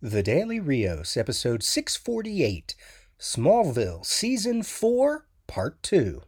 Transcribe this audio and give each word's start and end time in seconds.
The 0.00 0.22
Daily 0.22 0.60
Rios, 0.60 1.16
episode 1.16 1.64
648, 1.64 2.76
Smallville, 3.18 4.06
season 4.06 4.62
4, 4.62 5.26
part 5.48 5.82
2. 5.82 6.22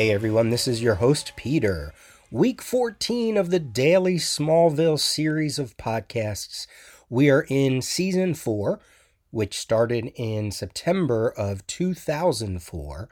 Hey 0.00 0.12
everyone, 0.12 0.48
this 0.48 0.66
is 0.66 0.80
your 0.82 0.94
host 0.94 1.34
Peter. 1.36 1.92
Week 2.30 2.62
14 2.62 3.36
of 3.36 3.50
the 3.50 3.58
Daily 3.58 4.14
Smallville 4.14 4.98
series 4.98 5.58
of 5.58 5.76
podcasts. 5.76 6.66
We 7.10 7.28
are 7.28 7.44
in 7.50 7.82
season 7.82 8.32
4, 8.32 8.80
which 9.30 9.58
started 9.58 10.10
in 10.16 10.52
September 10.52 11.28
of 11.28 11.66
2004, 11.66 13.10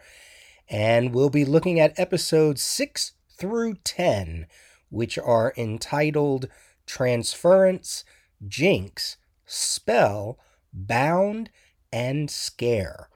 and 0.70 1.12
we'll 1.12 1.28
be 1.28 1.44
looking 1.44 1.78
at 1.78 1.92
episodes 1.98 2.62
6 2.62 3.12
through 3.36 3.74
10, 3.84 4.46
which 4.88 5.18
are 5.18 5.52
entitled 5.58 6.48
Transference, 6.86 8.02
Jinx, 8.46 9.18
Spell, 9.44 10.38
Bound, 10.72 11.50
and 11.92 12.30
Scare. 12.30 13.10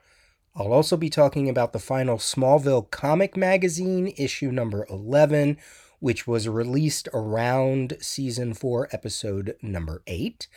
I'll 0.54 0.72
also 0.72 0.98
be 0.98 1.08
talking 1.08 1.48
about 1.48 1.72
the 1.72 1.78
final 1.78 2.18
Smallville 2.18 2.90
comic 2.90 3.36
magazine, 3.38 4.12
issue 4.18 4.52
number 4.52 4.86
11, 4.90 5.56
which 5.98 6.26
was 6.26 6.46
released 6.46 7.08
around 7.14 7.96
season 8.00 8.52
4, 8.52 8.88
episode 8.92 9.56
number 9.62 10.02
8. 10.06 10.48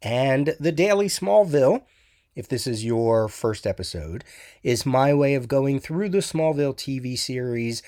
And 0.00 0.56
the 0.58 0.72
Daily 0.72 1.08
Smallville, 1.08 1.82
if 2.34 2.48
this 2.48 2.66
is 2.66 2.86
your 2.86 3.28
first 3.28 3.66
episode, 3.66 4.24
is 4.62 4.86
my 4.86 5.12
way 5.12 5.34
of 5.34 5.46
going 5.46 5.78
through 5.78 6.08
the 6.08 6.18
Smallville 6.18 6.74
TV 6.74 7.18
series 7.18 7.82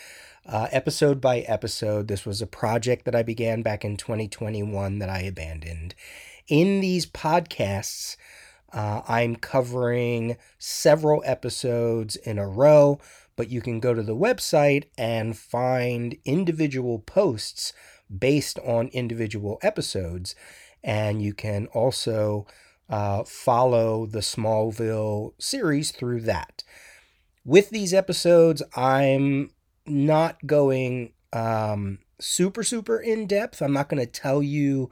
uh, 0.44 0.68
episode 0.70 1.22
by 1.22 1.40
episode. 1.40 2.08
This 2.08 2.26
was 2.26 2.42
a 2.42 2.46
project 2.46 3.06
that 3.06 3.14
I 3.14 3.22
began 3.22 3.62
back 3.62 3.82
in 3.82 3.96
2021 3.96 4.98
that 4.98 5.08
I 5.08 5.20
abandoned. 5.20 5.94
In 6.48 6.80
these 6.80 7.06
podcasts, 7.06 8.16
uh, 8.72 9.02
I'm 9.08 9.36
covering 9.36 10.36
several 10.58 11.22
episodes 11.26 12.16
in 12.16 12.38
a 12.38 12.48
row, 12.48 12.98
but 13.36 13.50
you 13.50 13.60
can 13.60 13.80
go 13.80 13.94
to 13.94 14.02
the 14.02 14.16
website 14.16 14.84
and 14.96 15.36
find 15.36 16.16
individual 16.24 16.98
posts 16.98 17.72
based 18.16 18.58
on 18.60 18.88
individual 18.88 19.58
episodes. 19.62 20.34
And 20.82 21.22
you 21.22 21.34
can 21.34 21.66
also 21.68 22.46
uh, 22.88 23.24
follow 23.24 24.06
the 24.06 24.20
Smallville 24.20 25.32
series 25.38 25.90
through 25.92 26.22
that. 26.22 26.64
With 27.44 27.70
these 27.70 27.94
episodes, 27.94 28.62
I'm 28.76 29.50
not 29.86 30.46
going 30.46 31.12
um, 31.32 31.98
super, 32.18 32.62
super 32.62 32.98
in 32.98 33.26
depth. 33.26 33.62
I'm 33.62 33.72
not 33.72 33.88
going 33.88 34.04
to 34.04 34.10
tell 34.10 34.42
you 34.42 34.90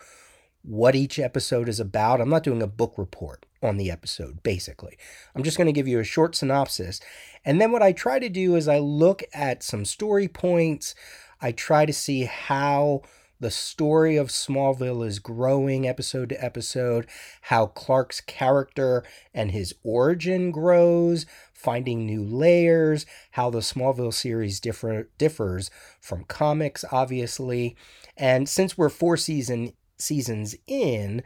what 0.63 0.95
each 0.95 1.19
episode 1.19 1.69
is 1.69 1.81
about. 1.81 2.21
I'm 2.21 2.29
not 2.29 2.43
doing 2.43 2.63
a 2.63 2.67
book 2.67 2.95
report 2.97 3.47
on 3.63 3.77
the 3.77 3.91
episode, 3.91 4.43
basically. 4.43 4.97
I'm 5.35 5.43
just 5.43 5.57
going 5.57 5.67
to 5.67 5.73
give 5.73 5.89
you 5.89 5.99
a 5.99 6.05
short 6.05 6.37
synopsis. 6.37 7.01
And 7.45 7.61
then 7.61 7.73
what 7.73 7.83
I 7.83 7.93
try 7.93 8.19
to 8.19 8.29
do 8.29 8.55
is 8.55 8.69
I 8.69 8.79
look 8.79 9.23
at 9.33 9.63
some 9.63 9.85
story 9.85 10.29
points. 10.29 10.95
I 11.41 11.53
try 11.53 11.87
to 11.87 11.93
see 11.93 12.25
how 12.25 13.03
the 13.41 13.51
story 13.51 14.17
of 14.17 14.29
Smallville 14.29 15.07
is 15.07 15.21
growing 15.21 15.87
episode 15.87 16.31
to 16.31 16.45
episode, 16.45 17.07
how 17.43 17.67
Clark's 17.67 18.21
character 18.21 19.05
and 19.33 19.53
his 19.53 19.75
origin 19.85 20.51
grows, 20.51 21.25
finding 21.53 22.05
new 22.05 22.25
layers, 22.25 23.07
how 23.33 23.49
the 23.51 23.61
Smallville 23.61 24.13
series 24.13 24.59
differ, 24.59 25.09
differs 25.19 25.71
from 26.01 26.25
comics, 26.25 26.85
obviously. 26.91 27.77
And 28.17 28.49
since 28.49 28.77
we're 28.77 28.89
four 28.89 29.17
season 29.17 29.73
seasons 29.99 30.55
in, 30.67 31.23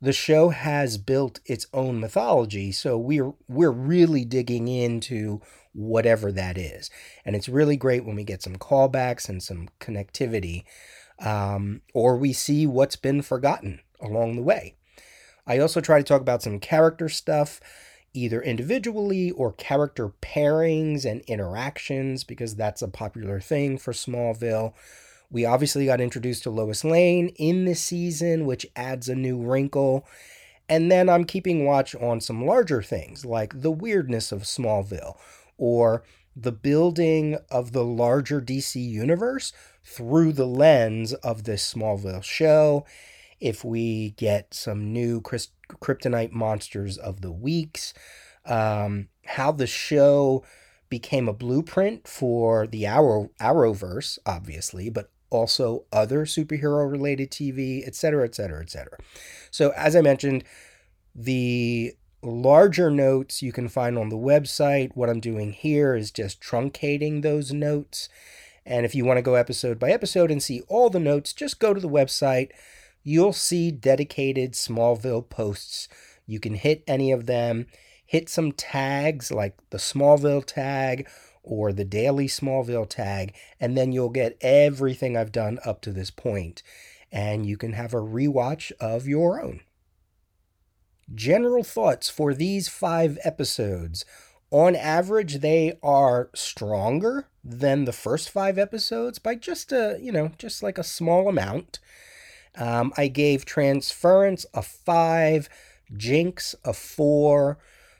the 0.00 0.12
show 0.12 0.50
has 0.50 0.98
built 0.98 1.40
its 1.46 1.66
own 1.72 2.00
mythology, 2.00 2.70
so 2.70 2.98
we're 2.98 3.32
we're 3.48 3.70
really 3.70 4.24
digging 4.24 4.68
into 4.68 5.40
whatever 5.72 6.30
that 6.32 6.58
is, 6.58 6.90
and 7.24 7.34
it's 7.34 7.48
really 7.48 7.76
great 7.76 8.04
when 8.04 8.16
we 8.16 8.24
get 8.24 8.42
some 8.42 8.56
callbacks 8.56 9.28
and 9.28 9.42
some 9.42 9.68
connectivity, 9.80 10.64
um, 11.18 11.80
or 11.94 12.16
we 12.16 12.32
see 12.32 12.66
what's 12.66 12.96
been 12.96 13.22
forgotten 13.22 13.80
along 14.00 14.36
the 14.36 14.42
way. 14.42 14.74
I 15.46 15.58
also 15.58 15.80
try 15.80 15.98
to 15.98 16.04
talk 16.04 16.20
about 16.20 16.42
some 16.42 16.60
character 16.60 17.08
stuff, 17.08 17.60
either 18.12 18.42
individually 18.42 19.30
or 19.30 19.52
character 19.52 20.10
pairings 20.20 21.04
and 21.04 21.22
interactions, 21.22 22.24
because 22.24 22.56
that's 22.56 22.82
a 22.82 22.88
popular 22.88 23.40
thing 23.40 23.78
for 23.78 23.92
Smallville. 23.92 24.74
We 25.30 25.44
obviously 25.44 25.86
got 25.86 26.00
introduced 26.00 26.44
to 26.44 26.50
Lois 26.50 26.84
Lane 26.84 27.28
in 27.36 27.64
this 27.64 27.80
season, 27.80 28.46
which 28.46 28.66
adds 28.76 29.08
a 29.08 29.14
new 29.14 29.38
wrinkle. 29.38 30.06
And 30.68 30.90
then 30.90 31.08
I'm 31.08 31.24
keeping 31.24 31.64
watch 31.64 31.94
on 31.94 32.20
some 32.20 32.44
larger 32.44 32.82
things 32.82 33.24
like 33.24 33.60
the 33.60 33.70
weirdness 33.70 34.32
of 34.32 34.42
Smallville 34.42 35.16
or 35.56 36.02
the 36.34 36.52
building 36.52 37.38
of 37.50 37.72
the 37.72 37.84
larger 37.84 38.40
DC 38.40 38.76
universe 38.76 39.52
through 39.82 40.32
the 40.32 40.46
lens 40.46 41.14
of 41.14 41.44
this 41.44 41.72
Smallville 41.72 42.22
show. 42.22 42.84
If 43.40 43.64
we 43.64 44.10
get 44.10 44.54
some 44.54 44.92
new 44.92 45.20
kryptonite 45.20 46.32
monsters 46.32 46.98
of 46.98 47.20
the 47.20 47.32
weeks, 47.32 47.94
um, 48.44 49.08
how 49.24 49.52
the 49.52 49.66
show 49.66 50.44
became 50.88 51.28
a 51.28 51.32
blueprint 51.32 52.06
for 52.06 52.66
the 52.66 52.86
Arrow 52.86 53.30
Arrowverse, 53.40 54.18
obviously, 54.24 54.88
but 54.88 55.10
also 55.30 55.84
other 55.92 56.24
superhero 56.24 56.90
related 56.90 57.30
TV, 57.30 57.86
etc., 57.86 58.24
etc., 58.24 58.62
etc. 58.62 58.98
So, 59.50 59.72
as 59.76 59.96
I 59.96 60.00
mentioned, 60.00 60.44
the 61.14 61.94
larger 62.22 62.90
notes 62.90 63.42
you 63.42 63.52
can 63.52 63.68
find 63.68 63.98
on 63.98 64.08
the 64.08 64.16
website. 64.16 64.90
What 64.94 65.08
I'm 65.08 65.20
doing 65.20 65.52
here 65.52 65.94
is 65.94 66.10
just 66.10 66.40
truncating 66.40 67.22
those 67.22 67.52
notes. 67.52 68.08
And 68.64 68.84
if 68.84 68.94
you 68.94 69.04
want 69.04 69.18
to 69.18 69.22
go 69.22 69.34
episode 69.34 69.78
by 69.78 69.90
episode 69.90 70.30
and 70.30 70.42
see 70.42 70.62
all 70.68 70.90
the 70.90 71.00
notes, 71.00 71.32
just 71.32 71.60
go 71.60 71.72
to 71.72 71.80
the 71.80 71.88
website. 71.88 72.50
You'll 73.02 73.32
see 73.32 73.70
dedicated 73.70 74.52
Smallville 74.52 75.28
posts. 75.28 75.88
You 76.26 76.40
can 76.40 76.54
hit 76.54 76.82
any 76.88 77.12
of 77.12 77.26
them, 77.26 77.66
hit 78.04 78.28
some 78.28 78.50
tags 78.50 79.30
like 79.30 79.56
the 79.70 79.78
Smallville 79.78 80.44
tag 80.44 81.08
or 81.46 81.72
the 81.72 81.84
daily 81.84 82.26
Smallville 82.26 82.88
tag, 82.88 83.34
and 83.58 83.76
then 83.76 83.92
you'll 83.92 84.10
get 84.10 84.36
everything 84.42 85.16
I've 85.16 85.32
done 85.32 85.58
up 85.64 85.80
to 85.82 85.92
this 85.92 86.10
point, 86.10 86.62
and 87.10 87.46
you 87.46 87.56
can 87.56 87.72
have 87.72 87.94
a 87.94 87.98
rewatch 87.98 88.72
of 88.80 89.06
your 89.06 89.40
own. 89.40 89.60
General 91.14 91.62
thoughts 91.62 92.10
for 92.10 92.34
these 92.34 92.68
five 92.68 93.16
episodes. 93.24 94.04
On 94.50 94.74
average, 94.74 95.38
they 95.38 95.78
are 95.82 96.30
stronger 96.34 97.28
than 97.44 97.84
the 97.84 97.92
first 97.92 98.28
five 98.28 98.58
episodes 98.58 99.18
by 99.18 99.36
just 99.36 99.72
a, 99.72 99.98
you 100.00 100.10
know, 100.10 100.32
just 100.38 100.62
like 100.62 100.78
a 100.78 100.84
small 100.84 101.28
amount. 101.28 101.78
Um, 102.56 102.92
I 102.96 103.06
gave 103.06 103.44
Transference 103.44 104.46
a 104.52 104.62
five, 104.62 105.48
Jinx 105.96 106.56
a 106.64 106.72
four, 106.72 107.58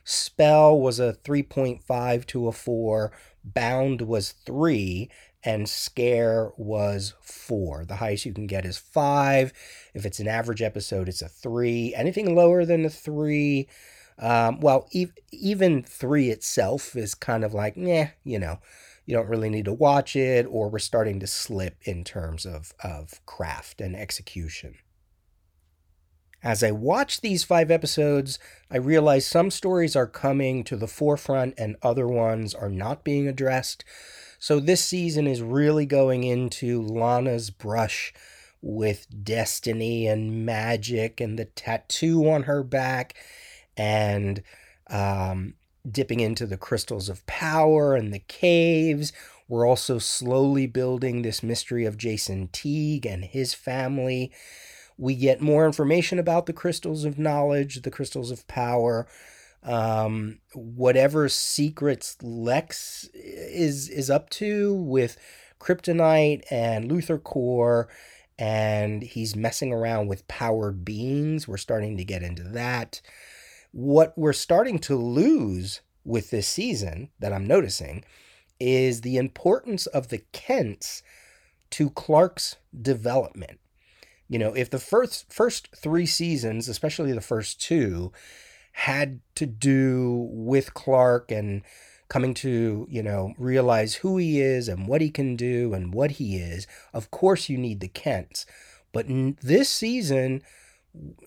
Spell 0.09 0.79
was 0.79 1.01
a 1.01 1.17
3.5 1.25 2.25
to 2.27 2.47
a 2.47 2.53
4, 2.53 3.11
Bound 3.53 4.01
was 4.01 4.31
3, 4.45 5.09
and 5.43 5.69
Scare 5.69 6.51
was 6.57 7.13
4. 7.21 7.85
The 7.85 7.95
highest 7.95 8.25
you 8.25 8.33
can 8.33 8.47
get 8.47 8.65
is 8.65 8.77
5. 8.77 9.53
If 9.93 10.05
it's 10.05 10.19
an 10.19 10.27
average 10.27 10.61
episode, 10.61 11.07
it's 11.07 11.21
a 11.21 11.29
3. 11.29 11.93
Anything 11.95 12.35
lower 12.35 12.65
than 12.65 12.85
a 12.85 12.89
3, 12.89 13.67
um, 14.19 14.59
well, 14.59 14.87
e- 14.91 15.07
even 15.31 15.83
3 15.83 16.29
itself 16.29 16.95
is 16.95 17.15
kind 17.15 17.43
of 17.43 17.53
like, 17.53 17.73
yeah, 17.77 18.09
you 18.23 18.39
know, 18.39 18.59
you 19.05 19.15
don't 19.15 19.29
really 19.29 19.49
need 19.49 19.65
to 19.65 19.73
watch 19.73 20.15
it, 20.15 20.45
or 20.49 20.69
we're 20.69 20.79
starting 20.79 21.19
to 21.21 21.27
slip 21.27 21.77
in 21.83 22.03
terms 22.03 22.45
of, 22.45 22.73
of 22.83 23.25
craft 23.25 23.79
and 23.79 23.95
execution. 23.95 24.75
As 26.43 26.63
I 26.63 26.71
watch 26.71 27.21
these 27.21 27.43
five 27.43 27.71
episodes, 27.71 28.37
I 28.69 28.77
realize 28.77 29.25
some 29.25 29.49
stories 29.49 29.95
are 29.95 30.07
coming 30.07 30.63
to 30.65 30.75
the 30.75 30.87
forefront 30.87 31.55
and 31.57 31.75
other 31.81 32.07
ones 32.07 32.53
are 32.53 32.69
not 32.69 33.03
being 33.03 33.27
addressed. 33.27 33.83
So 34.39 34.59
this 34.59 34.83
season 34.83 35.25
is 35.25 35.41
really 35.41 35.85
going 35.85 36.23
into 36.23 36.81
Lana's 36.81 37.49
brush 37.49 38.13
with 38.61 39.07
destiny 39.23 40.07
and 40.07 40.45
magic 40.45 41.19
and 41.19 41.37
the 41.39 41.45
tattoo 41.45 42.29
on 42.29 42.43
her 42.43 42.63
back 42.63 43.15
and 43.75 44.43
um, 44.89 45.55
dipping 45.89 46.19
into 46.19 46.45
the 46.45 46.57
crystals 46.57 47.09
of 47.09 47.25
power 47.25 47.95
and 47.95 48.13
the 48.13 48.19
caves. 48.19 49.11
We're 49.47 49.67
also 49.67 49.97
slowly 49.97 50.67
building 50.67 51.21
this 51.21 51.41
mystery 51.41 51.85
of 51.85 51.97
Jason 51.97 52.49
Teague 52.51 53.05
and 53.05 53.25
his 53.25 53.53
family. 53.53 54.31
We 54.97 55.15
get 55.15 55.41
more 55.41 55.65
information 55.65 56.19
about 56.19 56.45
the 56.45 56.53
crystals 56.53 57.05
of 57.05 57.19
knowledge, 57.19 57.81
the 57.81 57.91
crystals 57.91 58.31
of 58.31 58.47
power, 58.47 59.07
um, 59.63 60.39
whatever 60.53 61.27
secrets 61.29 62.17
Lex 62.21 63.09
is 63.13 63.89
is 63.89 64.09
up 64.09 64.29
to 64.31 64.73
with 64.73 65.17
kryptonite 65.59 66.43
and 66.49 66.89
LuthorCorp, 66.89 67.87
and 68.39 69.03
he's 69.03 69.35
messing 69.35 69.73
around 69.73 70.07
with 70.07 70.27
powered 70.27 70.85
beings. 70.85 71.47
We're 71.47 71.57
starting 71.57 71.97
to 71.97 72.05
get 72.05 72.23
into 72.23 72.43
that. 72.43 73.01
What 73.71 74.17
we're 74.17 74.33
starting 74.33 74.79
to 74.79 74.95
lose 74.95 75.81
with 76.03 76.29
this 76.29 76.47
season 76.47 77.09
that 77.19 77.33
I'm 77.33 77.45
noticing 77.45 78.05
is 78.59 79.01
the 79.01 79.17
importance 79.17 79.85
of 79.87 80.07
the 80.07 80.23
Kents 80.31 81.03
to 81.71 81.89
Clark's 81.89 82.55
development. 82.79 83.59
You 84.29 84.39
know, 84.39 84.53
if 84.53 84.69
the 84.69 84.79
first 84.79 85.31
first 85.31 85.69
3 85.75 86.05
seasons, 86.05 86.67
especially 86.67 87.13
the 87.13 87.21
first 87.21 87.61
2, 87.61 88.11
had 88.73 89.21
to 89.35 89.45
do 89.45 90.27
with 90.31 90.73
Clark 90.73 91.31
and 91.31 91.63
coming 92.09 92.33
to, 92.33 92.87
you 92.89 93.03
know, 93.03 93.33
realize 93.37 93.95
who 93.95 94.17
he 94.17 94.39
is 94.39 94.67
and 94.67 94.87
what 94.87 95.01
he 95.01 95.09
can 95.09 95.35
do 95.35 95.73
and 95.73 95.93
what 95.93 96.11
he 96.11 96.37
is, 96.37 96.67
of 96.93 97.11
course 97.11 97.49
you 97.49 97.57
need 97.57 97.79
the 97.79 97.87
Kents. 97.87 98.45
But 98.93 99.07
this 99.41 99.69
season, 99.69 100.41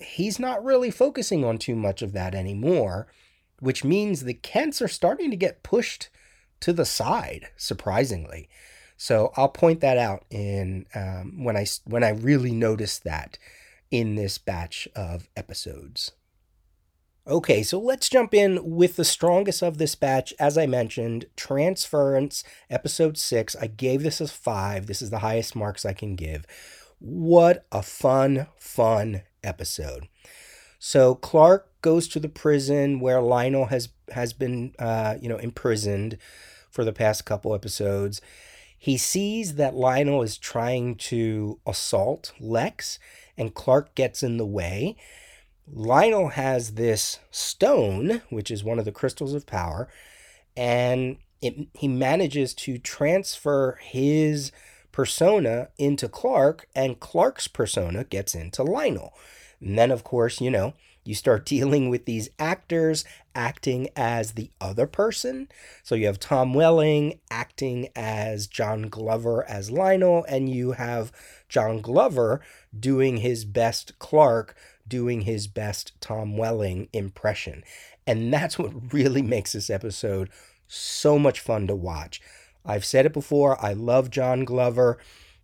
he's 0.00 0.38
not 0.38 0.64
really 0.64 0.90
focusing 0.90 1.44
on 1.44 1.58
too 1.58 1.76
much 1.76 2.02
of 2.02 2.12
that 2.12 2.34
anymore, 2.34 3.08
which 3.58 3.84
means 3.84 4.24
the 4.24 4.34
Kents 4.34 4.80
are 4.80 4.88
starting 4.88 5.30
to 5.30 5.36
get 5.36 5.62
pushed 5.62 6.08
to 6.60 6.72
the 6.72 6.86
side, 6.86 7.48
surprisingly. 7.56 8.48
So 9.00 9.32
I'll 9.34 9.48
point 9.48 9.80
that 9.80 9.96
out 9.96 10.26
in 10.28 10.84
um, 10.94 11.42
when 11.42 11.56
I 11.56 11.64
when 11.86 12.04
I 12.04 12.10
really 12.10 12.52
notice 12.52 12.98
that 12.98 13.38
in 13.90 14.14
this 14.14 14.36
batch 14.36 14.86
of 14.94 15.26
episodes. 15.34 16.12
Okay, 17.26 17.62
so 17.62 17.80
let's 17.80 18.10
jump 18.10 18.34
in 18.34 18.60
with 18.62 18.96
the 18.96 19.04
strongest 19.06 19.62
of 19.62 19.78
this 19.78 19.94
batch. 19.94 20.34
As 20.38 20.58
I 20.58 20.66
mentioned, 20.66 21.24
Transference, 21.34 22.44
episode 22.68 23.16
six. 23.16 23.56
I 23.56 23.68
gave 23.68 24.02
this 24.02 24.20
a 24.20 24.28
five. 24.28 24.86
This 24.86 25.00
is 25.00 25.08
the 25.08 25.20
highest 25.20 25.56
marks 25.56 25.86
I 25.86 25.94
can 25.94 26.14
give. 26.14 26.44
What 26.98 27.64
a 27.72 27.82
fun, 27.82 28.48
fun 28.58 29.22
episode. 29.42 30.08
So 30.78 31.14
Clark 31.14 31.80
goes 31.80 32.06
to 32.08 32.20
the 32.20 32.28
prison 32.28 33.00
where 33.00 33.22
Lionel 33.22 33.66
has 33.66 33.88
has 34.12 34.34
been, 34.34 34.74
uh, 34.78 35.16
you 35.22 35.30
know, 35.30 35.38
imprisoned 35.38 36.18
for 36.70 36.84
the 36.84 36.92
past 36.92 37.24
couple 37.24 37.54
episodes. 37.54 38.20
He 38.82 38.96
sees 38.96 39.56
that 39.56 39.74
Lionel 39.74 40.22
is 40.22 40.38
trying 40.38 40.94
to 40.94 41.60
assault 41.66 42.32
Lex, 42.40 42.98
and 43.36 43.52
Clark 43.52 43.94
gets 43.94 44.22
in 44.22 44.38
the 44.38 44.46
way. 44.46 44.96
Lionel 45.70 46.28
has 46.28 46.72
this 46.72 47.18
stone, 47.30 48.22
which 48.30 48.50
is 48.50 48.64
one 48.64 48.78
of 48.78 48.86
the 48.86 48.90
crystals 48.90 49.34
of 49.34 49.44
power, 49.44 49.86
and 50.56 51.18
it, 51.42 51.68
he 51.74 51.88
manages 51.88 52.54
to 52.54 52.78
transfer 52.78 53.78
his 53.82 54.50
persona 54.92 55.68
into 55.76 56.08
Clark, 56.08 56.66
and 56.74 56.98
Clark's 56.98 57.48
persona 57.48 58.04
gets 58.04 58.34
into 58.34 58.62
Lionel. 58.62 59.12
And 59.60 59.78
then, 59.78 59.90
of 59.90 60.04
course, 60.04 60.40
you 60.40 60.50
know, 60.50 60.72
you 61.04 61.14
start 61.14 61.44
dealing 61.46 61.88
with 61.88 62.04
these 62.04 62.28
actors 62.38 63.04
acting 63.34 63.88
as 63.96 64.32
the 64.32 64.50
other 64.60 64.86
person. 64.86 65.48
So 65.82 65.94
you 65.94 66.06
have 66.06 66.18
Tom 66.18 66.54
Welling 66.54 67.20
acting 67.30 67.88
as 67.94 68.46
John 68.46 68.82
Glover 68.82 69.48
as 69.48 69.70
Lionel, 69.70 70.24
and 70.28 70.48
you 70.48 70.72
have 70.72 71.12
John 71.48 71.80
Glover 71.80 72.40
doing 72.78 73.18
his 73.18 73.44
best 73.44 73.98
Clark, 73.98 74.56
doing 74.86 75.22
his 75.22 75.46
best 75.46 75.92
Tom 76.00 76.36
Welling 76.36 76.88
impression. 76.92 77.62
And 78.06 78.32
that's 78.32 78.58
what 78.58 78.72
really 78.92 79.22
makes 79.22 79.52
this 79.52 79.70
episode 79.70 80.30
so 80.66 81.18
much 81.18 81.40
fun 81.40 81.66
to 81.66 81.74
watch. 81.74 82.20
I've 82.64 82.84
said 82.84 83.06
it 83.06 83.12
before, 83.12 83.62
I 83.64 83.72
love 83.72 84.10
John 84.10 84.44
Glover, 84.44 84.98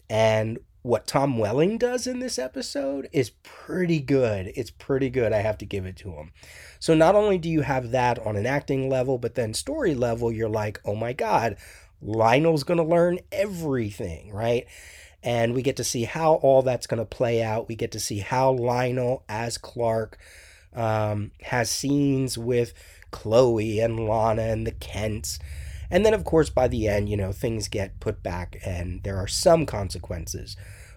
and 0.09 0.59
what 0.87 1.09
Tom 1.09 1.37
Welling 1.37 1.79
does 1.79 2.07
in 2.07 2.21
this 2.21 2.39
episode 2.39 3.09
is 3.13 3.31
pretty 3.43 3.99
good. 3.99 4.53
It's 4.55 4.71
pretty 4.71 5.11
good. 5.11 5.33
I 5.33 5.39
have 5.39 5.59
to 5.59 5.67
give 5.67 5.85
it 5.85 5.97
to 5.97 6.13
him. 6.13 6.31
So 6.79 6.95
not 6.95 7.17
only 7.17 7.39
do 7.39 7.51
you 7.51 7.63
have 7.63 7.91
that 7.91 8.21
on 8.21 8.37
an 8.37 8.47
acting 8.47 8.89
level, 8.89 9.19
but 9.19 9.35
then 9.35 9.53
story 9.53 9.97
level, 9.97 10.31
you're 10.31 10.49
like, 10.49 10.81
oh 10.85 10.95
my 10.95 11.13
God, 11.13 11.57
Lionel's 12.01 12.63
going 12.63 12.79
to 12.79 12.85
learn 12.85 13.19
everything, 13.33 14.33
right? 14.33 14.67
And 15.25 15.55
we 15.55 15.63
get 15.63 15.77
to 15.79 15.85
see 15.85 16.05
how 16.05 16.35
all 16.35 16.63
that's 16.63 16.87
going 16.87 17.01
to 17.01 17.05
play 17.05 17.43
out. 17.43 17.67
We 17.67 17.75
get 17.75 17.91
to 17.91 18.01
see 18.01 18.21
how 18.21 18.53
Lionel, 18.53 19.25
as 19.29 19.59
Clark, 19.59 20.19
um, 20.73 21.33
has 21.43 21.69
scenes 21.69 22.39
with 22.39 22.75
Chloe 23.11 23.81
and 23.81 24.09
Lana 24.09 24.43
and 24.43 24.65
the 24.65 24.73
Kents. 24.73 25.41
And 25.91 26.07
then, 26.07 26.15
of 26.15 26.23
course, 26.25 26.51
by 26.51 26.69
the 26.69 26.87
end, 26.87 27.09
you 27.09 27.17
know, 27.17 27.33
things 27.33 27.67
get 27.67 27.99
put 27.99 28.23
back 28.23 28.59
and 28.65 29.03
there 29.03 29.17
are 29.17 29.29
some 29.29 29.67
consequences. 29.67 30.57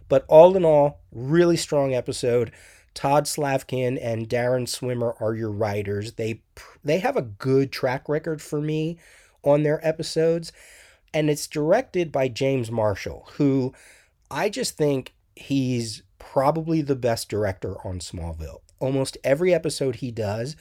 But 0.10 0.26
all 0.28 0.58
in 0.58 0.66
all, 0.66 1.00
really 1.12 1.56
strong 1.56 1.94
episode. 1.94 2.52
Todd 2.94 3.28
Slavkin 3.28 3.98
and 3.98 4.28
Darren 4.28 4.68
Swimmer 4.68 5.16
are 5.22 5.36
your 5.36 5.52
writers. 5.52 6.14
They 6.14 6.42
they 6.84 7.00
have 7.00 7.16
a 7.16 7.22
good 7.22 7.72
track 7.72 8.10
record 8.10 8.42
for 8.42 8.60
me 8.60 8.98
on 9.44 9.64
their 9.64 9.86
episodes, 9.88 10.52
and 11.14 11.30
it's 11.30 11.48
directed 11.48 12.12
by 12.12 12.28
James 12.28 12.70
Marshall, 12.70 13.30
who 13.34 13.74
I 14.30 14.50
just 14.50 14.76
think 14.76 15.14
he's 15.36 16.04
probably 16.18 16.82
the 16.82 16.96
best 16.96 17.30
director 17.30 17.76
on 17.88 18.00
Smallville. 18.00 18.60
Almost 18.80 19.18
every 19.24 19.54
episode 19.54 19.98
he 19.98 20.12
does, 20.12 20.56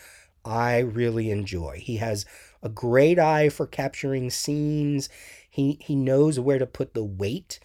I 0.45 0.79
really 0.79 1.31
enjoy. 1.31 1.81
He 1.83 1.97
has 1.97 2.25
a 2.63 2.69
great 2.69 3.19
eye 3.19 3.49
for 3.49 3.67
capturing 3.67 4.31
scenes. 4.31 5.09
He 5.49 5.79
he 5.81 5.97
knows 5.97 6.39
where 6.39 6.59
to 6.59 6.67
put 6.67 6.95
the 6.95 7.05
weight 7.05 7.59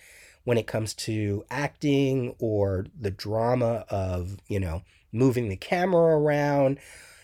when 0.44 0.58
it 0.58 0.68
comes 0.68 0.94
to 0.94 1.46
acting 1.50 2.36
or 2.40 2.86
the 3.00 3.12
drama 3.12 3.86
of, 3.90 4.38
you 4.48 4.60
know, 4.60 4.84
moving 5.12 5.50
the 5.50 5.56
camera 5.56 6.18
around. 6.18 6.80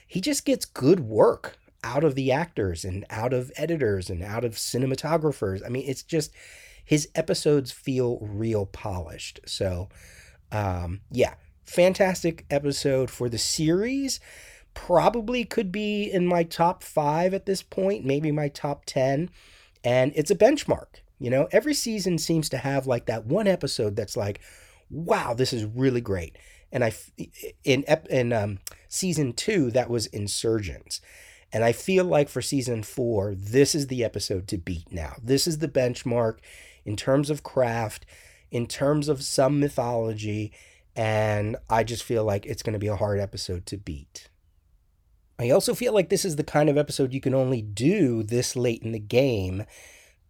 He 0.07 0.21
just 0.21 0.45
gets 0.45 0.65
good 0.65 1.01
work 1.01 1.57
out 1.83 2.03
of 2.03 2.15
the 2.15 2.31
actors 2.31 2.83
and 2.83 3.05
out 3.09 3.33
of 3.33 3.51
editors 3.55 4.09
and 4.09 4.23
out 4.23 4.43
of 4.43 4.53
cinematographers. 4.53 5.65
I 5.65 5.69
mean, 5.69 5.85
it's 5.87 6.03
just 6.03 6.31
his 6.83 7.09
episodes 7.15 7.71
feel 7.71 8.19
real 8.21 8.65
polished. 8.65 9.39
So, 9.45 9.89
um, 10.51 11.01
yeah, 11.11 11.35
fantastic 11.65 12.45
episode 12.49 13.09
for 13.09 13.29
the 13.29 13.37
series. 13.37 14.19
Probably 14.73 15.45
could 15.45 15.71
be 15.71 16.03
in 16.03 16.25
my 16.25 16.43
top 16.43 16.83
five 16.83 17.33
at 17.33 17.45
this 17.45 17.61
point, 17.61 18.05
maybe 18.05 18.31
my 18.31 18.49
top 18.49 18.85
10. 18.85 19.29
And 19.83 20.11
it's 20.15 20.31
a 20.31 20.35
benchmark. 20.35 21.01
You 21.19 21.29
know, 21.29 21.47
every 21.51 21.73
season 21.73 22.17
seems 22.17 22.49
to 22.49 22.57
have 22.57 22.87
like 22.87 23.05
that 23.05 23.25
one 23.25 23.47
episode 23.47 23.95
that's 23.95 24.17
like, 24.17 24.39
wow, 24.89 25.33
this 25.33 25.53
is 25.53 25.65
really 25.65 26.01
great. 26.01 26.37
And 26.71 26.83
I, 26.83 26.93
in 27.63 27.83
in 28.09 28.31
um, 28.31 28.59
season 28.87 29.33
two, 29.33 29.71
that 29.71 29.89
was 29.89 30.05
Insurgence, 30.07 31.01
and 31.51 31.63
I 31.63 31.71
feel 31.71 32.05
like 32.05 32.29
for 32.29 32.41
season 32.41 32.83
four, 32.83 33.33
this 33.35 33.73
is 33.73 33.87
the 33.87 34.03
episode 34.03 34.47
to 34.49 34.57
beat. 34.57 34.91
Now, 34.91 35.15
this 35.21 35.47
is 35.47 35.57
the 35.57 35.67
benchmark 35.67 36.37
in 36.85 36.95
terms 36.95 37.31
of 37.31 37.43
craft, 37.43 38.05
in 38.51 38.67
terms 38.67 39.09
of 39.09 39.23
some 39.23 39.59
mythology, 39.59 40.53
and 40.95 41.57
I 41.69 41.83
just 41.83 42.03
feel 42.03 42.23
like 42.23 42.45
it's 42.45 42.63
going 42.63 42.73
to 42.73 42.79
be 42.79 42.87
a 42.87 42.95
hard 42.95 43.19
episode 43.19 43.65
to 43.67 43.77
beat. 43.77 44.29
I 45.39 45.49
also 45.49 45.73
feel 45.73 45.93
like 45.93 46.09
this 46.09 46.25
is 46.25 46.35
the 46.35 46.43
kind 46.43 46.69
of 46.69 46.77
episode 46.77 47.13
you 47.13 47.21
can 47.21 47.33
only 47.33 47.61
do 47.61 48.21
this 48.21 48.55
late 48.55 48.83
in 48.83 48.91
the 48.91 48.99
game 48.99 49.65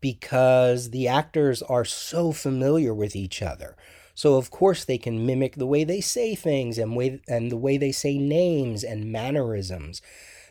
because 0.02 0.92
the 0.92 1.08
actors 1.08 1.62
are 1.64 1.86
so 1.86 2.32
familiar 2.32 2.94
with 2.94 3.16
each 3.16 3.42
other. 3.42 3.76
So 4.16 4.36
of 4.36 4.52
course 4.52 4.84
they 4.84 4.98
can 4.98 5.26
mimic 5.26 5.56
the 5.56 5.68
way 5.68 5.84
they 5.84 6.02
say 6.02 6.36
things 6.36 6.78
and 6.78 6.96
way 6.96 7.22
and 7.28 7.52
the 7.52 7.58
way 7.58 7.78
they 7.78 7.92
say 7.92 8.18
names 8.18 8.84
and 8.84 9.12
mannerisms. 9.12 10.02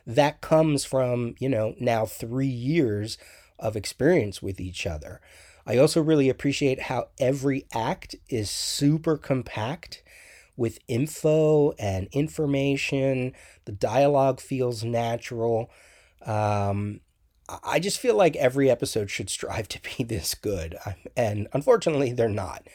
That 0.07 0.40
comes 0.40 0.85
from, 0.85 1.35
you 1.38 1.50
know, 1.50 1.75
now 1.78 2.07
3 2.07 2.47
years 2.47 3.19
of 3.59 3.76
experience 3.76 4.40
with 4.40 4.61
each 4.61 4.87
other. 4.87 5.21
I 5.67 5.76
also 5.76 6.00
really 6.00 6.31
appreciate 6.31 6.83
how 6.83 7.09
every 7.21 7.67
act 7.75 8.17
is 8.31 8.49
super 8.50 9.19
compact 9.19 10.02
with 10.57 10.78
info 10.88 11.73
and 11.73 12.09
information. 12.12 13.35
The 13.67 13.73
dialogue 13.73 14.40
feels 14.40 14.83
natural. 14.83 15.71
Um, 16.25 17.00
I 17.64 17.78
just 17.78 17.99
feel 17.99 18.14
like 18.14 18.37
every 18.37 18.71
episode 18.71 19.11
should 19.11 19.31
strive 19.31 19.69
to 19.69 19.81
be 19.83 20.05
this 20.05 20.35
good. 20.35 20.76
And 21.17 21.49
unfortunately, 21.52 22.12
they're 22.12 22.28
not. 22.28 22.67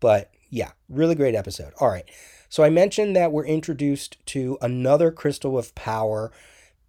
But 0.00 0.30
yeah, 0.50 0.72
really 0.88 1.14
great 1.14 1.34
episode. 1.34 1.72
All 1.80 1.88
right. 1.88 2.08
So 2.48 2.64
I 2.64 2.70
mentioned 2.70 3.14
that 3.16 3.32
we're 3.32 3.46
introduced 3.46 4.24
to 4.26 4.58
another 4.60 5.10
crystal 5.12 5.58
of 5.58 5.74
power. 5.74 6.32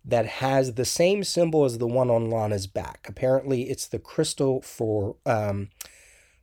that 0.03 0.25
has 0.25 0.73
the 0.73 0.85
same 0.85 1.23
symbol 1.23 1.63
as 1.63 1.77
the 1.77 1.87
one 1.87 2.09
on 2.09 2.29
Lana's 2.29 2.65
back. 2.65 3.05
Apparently, 3.07 3.69
it's 3.69 3.87
the 3.87 3.99
crystal 3.99 4.61
for, 4.61 5.15
um, 5.27 5.69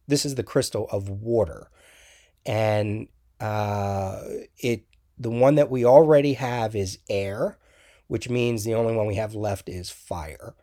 this 0.07 0.25
is 0.25 0.37
the 0.37 0.45
crystal 0.45 0.87
of 0.93 1.09
water. 1.09 1.69
And 2.47 3.09
uh, 3.41 4.23
it 4.59 4.85
the 5.19 5.31
one 5.31 5.57
that 5.57 5.71
we 5.71 5.85
already 5.85 6.35
have 6.35 6.77
is 6.77 6.99
air, 7.11 7.59
which 8.07 8.29
means 8.29 8.65
the 8.65 8.75
only 8.75 8.95
one 8.95 9.07
we 9.07 9.17
have 9.17 9.35
left 9.35 9.69
is 9.69 9.91
fire. 9.91 10.55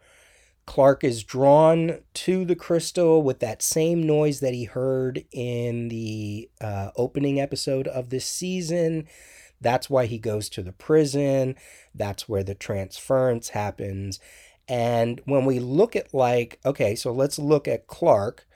Clark 0.66 1.04
is 1.04 1.24
drawn 1.24 2.00
to 2.14 2.44
the 2.44 2.56
crystal 2.56 3.22
with 3.22 3.40
that 3.40 3.62
same 3.62 4.06
noise 4.06 4.40
that 4.40 4.54
he 4.54 4.66
heard 4.66 5.24
in 5.32 5.90
the 5.90 6.50
uh, 6.60 6.90
opening 6.96 7.40
episode 7.40 7.88
of 7.88 8.10
this 8.10 8.26
season. 8.26 9.08
That's 9.62 9.90
why 9.90 10.06
he 10.08 10.18
goes 10.18 10.50
to 10.50 10.64
the 10.64 10.72
prison. 10.72 11.56
That's 11.94 12.28
where 12.28 12.44
the 12.44 12.56
transference 12.56 13.50
happens. 13.50 14.20
And 14.68 15.22
when 15.26 15.46
we 15.46 15.60
look 15.60 15.96
at, 15.96 16.14
like, 16.14 16.60
okay, 16.66 16.96
so 16.96 17.12
let's 17.12 17.38
look 17.38 17.68
at 17.68 17.88
Clark, 17.88 18.48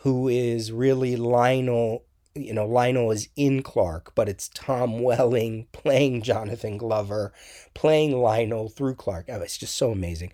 who 0.00 0.28
is 0.28 0.72
really 0.72 1.14
Lionel. 1.16 2.04
You 2.34 2.54
know, 2.54 2.66
Lionel 2.66 3.10
is 3.12 3.28
in 3.36 3.62
Clark, 3.62 4.12
but 4.14 4.28
it's 4.28 4.48
Tom 4.48 5.00
Welling 5.00 5.68
playing 5.72 6.22
Jonathan 6.22 6.76
Glover, 6.76 7.32
playing 7.74 8.20
Lionel 8.20 8.68
through 8.68 8.96
Clark. 8.96 9.26
Oh, 9.28 9.40
it's 9.40 9.58
just 9.58 9.76
so 9.76 9.92
amazing 9.92 10.32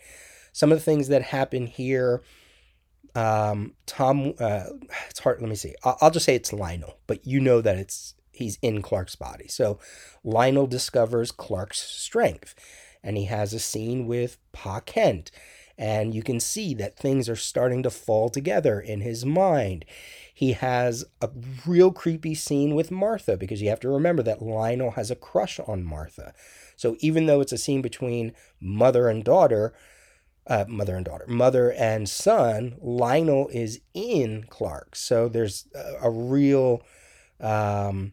some 0.56 0.72
of 0.72 0.78
the 0.78 0.84
things 0.84 1.08
that 1.08 1.20
happen 1.20 1.66
here. 1.66 2.22
Um, 3.14 3.74
Tom, 3.84 4.32
uh, 4.40 4.64
it's 5.10 5.20
hard. 5.20 5.38
Let 5.42 5.50
me 5.50 5.54
see. 5.54 5.74
I'll, 5.84 5.98
I'll 6.00 6.10
just 6.10 6.24
say 6.24 6.34
it's 6.34 6.50
Lionel, 6.50 6.98
but 7.06 7.26
you 7.26 7.40
know 7.40 7.60
that 7.60 7.76
it's 7.76 8.14
he's 8.32 8.58
in 8.62 8.80
Clark's 8.80 9.16
body. 9.16 9.48
So 9.48 9.78
Lionel 10.24 10.66
discovers 10.66 11.30
Clark's 11.30 11.82
strength, 11.82 12.54
and 13.02 13.18
he 13.18 13.26
has 13.26 13.52
a 13.52 13.58
scene 13.58 14.06
with 14.06 14.38
Pa 14.52 14.80
Kent, 14.80 15.30
and 15.76 16.14
you 16.14 16.22
can 16.22 16.40
see 16.40 16.72
that 16.72 16.98
things 16.98 17.28
are 17.28 17.36
starting 17.36 17.82
to 17.82 17.90
fall 17.90 18.30
together 18.30 18.80
in 18.80 19.02
his 19.02 19.26
mind. 19.26 19.84
He 20.32 20.52
has 20.52 21.04
a 21.20 21.28
real 21.66 21.92
creepy 21.92 22.34
scene 22.34 22.74
with 22.74 22.90
Martha 22.90 23.36
because 23.36 23.60
you 23.60 23.68
have 23.68 23.80
to 23.80 23.90
remember 23.90 24.22
that 24.22 24.40
Lionel 24.40 24.92
has 24.92 25.10
a 25.10 25.16
crush 25.16 25.60
on 25.60 25.84
Martha. 25.84 26.32
So 26.76 26.96
even 27.00 27.26
though 27.26 27.42
it's 27.42 27.52
a 27.52 27.58
scene 27.58 27.82
between 27.82 28.32
mother 28.58 29.08
and 29.08 29.22
daughter, 29.22 29.74
uh, 30.46 30.64
mother 30.68 30.96
and 30.96 31.04
daughter, 31.04 31.26
mother 31.28 31.72
and 31.72 32.08
son, 32.08 32.76
Lionel 32.80 33.48
is 33.48 33.80
in 33.94 34.44
Clark. 34.48 34.94
So 34.96 35.28
there's 35.28 35.66
a, 35.74 36.06
a 36.06 36.10
real, 36.10 36.82
um, 37.40 38.12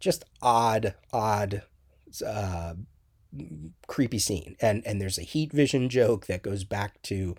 just 0.00 0.24
odd, 0.40 0.94
odd, 1.12 1.62
uh, 2.26 2.74
creepy 3.86 4.18
scene. 4.18 4.56
And 4.60 4.86
and 4.86 5.00
there's 5.00 5.18
a 5.18 5.22
heat 5.22 5.52
vision 5.52 5.88
joke 5.88 6.26
that 6.26 6.42
goes 6.42 6.64
back 6.64 7.00
to, 7.02 7.34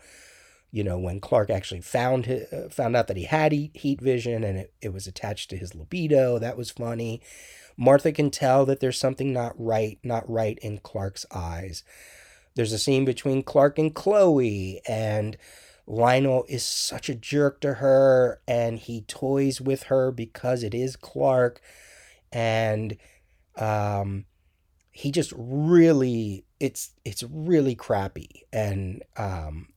you 0.71 0.83
know, 0.83 0.97
when 0.97 1.19
Clark 1.19 1.49
actually 1.49 1.81
found 1.81 2.25
his, 2.25 2.51
uh, 2.51 2.67
found 2.69 2.95
out 2.95 3.07
that 3.07 3.17
he 3.17 3.25
had 3.25 3.51
heat, 3.51 3.71
heat 3.75 4.01
vision 4.01 4.43
and 4.43 4.57
it, 4.57 4.73
it 4.81 4.93
was 4.93 5.07
attached 5.07 5.49
to 5.51 5.57
his 5.57 5.75
libido. 5.75 6.39
That 6.39 6.57
was 6.57 6.71
funny. 6.71 7.21
Martha 7.77 8.11
can 8.11 8.29
tell 8.29 8.65
that 8.65 8.79
there's 8.79 8.99
something 8.99 9.33
not 9.33 9.53
right, 9.57 9.99
not 10.03 10.29
right 10.29 10.59
in 10.61 10.79
Clark's 10.79 11.25
eyes. 11.33 11.83
There's 12.55 12.73
a 12.73 12.79
scene 12.79 13.05
between 13.05 13.43
Clark 13.43 13.79
and 13.79 13.93
Chloe, 13.93 14.81
and 14.87 15.37
Lionel 15.87 16.45
is 16.47 16.63
such 16.63 17.09
a 17.09 17.15
jerk 17.15 17.59
to 17.61 17.75
her, 17.75 18.41
and 18.47 18.79
he 18.79 19.01
toys 19.01 19.59
with 19.59 19.83
her 19.83 20.11
because 20.11 20.63
it 20.63 20.73
is 20.73 20.95
Clark, 20.95 21.59
and 22.31 22.97
um, 23.57 24.25
he 24.91 25.11
just 25.11 25.33
really 25.35 26.45
it's 26.59 26.91
it's 27.03 27.23
really 27.23 27.75
crappy, 27.75 28.43
and 28.53 29.01
um, 29.17 29.69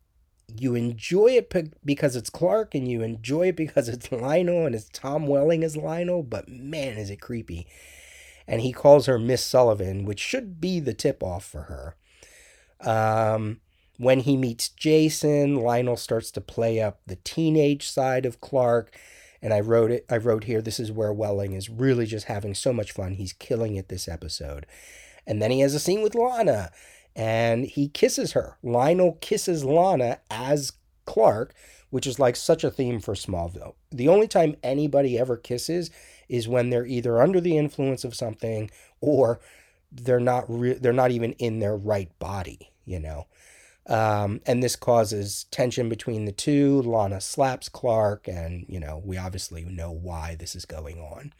you 0.55 0.75
enjoy 0.75 1.29
it 1.29 1.53
because 1.85 2.15
it's 2.15 2.31
Clark, 2.31 2.75
and 2.75 2.87
you 2.89 3.03
enjoy 3.03 3.49
it 3.49 3.57
because 3.57 3.89
it's 3.89 4.13
Lionel, 4.13 4.67
and 4.67 4.75
it's 4.75 4.91
Tom 4.93 5.27
Welling 5.27 5.65
as 5.65 5.77
Lionel, 5.77 6.23
but 6.23 6.49
man, 6.49 6.99
is 6.99 7.11
it 7.11 7.21
creepy. 7.21 7.67
And 8.47 8.61
he 8.61 8.73
calls 8.73 9.07
her 9.07 9.19
Miss 9.19 9.43
Sullivan, 9.43 10.05
which 10.05 10.21
should 10.21 10.61
be 10.61 10.79
the 10.79 10.95
tip 10.95 11.21
off 11.21 11.45
for 11.45 11.63
her. 11.63 11.97
Um, 12.81 13.61
when 13.99 14.21
he 14.21 14.37
meets 14.37 14.69
Jason, 14.69 15.57
Lionel 15.57 15.97
starts 15.97 16.31
to 16.33 16.41
play 16.41 16.81
up 16.81 17.01
the 17.07 17.17
teenage 17.17 17.89
side 17.89 18.27
of 18.27 18.41
Clark. 18.41 18.95
And 19.41 19.55
I 19.55 19.61
wrote 19.61 19.91
it, 19.91 20.05
I 20.11 20.17
wrote 20.17 20.45
here, 20.45 20.61
this 20.61 20.81
is 20.81 20.93
where 20.93 21.13
Welling 21.13 21.53
is 21.53 21.71
really 21.71 22.07
just 22.07 22.27
having 22.27 22.55
so 22.55 22.73
much 22.73 22.93
fun. 22.93 23.15
He's 23.15 23.33
killing 23.33 23.77
it 23.77 23.89
this 23.89 24.09
episode. 24.09 24.67
And 25.27 25.41
then 25.41 25.51
he 25.51 25.61
has 25.61 25.75
a 25.75 25.81
scene 25.81 26.03
with 26.03 26.15
Lana 26.15 26.71
and 27.15 27.65
he 27.65 27.89
kisses 27.89 28.33
her. 28.33 28.59
Lionel 28.63 29.19
kisses 29.21 29.65
Lana 29.65 30.21
as 30.31 30.73
Clark, 31.07 31.55
which 31.91 32.07
is 32.07 32.19
like 32.19 32.37
such 32.37 32.65
a 32.65 32.71
theme 32.71 33.01
for 33.01 33.15
Smallville. 33.15 33.75
The 33.91 34.09
only 34.09 34.29
time 34.29 34.57
anybody 34.63 35.19
ever 35.19 35.37
kisses 35.37 35.91
is 36.29 36.49
when 36.49 36.71
they're 36.71 36.87
either 36.87 37.21
under 37.21 37.41
the 37.41 37.57
influence 37.57 38.05
of 38.05 38.15
something 38.15 38.71
or 39.01 39.41
they're 39.93 40.21
not 40.21 40.45
re- 40.49 40.79
they're 40.79 40.93
not 40.93 41.11
even 41.11 41.33
in 41.35 41.59
their 41.59 41.77
right 41.77 42.11
body, 42.19 42.73
you 42.85 42.99
know. 43.01 43.27
Um, 43.89 44.41
and 44.47 44.63
this 44.63 44.75
causes 44.75 45.45
tension 45.51 45.89
between 45.89 46.25
the 46.25 46.33
two. 46.33 46.83
Lana 46.83 47.21
slaps 47.21 47.69
Clark, 47.69 48.29
and 48.29 48.67
you 48.69 48.81
know 48.81 49.01
we 49.05 49.17
obviously 49.17 49.65
know 49.65 49.91
why 49.91 50.37
this 50.39 50.55
is 50.55 50.65
going 50.65 50.99
on. 50.99 51.33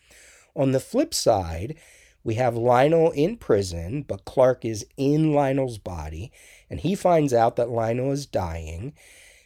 On 0.55 0.73
the 0.73 0.81
flip 0.81 1.13
side, 1.13 1.77
we 2.25 2.35
have 2.35 2.57
Lionel 2.57 3.11
in 3.13 3.37
prison, 3.37 4.03
but 4.03 4.25
Clark 4.25 4.65
is 4.65 4.87
in 4.97 5.33
Lionel's 5.33 5.79
body, 5.79 6.33
and 6.71 6.81
he 6.81 6.95
finds 6.95 7.33
out 7.33 7.57
that 7.57 7.71
Lionel 7.71 8.11
is 8.13 8.27
dying. 8.27 8.95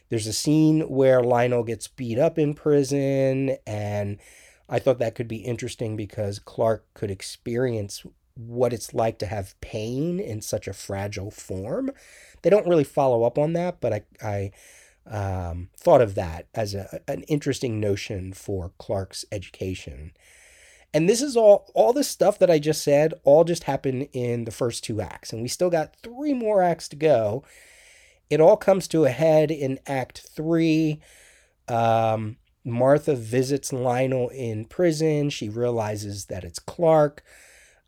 There's 0.09 0.27
a 0.27 0.33
scene 0.33 0.81
where 0.89 1.21
Lionel 1.21 1.63
gets 1.63 1.87
beat 1.87 2.17
up 2.17 2.39
in 2.39 2.53
prison, 2.53 3.57
and 3.67 4.17
I 4.67 4.79
thought 4.79 4.99
that 4.99 5.15
could 5.15 5.27
be 5.27 5.37
interesting 5.37 5.95
because 5.95 6.39
Clark 6.39 6.85
could 6.93 7.11
experience 7.11 8.03
what 8.47 8.73
it's 8.73 8.93
like 8.93 9.19
to 9.19 9.25
have 9.25 9.59
pain 9.61 10.19
in 10.19 10.41
such 10.41 10.67
a 10.67 10.73
fragile 10.73 11.31
form. 11.31 11.91
They 12.41 12.49
don't 12.49 12.67
really 12.67 12.83
follow 12.83 13.23
up 13.23 13.37
on 13.37 13.53
that, 13.53 13.79
but 13.81 13.93
I, 13.93 14.03
I 14.23 14.51
um, 15.09 15.69
thought 15.77 16.01
of 16.01 16.15
that 16.15 16.47
as 16.53 16.73
a, 16.73 17.01
an 17.07 17.23
interesting 17.23 17.79
notion 17.79 18.33
for 18.33 18.71
Clark's 18.77 19.25
education. 19.31 20.11
And 20.93 21.07
this 21.07 21.21
is 21.21 21.37
all 21.37 21.71
all 21.73 21.93
this 21.93 22.09
stuff 22.09 22.37
that 22.39 22.51
I 22.51 22.59
just 22.59 22.83
said 22.83 23.13
all 23.23 23.43
just 23.45 23.63
happened 23.63 24.09
in 24.11 24.43
the 24.43 24.51
first 24.51 24.83
two 24.83 24.99
acts 24.99 25.31
and 25.31 25.41
we 25.41 25.47
still 25.47 25.69
got 25.69 25.95
three 26.03 26.33
more 26.33 26.61
acts 26.61 26.89
to 26.89 26.97
go. 26.97 27.43
It 28.29 28.39
all 28.39 28.57
comes 28.57 28.87
to 28.89 29.05
a 29.05 29.09
head 29.09 29.51
in 29.51 29.79
act 29.85 30.19
3. 30.19 31.01
Um, 31.67 32.37
Martha 32.63 33.13
visits 33.13 33.73
Lionel 33.73 34.29
in 34.29 34.65
prison. 34.65 35.29
She 35.29 35.49
realizes 35.49 36.25
that 36.25 36.45
it's 36.45 36.59
Clark. 36.59 37.23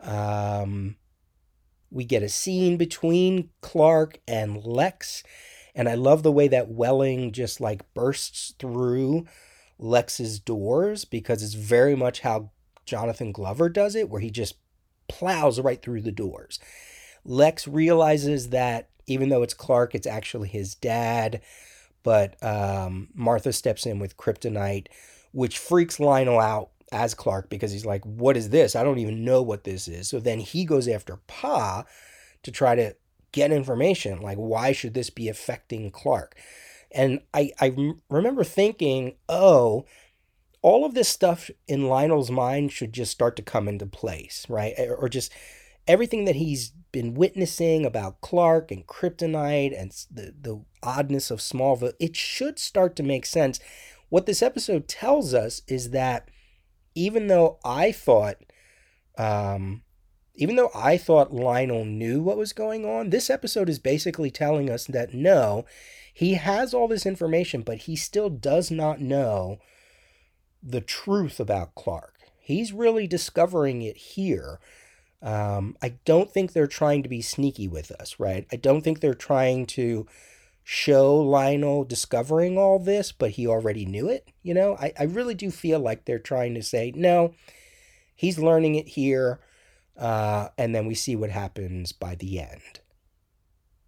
Um, 0.04 0.98
we 1.90 2.06
get 2.06 2.24
a 2.24 2.30
scene 2.30 2.78
between 2.78 3.50
Clark 3.62 4.20
and 4.28 4.64
Lex, 4.64 5.24
and 5.76 5.88
I 5.88 5.96
love 5.96 6.24
the 6.24 6.32
way 6.32 6.48
that 6.48 6.70
Welling 6.70 7.32
just 7.32 7.62
like 7.62 7.94
bursts 7.94 8.54
through 8.60 9.26
Lex's 9.80 10.40
doors 10.40 11.06
because 11.06 11.44
it's 11.44 11.54
very 11.54 11.96
much 11.96 12.22
how 12.22 12.52
Jonathan 12.86 13.32
Glover 13.32 13.70
does 13.70 13.96
it, 13.96 14.10
where 14.10 14.22
he 14.22 14.30
just 14.30 14.56
plows 15.08 15.60
right 15.60 15.82
through 15.82 16.02
the 16.02 16.12
doors. 16.12 16.60
Lex 17.26 17.68
realizes 17.68 18.50
that 18.50 18.90
even 19.06 19.30
though 19.30 19.44
it's 19.44 19.54
Clark, 19.54 19.96
it's 19.96 20.08
actually 20.08 20.48
his 20.48 20.76
dad, 20.76 21.42
but 22.04 22.42
um, 22.44 23.10
Martha 23.14 23.54
steps 23.54 23.86
in 23.86 24.00
with 24.00 24.18
kryptonite, 24.18 24.88
which 25.32 25.58
freaks 25.58 26.00
Lionel 26.00 26.40
out 26.40 26.70
as 26.94 27.14
Clark 27.14 27.50
because 27.50 27.72
he's 27.72 27.86
like, 27.86 28.06
What 28.06 28.38
is 28.38 28.50
this? 28.50 28.76
I 28.76 28.84
don't 28.84 29.00
even 29.00 29.26
know 29.26 29.42
what 29.42 29.64
this 29.64 29.88
is. 29.88 30.10
So 30.10 30.20
then 30.20 30.40
he 30.40 30.66
goes 30.66 30.88
after 30.88 31.18
Pa 31.28 31.86
to 32.44 32.52
try 32.52 32.76
to 32.76 32.96
get 33.32 33.52
information. 33.52 34.22
Like, 34.22 34.38
why 34.38 34.72
should 34.72 34.94
this 34.94 35.10
be 35.10 35.28
affecting 35.28 35.92
Clark? 35.92 36.38
And 36.92 37.22
I, 37.34 37.52
I 37.60 37.76
remember 38.10 38.44
thinking, 38.44 39.16
oh, 39.28 39.86
all 40.62 40.86
of 40.86 40.94
this 40.94 41.10
stuff 41.10 41.50
in 41.68 41.88
Lionel's 41.90 42.32
mind 42.32 42.72
should 42.72 42.94
just 42.94 43.12
start 43.12 43.36
to 43.36 43.42
come 43.42 43.68
into 43.68 43.86
place, 43.86 44.46
right? 44.48 44.74
Or 44.98 45.10
just 45.10 45.32
everything 45.88 46.26
that 46.26 46.36
he's 46.36 46.72
been 46.92 47.16
witnessing 47.16 47.86
about 47.86 48.22
Clark 48.22 48.72
and 48.72 48.88
kryptonite 48.88 49.78
and 49.78 49.92
the, 50.10 50.34
the 50.40 50.62
oddness 50.82 51.32
of 51.32 51.40
Smallville, 51.40 51.94
it 52.00 52.16
should 52.16 52.60
start 52.60 52.96
to 52.96 53.04
make 53.04 53.26
sense. 53.26 53.60
What 54.10 54.26
this 54.26 54.42
episode 54.42 54.88
tells 54.88 55.34
us 55.34 55.64
is 55.68 55.90
that 55.90 56.30
even 56.96 57.28
though 57.28 57.60
I 57.64 57.92
thought, 57.92 58.38
um, 59.18 59.84
even 60.36 60.56
though 60.56 60.72
I 60.74 60.98
thought 60.98 61.34
Lionel 61.34 61.86
knew 61.86 62.22
what 62.22 62.38
was 62.38 62.54
going 62.54 62.86
on, 62.86 63.10
this 63.10 63.30
episode 63.30 63.70
is 63.70 63.80
basically 63.80 64.32
telling 64.32 64.70
us 64.70 64.86
that 64.86 65.14
no, 65.14 65.66
he 66.14 66.36
has 66.36 66.74
all 66.74 66.88
this 66.88 67.06
information, 67.06 67.62
but 67.62 67.80
he 67.80 67.96
still 67.96 68.30
does 68.30 68.72
not 68.72 69.02
know 69.02 69.60
the 70.62 70.82
truth 70.82 71.40
about 71.40 71.76
Clark. 71.76 72.16
He's 72.40 72.74
really 72.74 73.08
discovering 73.08 73.82
it 73.82 73.98
here. 73.98 74.60
Um, 75.22 75.78
I 75.82 75.96
don't 76.04 76.30
think 76.30 76.52
they're 76.52 76.68
trying 76.68 77.02
to 77.04 77.10
be 77.10 77.22
sneaky 77.22 77.68
with 77.68 77.92
us, 77.92 78.20
right? 78.20 78.46
I 78.52 78.58
don't 78.58 78.82
think 78.82 79.00
they're 79.00 79.14
trying 79.14 79.66
to 79.68 80.06
show 80.64 81.18
Lionel 81.18 81.84
discovering 81.84 82.58
all 82.58 82.80
this, 82.80 83.12
but 83.12 83.32
he 83.32 83.48
already 83.48 83.86
knew 83.86 84.10
it. 84.10 84.30
You 84.42 84.54
know, 84.54 84.76
I, 84.78 84.94
I 85.00 85.04
really 85.04 85.36
do 85.36 85.52
feel 85.52 85.80
like 85.80 86.06
they're 86.06 86.20
trying 86.20 86.54
to 86.56 86.64
say, 86.64 86.94
no, 86.96 87.34
he's 88.16 88.40
learning 88.40 88.76
it 88.76 88.88
here. 88.90 89.40
Uh, 89.98 90.50
and 90.58 90.74
then 90.74 90.88
we 90.88 90.96
see 90.96 91.16
what 91.16 91.30
happens 91.30 91.92
by 91.92 92.16
the 92.16 92.40
end. 92.40 92.80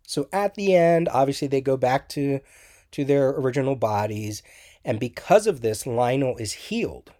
So 0.08 0.27
at 0.32 0.55
the 0.55 0.75
end, 0.75 1.10
obviously 1.10 1.48
they 1.48 1.62
go 1.62 1.77
back 1.77 2.10
to 2.10 2.41
to 2.91 3.03
their 3.03 3.32
original 3.32 3.75
bodies, 3.75 4.41
and 4.86 5.00
because 5.00 5.48
of 5.48 5.60
this, 5.60 5.86
Lionel 5.86 6.38
is 6.38 6.53
healed. 6.53 7.12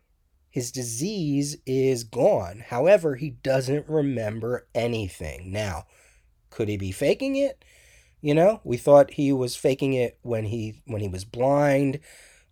His 0.50 0.72
disease 0.72 1.58
is 1.66 2.06
gone. 2.06 2.64
However, 2.68 3.16
he 3.16 3.32
doesn't 3.32 3.90
remember 3.90 4.68
anything. 4.74 5.52
Now, 5.52 5.86
could 6.50 6.70
he 6.70 6.78
be 6.78 6.94
faking 6.94 7.36
it? 7.36 7.66
You 8.26 8.34
know, 8.34 8.60
we 8.64 8.78
thought 8.78 9.12
he 9.12 9.32
was 9.32 9.56
faking 9.56 9.94
it 9.94 10.18
when 10.24 10.46
he 10.46 10.82
when 10.88 11.00
he 11.00 11.08
was 11.08 11.24
blind. 11.24 12.00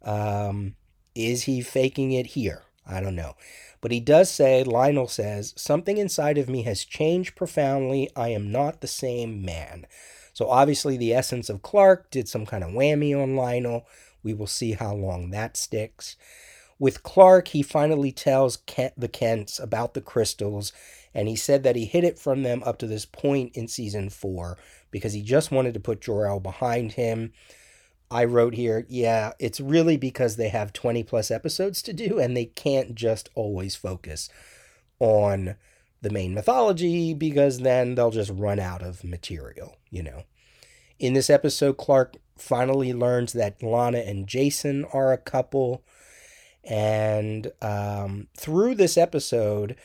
Um, 0.03 0.75
is 1.15 1.45
he 1.45 1.61
faking 1.61 2.11
it 2.11 2.27
here? 2.27 2.61
I 2.85 3.01
don't 3.01 3.15
know. 3.15 3.33
But 3.81 3.91
he 3.91 3.99
does 3.99 4.29
say, 4.29 4.63
Lionel 4.63 5.07
says, 5.07 5.51
something 5.57 5.97
inside 5.97 6.37
of 6.37 6.47
me 6.47 6.61
has 6.61 6.85
changed 6.85 7.35
profoundly. 7.35 8.07
I 8.15 8.29
am 8.29 8.51
not 8.51 8.81
the 8.81 8.87
same 8.87 9.43
man. 9.43 9.87
So 10.31 10.47
obviously, 10.47 10.95
the 10.95 11.15
essence 11.15 11.49
of 11.49 11.63
Clark 11.63 12.11
did 12.11 12.29
some 12.29 12.45
kind 12.45 12.63
of 12.63 12.69
whammy 12.69 13.19
on 13.19 13.35
Lionel. 13.35 13.87
We 14.21 14.35
will 14.35 14.45
see 14.45 14.73
how 14.73 14.93
long 14.93 15.31
that 15.31 15.57
sticks. 15.57 16.17
With 16.77 17.01
Clark, 17.01 17.47
he 17.47 17.63
finally 17.63 18.11
tells 18.11 18.57
Kent, 18.57 18.93
the 18.95 19.07
Kents 19.07 19.57
about 19.57 19.95
the 19.95 20.01
crystals, 20.01 20.71
and 21.15 21.27
he 21.27 21.35
said 21.35 21.63
that 21.63 21.75
he 21.75 21.85
hid 21.85 22.03
it 22.03 22.19
from 22.19 22.43
them 22.43 22.61
up 22.63 22.77
to 22.79 22.87
this 22.87 23.05
point 23.05 23.55
in 23.55 23.67
season 23.67 24.11
four 24.11 24.59
because 24.93 25.11
he 25.11 25.23
just 25.23 25.51
wanted 25.51 25.73
to 25.73 25.79
put 25.81 25.99
Jor-El 25.99 26.39
behind 26.39 26.93
him. 26.93 27.33
I 28.11 28.25
wrote 28.25 28.53
here, 28.53 28.85
yeah, 28.87 29.31
it's 29.39 29.59
really 29.59 29.97
because 29.97 30.35
they 30.35 30.49
have 30.49 30.71
20 30.71 31.03
plus 31.03 31.31
episodes 31.31 31.81
to 31.81 31.93
do 31.93 32.19
and 32.19 32.37
they 32.37 32.45
can't 32.45 32.93
just 32.93 33.29
always 33.33 33.75
focus 33.75 34.29
on 34.99 35.55
the 36.01 36.11
main 36.11 36.35
mythology 36.35 37.15
because 37.15 37.59
then 37.59 37.95
they'll 37.95 38.11
just 38.11 38.31
run 38.31 38.59
out 38.59 38.83
of 38.83 39.03
material, 39.03 39.77
you 39.89 40.03
know. 40.03 40.23
In 40.99 41.13
this 41.13 41.29
episode, 41.29 41.77
Clark 41.77 42.17
finally 42.37 42.93
learns 42.93 43.33
that 43.33 43.63
Lana 43.63 43.99
and 43.99 44.27
Jason 44.27 44.85
are 44.93 45.11
a 45.11 45.17
couple. 45.17 45.83
And 46.63 47.51
um, 47.63 48.27
through 48.37 48.75
this 48.75 48.95
episode, 48.95 49.75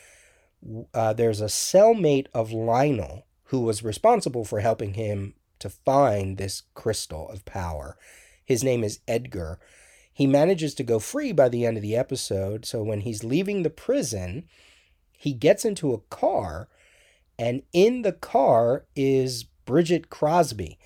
uh, 0.93 1.15
there's 1.15 1.41
a 1.41 1.47
cellmate 1.47 2.27
of 2.35 2.53
Lionel 2.53 3.25
who 3.49 3.61
was 3.61 3.83
responsible 3.83 4.45
for 4.45 4.61
helping 4.61 4.95
him 4.95 5.35
to 5.59 5.71
find 5.71 6.37
this 6.37 6.63
crystal 6.75 7.29
of 7.31 7.45
power. 7.45 7.97
His 8.45 8.63
name 8.63 8.85
is 8.85 9.01
Edgar. 9.09 9.59
He 10.13 10.27
manages 10.27 10.75
to 10.75 10.83
go 10.83 10.99
free 10.99 11.33
by 11.33 11.49
the 11.49 11.65
end 11.65 11.77
of 11.77 11.83
the 11.83 11.97
episode. 11.97 12.65
So 12.65 12.83
when 12.83 13.01
he's 13.01 13.25
leaving 13.25 13.63
the 13.63 13.71
prison, 13.71 14.45
he 15.13 15.33
gets 15.33 15.65
into 15.65 15.93
a 15.93 16.01
car, 16.11 16.69
and 17.39 17.63
in 17.73 18.03
the 18.03 18.13
car 18.13 18.85
is 18.95 19.45
Bridget 19.65 20.11
Crosby, 20.11 20.79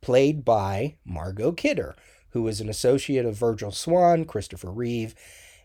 played 0.00 0.44
by 0.44 0.96
Margot 1.04 1.52
Kidder, 1.52 1.96
who 2.30 2.46
is 2.48 2.60
an 2.60 2.68
associate 2.68 3.26
of 3.26 3.36
Virgil 3.36 3.70
Swan, 3.70 4.24
Christopher 4.24 4.70
Reeve, 4.70 5.14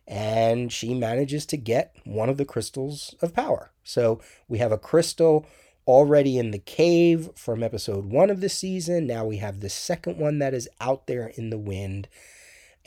and 0.08 0.72
she 0.72 0.94
manages 0.94 1.46
to 1.46 1.58
get 1.58 1.96
one 2.04 2.30
of 2.30 2.38
the 2.38 2.46
crystals 2.46 3.16
of 3.22 3.34
power. 3.34 3.72
So 3.84 4.20
we 4.48 4.58
have 4.58 4.72
a 4.72 4.78
crystal 4.78 5.46
already 5.88 6.38
in 6.38 6.52
the 6.52 6.60
cave 6.60 7.30
from 7.36 7.64
episode 7.64 8.06
one 8.06 8.30
of 8.30 8.42
the 8.42 8.50
season. 8.50 9.08
Now 9.08 9.26
we 9.26 9.38
have 9.38 9.60
the 9.60 9.70
second 9.70 10.18
one 10.18 10.40
that 10.40 10.54
is 10.54 10.70
out 10.80 11.08
there 11.08 11.32
in 11.36 11.50
the 11.50 11.58
wind. 11.58 12.08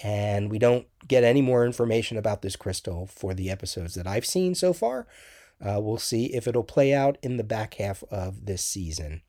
And 0.02 0.50
we 0.50 0.58
don't 0.58 0.86
get 1.06 1.22
any 1.22 1.40
more 1.40 1.64
information 1.64 2.16
about 2.16 2.42
this 2.42 2.56
crystal 2.56 3.06
for 3.06 3.32
the 3.32 3.50
episodes 3.50 3.94
that 3.94 4.06
I've 4.06 4.26
seen 4.26 4.54
so 4.54 4.72
far. 4.72 5.06
Uh, 5.64 5.80
we'll 5.80 5.98
see 5.98 6.26
if 6.34 6.48
it'll 6.48 6.64
play 6.64 6.92
out 6.92 7.16
in 7.22 7.36
the 7.36 7.44
back 7.44 7.74
half 7.74 8.02
of 8.10 8.46
this 8.46 8.62
season. 8.64 9.22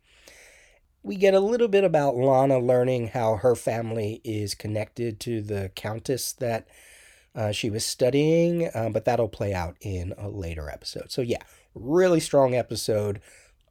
We 1.04 1.18
get 1.18 1.36
a 1.36 1.40
little 1.40 1.68
bit 1.68 1.84
about 1.84 2.16
Lana 2.16 2.58
learning 2.58 3.10
how 3.10 3.36
her 3.36 3.54
family 3.54 4.22
is 4.24 4.56
connected 4.56 5.20
to 5.22 5.42
the 5.42 5.70
Countess 5.76 6.32
that 6.34 6.68
uh, 7.36 7.52
she 7.52 7.70
was 7.70 7.86
studying, 7.86 8.70
uh, 8.74 8.90
but 8.90 9.06
that'll 9.06 9.28
play 9.28 9.54
out 9.54 9.76
in 9.82 10.16
a 10.18 10.30
later 10.30 10.68
episode. 10.68 11.12
So, 11.12 11.22
yeah, 11.22 11.44
really 11.76 12.20
strong 12.20 12.56
episode, 12.56 13.22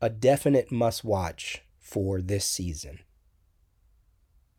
a 0.05 0.11
definite 0.11 0.71
must 0.71 1.03
watch 1.03 1.63
for 1.81 2.21
this 2.21 2.45
season. 2.45 2.99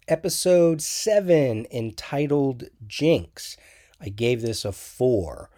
Episode 0.08 0.82
7, 0.82 1.68
entitled 1.72 2.64
Jinx. 2.88 3.56
I 4.02 4.10
gave 4.10 4.42
this 4.42 4.66
a 4.66 4.72
4. 4.72 5.52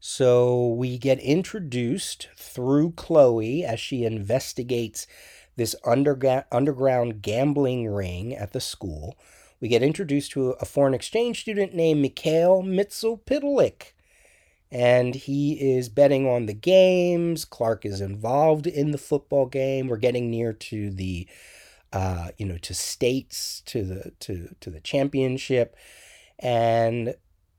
So 0.00 0.66
we 0.72 0.98
get 0.98 1.20
introduced 1.20 2.30
through 2.36 2.94
Chloe 2.96 3.64
as 3.64 3.78
she 3.78 4.02
investigates 4.02 5.06
this 5.54 5.76
underga- 5.84 6.46
underground 6.50 7.22
gambling 7.22 7.86
ring 7.86 8.34
at 8.34 8.52
the 8.52 8.60
school. 8.60 9.16
We 9.60 9.68
get 9.68 9.84
introduced 9.84 10.32
to 10.32 10.50
a 10.60 10.64
foreign 10.64 10.94
exchange 10.94 11.42
student 11.42 11.74
named 11.74 12.02
Mikhail 12.02 12.64
Mxyzptlk. 12.64 13.92
And 14.72 15.14
he 15.14 15.76
is 15.76 15.90
betting 15.90 16.26
on 16.26 16.46
the 16.46 16.54
games. 16.54 17.44
Clark 17.44 17.84
is 17.84 18.00
involved 18.00 18.66
in 18.66 18.90
the 18.90 18.98
football 18.98 19.46
game. 19.46 19.86
We're 19.86 19.98
getting 19.98 20.30
near 20.30 20.54
to 20.54 20.90
the 20.90 21.28
uh, 21.92 22.28
you 22.38 22.46
know, 22.46 22.56
to 22.58 22.74
states, 22.74 23.62
to 23.66 23.84
the 23.84 24.12
to 24.20 24.54
to 24.60 24.70
the 24.70 24.80
championship, 24.80 25.76
and 26.38 27.14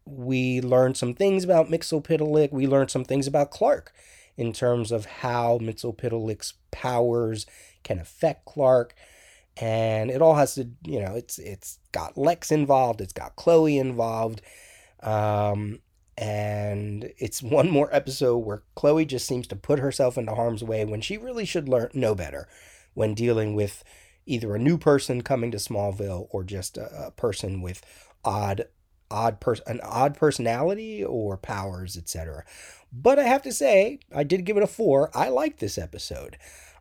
we 0.06 0.60
learned 0.60 0.98
some 0.98 1.14
things 1.14 1.44
about 1.44 1.70
Mxyzptlk. 1.70 2.52
We 2.52 2.68
learned 2.68 2.92
some 2.92 3.06
things 3.06 3.28
about 3.28 3.52
Clark 3.52 3.94
in 4.36 4.52
terms 4.52 4.92
of 4.92 5.06
how 5.06 5.60
Mxyzptlk's 5.60 6.54
powers 6.72 7.46
can 7.84 8.00
affect 8.00 8.46
Clark, 8.46 8.96
and 9.58 10.10
it 10.10 10.22
all 10.22 10.36
has 10.36 10.56
to, 10.56 10.68
you 10.84 11.00
know, 11.00 11.14
it's 11.16 11.38
it's 11.38 11.78
got 11.92 12.18
Lex 12.18 12.52
involved, 12.52 13.02
it's 13.02 13.14
got 13.14 13.36
Chloe 13.36 13.78
involved, 13.78 14.42
um, 15.04 15.80
and 16.18 17.12
it's 17.18 17.42
one 17.42 17.70
more 17.70 17.90
episode 17.94 18.38
where 18.40 18.64
Chloe 18.76 19.06
just 19.06 19.28
seems 19.28 19.48
to 19.48 19.56
put 19.56 19.80
herself 19.80 20.18
into 20.18 20.36
harm's 20.36 20.64
way 20.64 20.86
when 20.86 21.02
she 21.02 21.18
really 21.18 21.46
should 21.46 21.68
learn 21.68 21.90
know 21.94 22.16
better 22.16 22.48
when 22.94 23.14
dealing 23.14 23.56
with 23.56 23.84
either 24.26 24.56
a 24.56 24.60
new 24.60 24.78
person 24.78 25.22
coming 25.22 25.52
to 25.52 25.58
Smallville 25.58 26.28
or 26.30 26.44
just 26.44 26.78
a, 26.78 27.08
a 27.08 27.12
person 27.12 27.62
with 27.62 27.82
odd 28.24 28.66
odd 29.10 29.40
pers- 29.40 29.62
an 29.68 29.80
odd 29.84 30.16
personality 30.16 31.04
or 31.04 31.38
powers, 31.38 31.98
etc. 31.98 32.44
But 32.92 33.20
I 33.20 33.24
have 33.24 33.42
to 33.44 33.52
say, 33.52 34.00
I 34.14 34.24
did 34.24 34.46
give 34.46 34.58
it 34.58 34.64
a 34.64 34.68
4. 34.68 35.12
I 35.16 35.30
like 35.30 35.58
this 35.58 35.78
episode. 35.78 36.38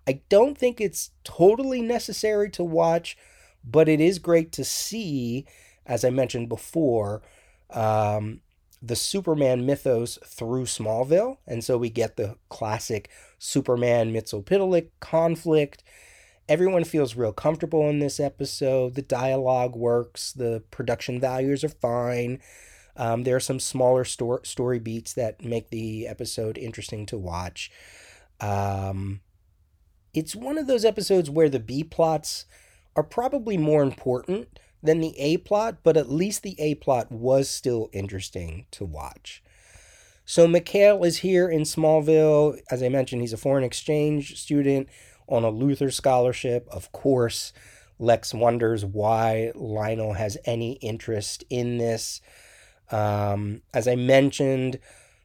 I 0.06 0.20
don't 0.28 0.56
think 0.56 0.80
it's 0.80 1.10
totally 1.24 1.82
necessary 1.82 2.50
to 2.50 2.64
watch, 2.64 3.16
but 3.64 3.88
it 3.88 4.00
is 4.00 4.18
great 4.18 4.52
to 4.52 4.64
see 4.64 5.46
as 5.86 6.04
I 6.04 6.10
mentioned 6.10 6.48
before, 6.48 7.22
um, 7.70 8.40
the 8.82 8.96
Superman 8.96 9.64
mythos 9.64 10.18
through 10.26 10.64
Smallville. 10.64 11.38
And 11.46 11.62
so 11.62 11.78
we 11.78 11.88
get 11.88 12.16
the 12.16 12.36
classic 12.48 13.08
Superman 13.38 14.12
Mxyzptlk 14.12 14.88
conflict 15.00 15.84
Everyone 16.48 16.84
feels 16.84 17.14
real 17.14 17.32
comfortable 17.32 17.88
in 17.88 18.00
this 18.00 18.18
episode. 18.18 18.94
The 18.94 19.02
dialogue 19.02 19.76
works. 19.76 20.32
The 20.32 20.62
production 20.70 21.20
values 21.20 21.62
are 21.62 21.68
fine. 21.68 22.40
Um, 22.96 23.22
there 23.22 23.36
are 23.36 23.40
some 23.40 23.60
smaller 23.60 24.04
sto- 24.04 24.42
story 24.42 24.78
beats 24.78 25.14
that 25.14 25.44
make 25.44 25.70
the 25.70 26.06
episode 26.06 26.58
interesting 26.58 27.06
to 27.06 27.16
watch. 27.16 27.70
Um, 28.40 29.20
it's 30.12 30.34
one 30.36 30.58
of 30.58 30.66
those 30.66 30.84
episodes 30.84 31.30
where 31.30 31.48
the 31.48 31.60
B 31.60 31.84
plots 31.84 32.44
are 32.96 33.04
probably 33.04 33.56
more 33.56 33.82
important 33.82 34.58
than 34.82 35.00
the 35.00 35.18
A 35.18 35.36
plot, 35.38 35.78
but 35.82 35.96
at 35.96 36.10
least 36.10 36.42
the 36.42 36.56
A 36.58 36.74
plot 36.74 37.10
was 37.10 37.48
still 37.48 37.88
interesting 37.92 38.66
to 38.72 38.84
watch. 38.84 39.42
So 40.24 40.46
Mikhail 40.46 41.02
is 41.04 41.18
here 41.18 41.48
in 41.48 41.62
Smallville. 41.62 42.58
As 42.70 42.82
I 42.82 42.88
mentioned, 42.88 43.20
he's 43.20 43.32
a 43.32 43.36
foreign 43.36 43.64
exchange 43.64 44.38
student 44.38 44.88
on 45.28 45.44
a 45.44 45.52
Luthor 45.52 45.92
scholarship. 45.92 46.66
Of 46.70 46.92
course, 46.92 47.52
Lex 47.98 48.34
wonders 48.34 48.84
why 48.84 49.52
Lionel 49.54 50.14
has 50.14 50.38
any 50.44 50.72
interest 50.74 51.44
in 51.50 51.78
this. 51.78 52.20
Um, 52.90 53.62
as 53.72 53.88
I 53.88 53.96
mentioned, 53.96 54.78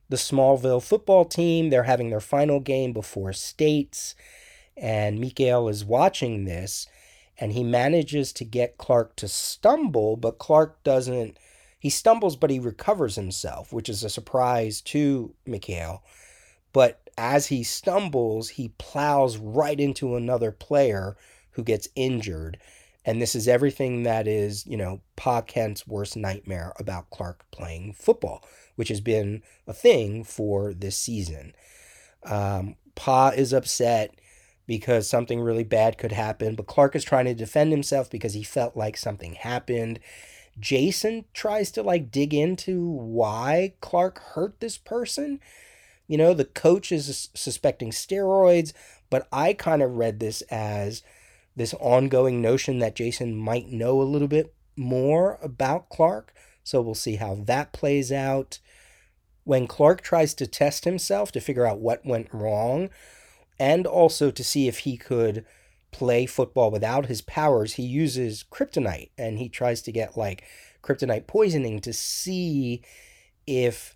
the 0.10 0.18
Smallville 0.18 0.84
football 0.84 1.26
team, 1.26 1.70
they're 1.70 1.84
having 1.84 2.10
their 2.10 2.20
final 2.20 2.60
game 2.60 2.94
before 2.94 3.34
states, 3.34 4.16
and 4.76 5.20
Mikhail 5.20 5.68
is 5.68 5.84
watching 5.84 6.46
this, 6.46 6.88
and 7.40 7.52
he 7.52 7.64
manages 7.64 8.34
to 8.34 8.46
get 8.46 8.78
Clark 8.78 9.16
to 9.18 9.28
stumble, 9.28 10.16
but 10.18 10.40
Clark 10.40 10.84
doesn't. 10.84 11.38
He 11.80 11.90
stumbles, 11.90 12.36
but 12.36 12.50
he 12.50 12.60
recovers 12.60 13.16
himself, 13.16 13.72
which 13.72 13.88
is 13.88 14.04
a 14.04 14.10
surprise 14.10 14.82
to 14.82 15.34
Mikhail. 15.46 16.04
But 16.74 17.00
as 17.18 17.48
he 17.48 17.64
stumbles, 17.64 18.50
he 18.50 18.70
plows 18.78 19.38
right 19.38 19.80
into 19.80 20.16
another 20.16 20.52
player 20.52 21.16
who 21.52 21.64
gets 21.64 21.88
injured. 21.96 22.58
And 23.06 23.22
this 23.22 23.36
is 23.36 23.48
everything 23.48 24.04
that 24.04 24.28
is, 24.28 24.66
you 24.66 24.76
know, 24.76 25.02
Pa 25.16 25.42
Kent's 25.42 25.88
worst 25.88 26.18
nightmare 26.18 26.74
about 26.80 27.10
Clark 27.10 27.46
playing 27.52 27.94
football, 27.94 28.44
which 28.76 28.90
has 28.90 29.02
been 29.02 29.44
a 29.66 29.74
thing 29.74 30.24
for 30.24 30.74
this 30.74 30.98
season. 30.98 31.54
Um, 32.24 32.76
pa 32.96 33.30
is 33.30 33.54
upset 33.54 34.16
because 34.68 35.10
something 35.10 35.40
really 35.40 35.64
bad 35.64 35.98
could 35.98 36.12
happen, 36.12 36.54
but 36.54 36.68
Clark 36.68 36.96
is 36.96 37.06
trying 37.06 37.26
to 37.26 37.34
defend 37.34 37.72
himself 37.72 38.10
because 38.10 38.34
he 38.34 38.44
felt 38.44 38.76
like 38.76 38.98
something 38.98 39.34
happened. 39.34 40.00
Jason 40.60 41.26
tries 41.34 41.72
to 41.72 41.82
like 41.82 42.12
dig 42.12 42.34
into 42.34 42.84
why 42.84 43.74
Clark 43.80 44.20
hurt 44.20 44.60
this 44.60 44.78
person. 44.78 45.40
You 46.08 46.18
know, 46.18 46.34
the 46.34 46.46
coach 46.46 46.92
is 46.92 47.30
suspecting 47.34 47.92
steroids, 47.92 48.74
but 49.10 49.28
I 49.32 49.54
kind 49.54 49.82
of 49.82 49.96
read 49.96 50.20
this 50.20 50.42
as 50.44 51.02
this 51.56 51.74
ongoing 51.76 52.42
notion 52.42 52.80
that 52.80 52.96
Jason 52.96 53.36
might 53.36 53.70
know 53.70 54.02
a 54.02 54.04
little 54.04 54.28
bit 54.28 54.54
more 54.76 55.40
about 55.42 55.90
Clark. 55.90 56.34
So 56.64 56.82
we'll 56.82 56.96
see 56.96 57.16
how 57.16 57.36
that 57.46 57.72
plays 57.72 58.12
out. 58.12 58.60
When 59.44 59.66
Clark 59.66 60.02
tries 60.02 60.34
to 60.36 60.48
test 60.48 60.84
himself 60.84 61.32
to 61.32 61.40
figure 61.40 61.66
out 61.66 61.80
what 61.80 62.06
went 62.06 62.28
wrong, 62.34 62.90
and 63.60 63.86
also 63.88 64.32
to 64.32 64.44
see 64.44 64.68
if 64.68 64.80
he 64.80 64.98
could 64.98 65.46
play 65.92 66.26
football 66.26 66.70
without 66.70 67.08
his 67.08 67.22
powers, 67.22 67.74
he 67.74 67.84
uses 67.84 68.46
kryptonite 68.52 69.10
and 69.18 69.40
he 69.40 69.50
tries 69.50 69.82
to 69.84 69.92
get 69.92 70.18
like 70.18 70.44
kryptonite 70.84 71.28
poisoning 71.28 71.80
to 71.80 71.94
see 71.94 72.82
if 73.46 73.96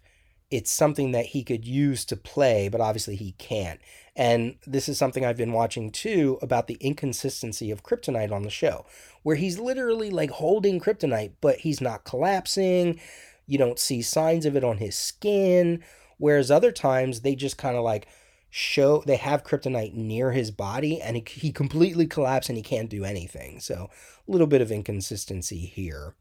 it's 0.50 0.72
something 0.72 1.12
that 1.14 1.28
he 1.28 1.44
could 1.44 1.66
use 1.66 2.04
to 2.06 2.18
play, 2.18 2.68
but 2.68 2.82
obviously 2.82 3.16
he 3.16 3.32
can't. 3.34 3.80
And 4.16 4.58
this 4.68 4.90
is 4.90 4.98
something 4.98 5.26
I've 5.26 5.38
been 5.38 5.54
watching 5.54 5.92
too 5.92 6.38
about 6.42 6.68
the 6.68 6.78
inconsistency 6.82 7.72
of 7.72 7.84
kryptonite 7.84 8.34
on 8.34 8.44
the 8.44 8.50
show, 8.50 8.86
where 9.24 9.38
he's 9.38 9.60
literally 9.60 10.10
like 10.10 10.32
holding 10.32 10.80
kryptonite, 10.80 11.34
but 11.40 11.60
he's 11.60 11.80
not 11.80 12.04
collapsing. 12.04 13.00
You 13.48 13.58
don't 13.58 13.80
see 13.80 14.02
signs 14.02 14.46
of 14.46 14.58
it 14.58 14.64
on 14.66 14.78
his 14.78 14.98
skin. 14.98 15.82
Whereas 16.18 16.52
other 16.52 16.74
times 16.74 17.22
they 17.22 17.34
just 17.34 17.58
kind 17.58 17.78
of 17.78 17.84
like 17.84 18.08
show 18.54 19.02
they 19.08 19.16
have 19.16 19.46
kryptonite 19.46 19.94
near 19.94 20.34
his 20.34 20.52
body 20.52 21.02
and 21.02 21.16
he, 21.16 21.24
he 21.28 21.52
completely 21.54 22.06
collapses 22.06 22.50
and 22.50 22.58
he 22.58 22.62
can't 22.62 22.90
do 22.90 23.06
anything. 23.06 23.62
So 23.62 23.90
a 24.28 24.32
little 24.32 24.46
bit 24.46 24.62
of 24.62 24.72
inconsistency 24.72 25.66
here. 25.66 26.16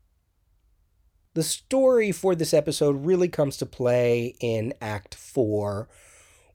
The 1.34 1.42
story 1.42 2.12
for 2.12 2.34
this 2.34 2.54
episode 2.54 3.04
really 3.04 3.28
comes 3.28 3.56
to 3.58 3.66
play 3.66 4.36
in 4.40 4.74
Act 4.80 5.14
4, 5.14 5.88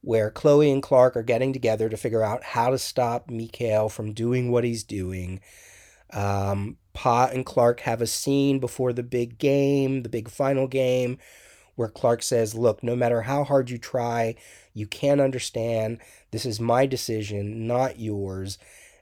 where 0.00 0.30
Chloe 0.30 0.70
and 0.70 0.82
Clark 0.82 1.16
are 1.16 1.22
getting 1.22 1.52
together 1.52 1.88
to 1.88 1.96
figure 1.96 2.22
out 2.22 2.42
how 2.42 2.70
to 2.70 2.78
stop 2.78 3.30
Mikhail 3.30 3.88
from 3.88 4.12
doing 4.12 4.50
what 4.50 4.64
he's 4.64 4.84
doing. 4.84 5.40
Um, 6.12 6.76
Pa 6.94 7.30
and 7.32 7.44
Clark 7.44 7.80
have 7.80 8.00
a 8.00 8.06
scene 8.06 8.58
before 8.60 8.92
the 8.92 9.02
big 9.02 9.38
game, 9.38 10.02
the 10.02 10.08
big 10.08 10.30
final 10.30 10.66
game, 10.66 11.18
where 11.76 11.88
Clark 11.88 12.22
says, 12.22 12.54
Look, 12.54 12.82
no 12.82 12.96
matter 12.96 13.22
how 13.22 13.44
hard 13.44 13.70
you 13.70 13.78
try, 13.78 14.34
you 14.74 14.86
can't 14.86 15.20
understand. 15.20 15.98
This 16.32 16.44
is 16.44 16.58
my 16.60 16.86
decision, 16.86 17.66
not 17.66 18.00
yours. 18.00 18.58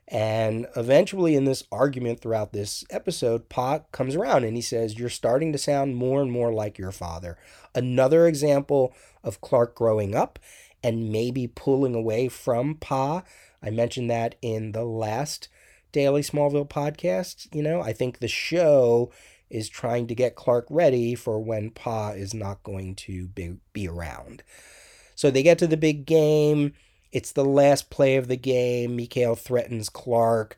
And 0.07 0.67
eventually, 0.75 1.35
in 1.35 1.45
this 1.45 1.63
argument 1.71 2.19
throughout 2.19 2.53
this 2.53 2.85
episode, 2.91 3.49
Pa 3.49 3.79
comes 3.91 4.15
around 4.15 4.43
and 4.43 4.55
he 4.55 4.61
says, 4.61 4.99
You're 4.99 5.09
starting 5.09 5.51
to 5.51 5.57
sound 5.57 5.95
more 5.95 6.21
and 6.21 6.31
more 6.31 6.53
like 6.53 6.77
your 6.77 6.91
father. 6.91 7.37
Another 7.73 8.27
example 8.27 8.93
of 9.23 9.41
Clark 9.41 9.73
growing 9.73 10.13
up 10.13 10.37
and 10.83 11.11
maybe 11.11 11.47
pulling 11.47 11.95
away 11.95 12.27
from 12.27 12.75
Pa. 12.75 13.23
I 13.63 13.71
mentioned 13.71 14.11
that 14.11 14.35
in 14.43 14.73
the 14.73 14.85
last 14.85 15.47
Daily 15.91 16.21
Smallville 16.21 16.69
podcast. 16.69 17.53
You 17.55 17.63
know, 17.63 17.81
I 17.81 17.91
think 17.91 18.19
the 18.19 18.27
show 18.27 19.11
is 19.49 19.69
trying 19.69 20.07
to 20.07 20.15
get 20.15 20.35
Clark 20.35 20.65
ready 20.69 21.15
for 21.15 21.39
when 21.39 21.69
Pa 21.69 22.09
is 22.11 22.33
not 22.33 22.63
going 22.63 22.95
to 22.95 23.27
be, 23.27 23.57
be 23.73 23.87
around. 23.87 24.43
So 25.15 25.31
they 25.31 25.43
get 25.43 25.57
to 25.59 25.67
the 25.67 25.77
big 25.77 26.05
game. 26.05 26.73
It's 27.11 27.31
the 27.31 27.45
last 27.45 27.89
play 27.89 28.17
of 28.17 28.27
the 28.27 28.37
game. 28.37 28.95
Mikhail 28.95 29.35
threatens 29.35 29.89
Clark. 29.89 30.57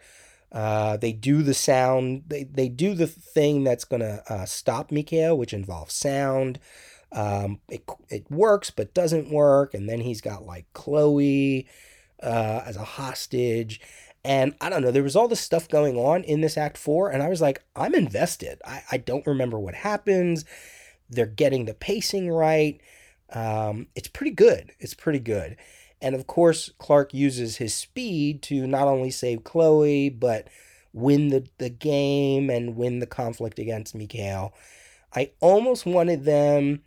Uh, 0.52 0.98
they 0.98 1.12
do 1.12 1.44
the 1.44 1.54
sound. 1.54 2.24
They, 2.28 2.44
they 2.44 2.70
do 2.70 2.94
the 2.94 3.08
thing 3.08 3.64
that's 3.64 3.86
going 3.86 4.02
to 4.02 4.24
uh, 4.28 4.46
stop 4.46 4.92
Mikhail, 4.92 5.38
which 5.38 5.54
involves 5.54 5.94
sound. 5.94 6.60
Um, 7.12 7.60
it, 7.70 7.84
it 8.10 8.32
works, 8.32 8.72
but 8.72 8.94
doesn't 8.94 9.30
work. 9.30 9.74
And 9.74 9.88
then 9.88 10.02
he's 10.02 10.22
got 10.22 10.46
like 10.46 10.66
Chloe 10.74 11.68
uh, 12.24 12.62
as 12.66 12.78
a 12.78 12.84
hostage. 12.84 13.80
And 14.28 14.56
I 14.60 14.70
don't 14.70 14.82
know, 14.82 14.92
there 14.92 15.04
was 15.04 15.16
all 15.16 15.30
this 15.30 15.40
stuff 15.40 15.70
going 15.70 15.96
on 15.96 16.26
in 16.26 16.42
this 16.42 16.58
Act 16.58 16.78
4. 16.78 17.10
And 17.12 17.24
I 17.24 17.30
was 17.30 17.40
like, 17.40 17.64
I'm 17.78 17.96
invested. 17.96 18.62
I, 18.66 18.84
I 18.92 18.98
don't 18.98 19.26
remember 19.26 19.58
what 19.58 19.74
happens. 19.74 20.44
They're 21.10 21.26
getting 21.26 21.64
the 21.64 21.74
pacing 21.74 22.30
right. 22.30 22.82
Um, 23.32 23.88
it's 23.96 24.10
pretty 24.10 24.32
good. 24.32 24.74
It's 24.82 24.94
pretty 24.94 25.20
good. 25.20 25.56
And 26.02 26.14
of 26.14 26.28
course, 26.28 26.74
Clark 26.78 27.14
uses 27.14 27.56
his 27.56 27.74
speed 27.74 28.42
to 28.44 28.68
not 28.68 28.90
only 28.90 29.12
save 29.12 29.46
Chloe, 29.46 30.10
but 30.10 30.50
win 30.92 31.30
the, 31.30 31.48
the 31.58 31.70
game 31.70 32.50
and 32.50 32.76
win 32.76 33.00
the 33.00 33.08
conflict 33.08 33.60
against 33.60 33.96
Mikhail. 33.96 34.54
I 35.16 35.32
almost 35.40 35.86
wanted 35.86 36.26
them 36.26 36.82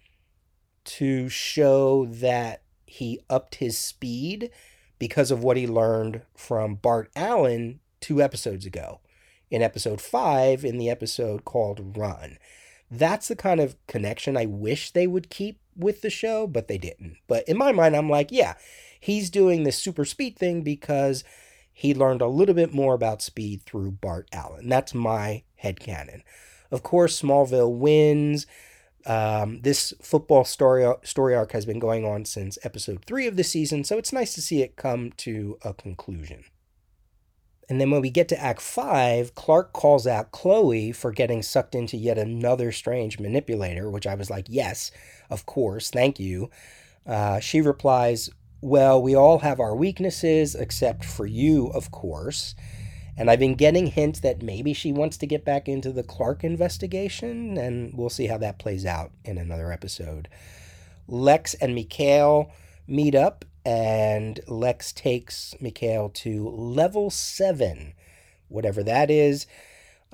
to 0.84 1.30
show 1.30 2.04
that 2.04 2.64
he 2.84 3.20
upped 3.30 3.54
his 3.54 3.78
speed 3.78 4.50
because 5.00 5.32
of 5.32 5.42
what 5.42 5.56
he 5.56 5.66
learned 5.66 6.22
from 6.36 6.76
Bart 6.76 7.10
Allen 7.16 7.80
two 8.00 8.22
episodes 8.22 8.64
ago. 8.64 9.00
In 9.50 9.62
episode 9.62 10.00
five, 10.00 10.64
in 10.64 10.78
the 10.78 10.88
episode 10.88 11.44
called 11.44 11.96
Run. 11.96 12.38
That's 12.88 13.26
the 13.26 13.34
kind 13.34 13.58
of 13.58 13.74
connection 13.88 14.36
I 14.36 14.46
wish 14.46 14.92
they 14.92 15.08
would 15.08 15.28
keep 15.30 15.58
with 15.76 16.02
the 16.02 16.10
show, 16.10 16.46
but 16.46 16.68
they 16.68 16.78
didn't. 16.78 17.16
But 17.26 17.48
in 17.48 17.58
my 17.58 17.72
mind, 17.72 17.96
I'm 17.96 18.08
like, 18.08 18.30
yeah, 18.30 18.54
he's 19.00 19.30
doing 19.30 19.64
this 19.64 19.76
super 19.76 20.04
speed 20.04 20.36
thing 20.36 20.62
because 20.62 21.24
he 21.72 21.94
learned 21.94 22.20
a 22.20 22.28
little 22.28 22.54
bit 22.54 22.72
more 22.72 22.94
about 22.94 23.22
speed 23.22 23.62
through 23.62 23.92
Bart 23.92 24.28
Allen. 24.32 24.68
That's 24.68 24.94
my 24.94 25.42
head 25.56 25.80
headcanon. 25.80 26.22
Of 26.70 26.82
course, 26.82 27.20
Smallville 27.20 27.76
wins. 27.76 28.46
Um, 29.06 29.60
this 29.62 29.94
football 30.02 30.44
story 30.44 30.86
story 31.02 31.34
arc 31.34 31.52
has 31.52 31.64
been 31.64 31.78
going 31.78 32.04
on 32.04 32.24
since 32.24 32.58
episode 32.62 33.04
three 33.06 33.26
of 33.26 33.36
the 33.36 33.44
season, 33.44 33.84
so 33.84 33.98
it's 33.98 34.12
nice 34.12 34.34
to 34.34 34.42
see 34.42 34.62
it 34.62 34.76
come 34.76 35.12
to 35.18 35.58
a 35.62 35.72
conclusion. 35.72 36.44
And 37.70 37.80
then 37.80 37.92
when 37.92 38.00
we 38.00 38.10
get 38.10 38.28
to 38.30 38.40
Act 38.40 38.60
5, 38.60 39.36
Clark 39.36 39.72
calls 39.72 40.04
out 40.04 40.32
Chloe 40.32 40.90
for 40.90 41.12
getting 41.12 41.40
sucked 41.40 41.76
into 41.76 41.96
yet 41.96 42.18
another 42.18 42.72
strange 42.72 43.20
manipulator, 43.20 43.88
which 43.88 44.08
I 44.08 44.16
was 44.16 44.28
like, 44.28 44.46
yes, 44.48 44.90
of 45.30 45.46
course, 45.46 45.88
thank 45.88 46.18
you. 46.18 46.50
Uh, 47.06 47.38
she 47.38 47.60
replies, 47.60 48.28
Well, 48.60 49.00
we 49.00 49.14
all 49.14 49.38
have 49.38 49.60
our 49.60 49.76
weaknesses, 49.76 50.56
except 50.56 51.04
for 51.04 51.26
you, 51.26 51.68
of 51.68 51.92
course. 51.92 52.56
And 53.20 53.30
I've 53.30 53.38
been 53.38 53.54
getting 53.54 53.88
hints 53.88 54.20
that 54.20 54.40
maybe 54.40 54.72
she 54.72 54.92
wants 54.92 55.18
to 55.18 55.26
get 55.26 55.44
back 55.44 55.68
into 55.68 55.92
the 55.92 56.02
Clark 56.02 56.42
investigation, 56.42 57.58
and 57.58 57.92
we'll 57.92 58.08
see 58.08 58.28
how 58.28 58.38
that 58.38 58.58
plays 58.58 58.86
out 58.86 59.10
in 59.26 59.36
another 59.36 59.70
episode. 59.70 60.26
Lex 61.06 61.52
and 61.52 61.74
Mikhail 61.74 62.50
meet 62.88 63.14
up 63.14 63.44
and 63.62 64.40
Lex 64.48 64.90
takes 64.94 65.54
Mikhail 65.60 66.08
to 66.08 66.48
level 66.48 67.10
7, 67.10 67.92
whatever 68.48 68.82
that 68.84 69.10
is, 69.10 69.46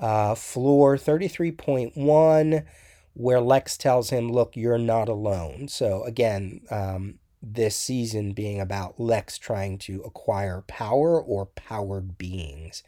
uh, 0.01 0.35
floor 0.35 0.97
33.1, 0.97 2.65
where 3.13 3.39
Lex 3.39 3.77
tells 3.77 4.09
him, 4.09 4.29
Look, 4.29 4.57
you're 4.57 4.77
not 4.77 5.07
alone. 5.07 5.69
So, 5.69 6.03
again, 6.03 6.59
um, 6.69 7.19
this 7.41 7.75
season 7.75 8.33
being 8.33 8.59
about 8.59 8.99
Lex 8.99 9.37
trying 9.37 9.77
to 9.79 10.01
acquire 10.01 10.63
power 10.67 11.21
or 11.21 11.45
powered 11.45 12.17
beings. 12.17 12.83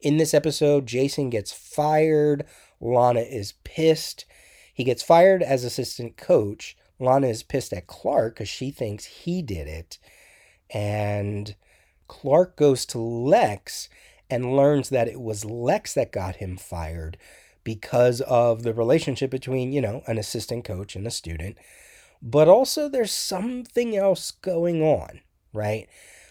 In 0.00 0.16
this 0.16 0.34
episode, 0.34 0.86
Jason 0.86 1.30
gets 1.30 1.52
fired. 1.52 2.44
Lana 2.80 3.20
is 3.20 3.54
pissed. 3.64 4.26
He 4.72 4.84
gets 4.84 5.02
fired 5.02 5.42
as 5.42 5.64
assistant 5.64 6.16
coach. 6.16 6.76
Lana 6.98 7.28
is 7.28 7.42
pissed 7.42 7.72
at 7.72 7.86
Clark 7.86 8.34
because 8.34 8.48
she 8.48 8.70
thinks 8.70 9.04
he 9.04 9.40
did 9.40 9.66
it. 9.66 9.98
And 10.70 11.54
Clark 12.08 12.56
goes 12.56 12.84
to 12.86 12.98
Lex 12.98 13.88
and 14.28 14.56
learns 14.56 14.88
that 14.88 15.08
it 15.08 15.20
was 15.20 15.44
Lex 15.44 15.94
that 15.94 16.12
got 16.12 16.36
him 16.36 16.56
fired 16.56 17.16
because 17.62 18.20
of 18.22 18.62
the 18.62 18.74
relationship 18.74 19.30
between, 19.30 19.72
you 19.72 19.80
know, 19.80 20.02
an 20.06 20.18
assistant 20.18 20.64
coach 20.64 20.96
and 20.96 21.06
a 21.06 21.10
student. 21.10 21.56
But 22.26 22.48
also, 22.48 22.88
there's 22.88 23.12
something 23.12 23.94
else 23.94 24.30
going 24.30 24.82
on, 24.82 25.20
right? 25.52 25.86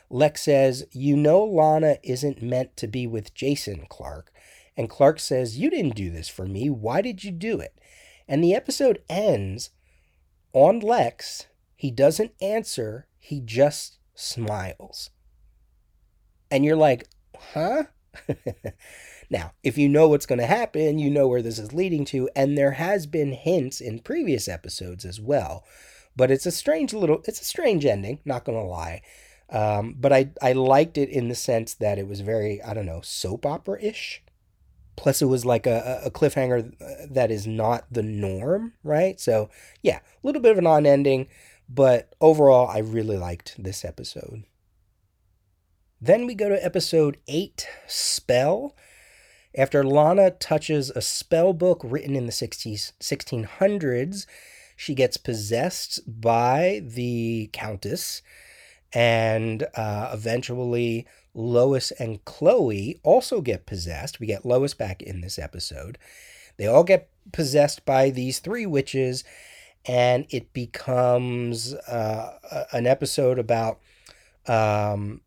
Lex 0.09 0.41
says, 0.41 0.87
You 0.91 1.15
know, 1.15 1.43
Lana 1.43 1.97
isn't 2.01 2.41
meant 2.41 2.75
to 2.77 2.87
be 2.87 3.05
with 3.05 3.35
Jason, 3.35 3.85
Clark. 3.89 4.33
And 4.75 4.89
Clark 4.89 5.19
says, 5.19 5.59
You 5.59 5.69
didn't 5.69 5.95
do 5.95 6.09
this 6.09 6.27
for 6.27 6.47
me. 6.47 6.67
Why 6.67 7.01
did 7.01 7.23
you 7.23 7.29
do 7.29 7.59
it? 7.59 7.79
And 8.27 8.43
the 8.43 8.55
episode 8.55 9.03
ends 9.07 9.69
on 10.51 10.79
Lex. 10.79 11.45
He 11.75 11.91
doesn't 11.91 12.31
answer. 12.41 13.07
he 13.19 13.39
just 13.39 13.99
smiles. 14.15 15.11
And 16.49 16.65
you're 16.65 16.75
like, 16.75 17.07
huh? 17.37 17.83
now, 19.29 19.53
if 19.63 19.77
you 19.77 19.89
know 19.89 20.07
what's 20.07 20.25
going 20.25 20.39
to 20.39 20.45
happen, 20.45 20.99
you 20.99 21.09
know 21.09 21.27
where 21.27 21.41
this 21.41 21.59
is 21.59 21.73
leading 21.73 22.05
to, 22.05 22.29
and 22.35 22.57
there 22.57 22.71
has 22.71 23.05
been 23.05 23.33
hints 23.33 23.81
in 23.81 23.99
previous 23.99 24.47
episodes 24.47 25.05
as 25.05 25.19
well. 25.19 25.63
But 26.15 26.31
it's 26.31 26.45
a 26.45 26.51
strange 26.51 26.93
little, 26.93 27.21
it's 27.25 27.41
a 27.41 27.45
strange 27.45 27.85
ending, 27.85 28.19
not 28.25 28.45
going 28.45 28.57
to 28.57 28.63
lie. 28.63 29.01
Um, 29.49 29.95
but 29.99 30.13
I, 30.13 30.31
I 30.41 30.53
liked 30.53 30.97
it 30.97 31.09
in 31.09 31.29
the 31.29 31.35
sense 31.35 31.73
that 31.75 31.99
it 31.99 32.07
was 32.07 32.21
very, 32.21 32.61
I 32.61 32.73
don't 32.73 32.85
know, 32.85 33.01
soap 33.01 33.45
opera 33.45 33.81
ish. 33.81 34.23
Plus, 34.95 35.21
it 35.21 35.25
was 35.25 35.45
like 35.45 35.65
a, 35.65 36.01
a 36.05 36.11
cliffhanger 36.11 36.71
that 37.11 37.31
is 37.31 37.47
not 37.47 37.85
the 37.91 38.03
norm, 38.03 38.73
right? 38.83 39.19
So, 39.19 39.49
yeah, 39.81 39.97
a 39.97 40.27
little 40.27 40.41
bit 40.41 40.51
of 40.51 40.59
an 40.59 40.67
on 40.67 40.85
ending, 40.85 41.27
but 41.67 42.13
overall, 42.21 42.67
I 42.67 42.79
really 42.79 43.17
liked 43.17 43.55
this 43.57 43.83
episode. 43.83 44.43
Then 45.99 46.27
we 46.27 46.35
go 46.35 46.49
to 46.49 46.63
episode 46.63 47.17
8 47.27 47.65
Spell. 47.87 48.75
After 49.55 49.83
Lana 49.83 50.31
touches 50.31 50.89
a 50.89 51.01
spell 51.01 51.53
book 51.53 51.81
written 51.83 52.15
in 52.15 52.25
the 52.25 52.31
60s, 52.31 52.93
1600s, 52.99 54.25
she 54.75 54.95
gets 54.95 55.17
possessed 55.17 55.99
by 56.07 56.81
the 56.83 57.49
Countess, 57.53 58.23
and 58.93 59.67
uh, 59.75 60.09
eventually 60.11 61.05
Lois 61.35 61.91
and 61.91 62.23
Chloe 62.25 62.99
also 63.03 63.41
get 63.41 63.67
possessed. 63.67 64.19
We 64.19 64.27
get 64.27 64.45
Lois 64.45 64.73
back 64.73 65.03
in 65.03 65.21
this 65.21 65.37
episode. 65.37 65.99
They 66.57 66.65
all 66.65 66.83
get 66.83 67.09
possessed 67.31 67.85
by 67.85 68.09
these 68.09 68.39
three 68.39 68.65
witches, 68.65 69.23
and 69.85 70.25
it 70.29 70.51
becomes 70.53 71.73
uh, 71.73 72.65
an 72.71 72.87
episode 72.87 73.37
about 73.37 73.79
um, 74.47 75.21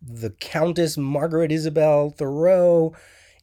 the 0.00 0.30
Countess 0.30 0.96
Margaret 0.96 1.52
Isabel 1.52 2.10
Thoreaux 2.10 2.94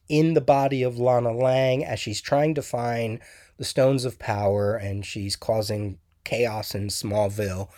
in 0.08 0.34
the 0.34 0.40
body 0.40 0.82
of 0.82 0.98
Lana 0.98 1.32
Lang 1.32 1.84
as 1.84 2.00
she's 2.00 2.20
trying 2.20 2.54
to 2.54 2.62
find 2.62 3.20
the 3.58 3.64
Stones 3.64 4.04
of 4.04 4.18
Power 4.18 4.76
and 4.76 5.04
she's 5.04 5.36
causing 5.36 5.98
chaos 6.24 6.74
in 6.74 6.88
Smallville. 6.88 7.68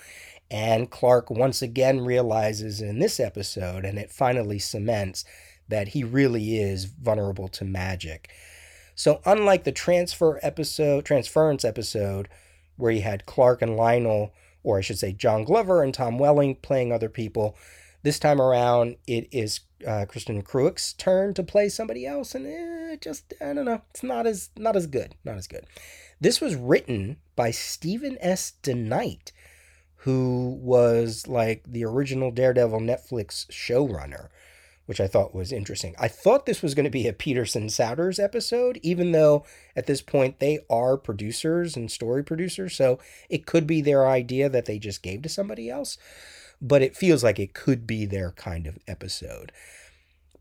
And 0.51 0.91
Clark 0.91 1.31
once 1.31 1.63
again 1.63 2.01
realizes 2.05 2.81
in 2.81 2.99
this 2.99 3.21
episode, 3.21 3.85
and 3.85 3.99
it 3.99 4.11
finally 4.11 4.59
cements 4.59 5.25
that 5.69 5.89
he 5.89 6.03
really 6.03 6.59
is 6.59 6.87
vulnerable 6.87 7.49
to 7.49 7.65
magic. 7.65 8.31
So, 8.97 9.21
unlike 9.25 9.65
the 9.65 9.73
transfer 9.73 10.41
episode, 10.43 11.05
transference 11.05 11.65
episode, 11.65 12.29
where 12.77 12.91
you 12.91 13.03
had 13.03 13.27
Clark 13.27 13.63
and 13.63 13.77
Lionel, 13.77 14.35
or 14.63 14.79
I 14.79 14.81
should 14.81 14.99
say 14.99 15.13
John 15.13 15.45
Glover 15.45 15.83
and 15.83 15.95
Tom 15.95 16.19
Welling 16.19 16.57
playing 16.57 16.93
other 16.93 17.09
people, 17.09 17.57
this 18.03 18.19
time 18.19 18.41
around 18.41 18.97
it 19.07 19.29
is 19.31 19.61
uh, 19.87 20.07
Kristin 20.07 20.43
Kreuk's 20.43 20.93
turn 20.93 21.35
to 21.35 21.43
play 21.43 21.69
somebody 21.69 22.07
else, 22.07 22.35
and 22.35 22.47
eh, 22.47 22.97
just 23.01 23.35
I 23.41 23.53
don't 23.53 23.65
know, 23.65 23.83
it's 23.91 24.03
not 24.03 24.27
as 24.27 24.51
not 24.57 24.77
as 24.77 24.87
good, 24.87 25.15
not 25.25 25.37
as 25.37 25.47
good. 25.47 25.67
This 26.21 26.41
was 26.41 26.55
written 26.55 27.17
by 27.35 27.51
Steven 27.51 28.19
S. 28.21 28.53
DeKnight, 28.63 29.33
who 29.97 30.59
was 30.61 31.27
like 31.27 31.65
the 31.67 31.85
original 31.85 32.31
Daredevil 32.31 32.81
Netflix 32.81 33.47
showrunner, 33.49 34.29
which 34.87 35.01
I 35.01 35.07
thought 35.07 35.35
was 35.35 35.53
interesting. 35.53 35.95
I 35.99 36.09
thought 36.09 36.47
this 36.47 36.63
was 36.63 36.75
going 36.75 36.85
to 36.85 36.91
be 36.91 37.07
a 37.07 37.13
Peterson 37.13 37.69
Souders 37.69 38.23
episode, 38.23 38.79
even 38.83 39.13
though 39.13 39.45
at 39.75 39.87
this 39.87 40.03
point 40.03 40.41
they 40.41 40.59
are 40.69 40.97
producers 40.97 41.77
and 41.77 41.91
story 41.91 42.23
producers, 42.23 42.75
so 42.75 42.99
it 43.29 43.47
could 43.47 43.67
be 43.67 43.81
their 43.81 44.07
idea 44.07 44.49
that 44.49 44.67
they 44.67 44.79
just 44.79 45.03
gave 45.03 45.23
to 45.23 45.29
somebody 45.29 45.71
else, 45.71 45.97
but 46.61 46.83
it 46.83 46.97
feels 46.97 47.25
like 47.25 47.39
it 47.39 47.55
could 47.55 47.87
be 47.87 48.05
their 48.07 48.33
kind 48.33 48.67
of 48.67 48.79
episode. 48.87 49.53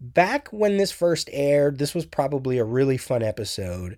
Back 0.01 0.47
when 0.49 0.77
this 0.77 0.91
first 0.91 1.29
aired, 1.31 1.77
this 1.77 1.93
was 1.93 2.05
probably 2.05 2.57
a 2.57 2.63
really 2.63 2.97
fun 2.97 3.21
episode. 3.21 3.97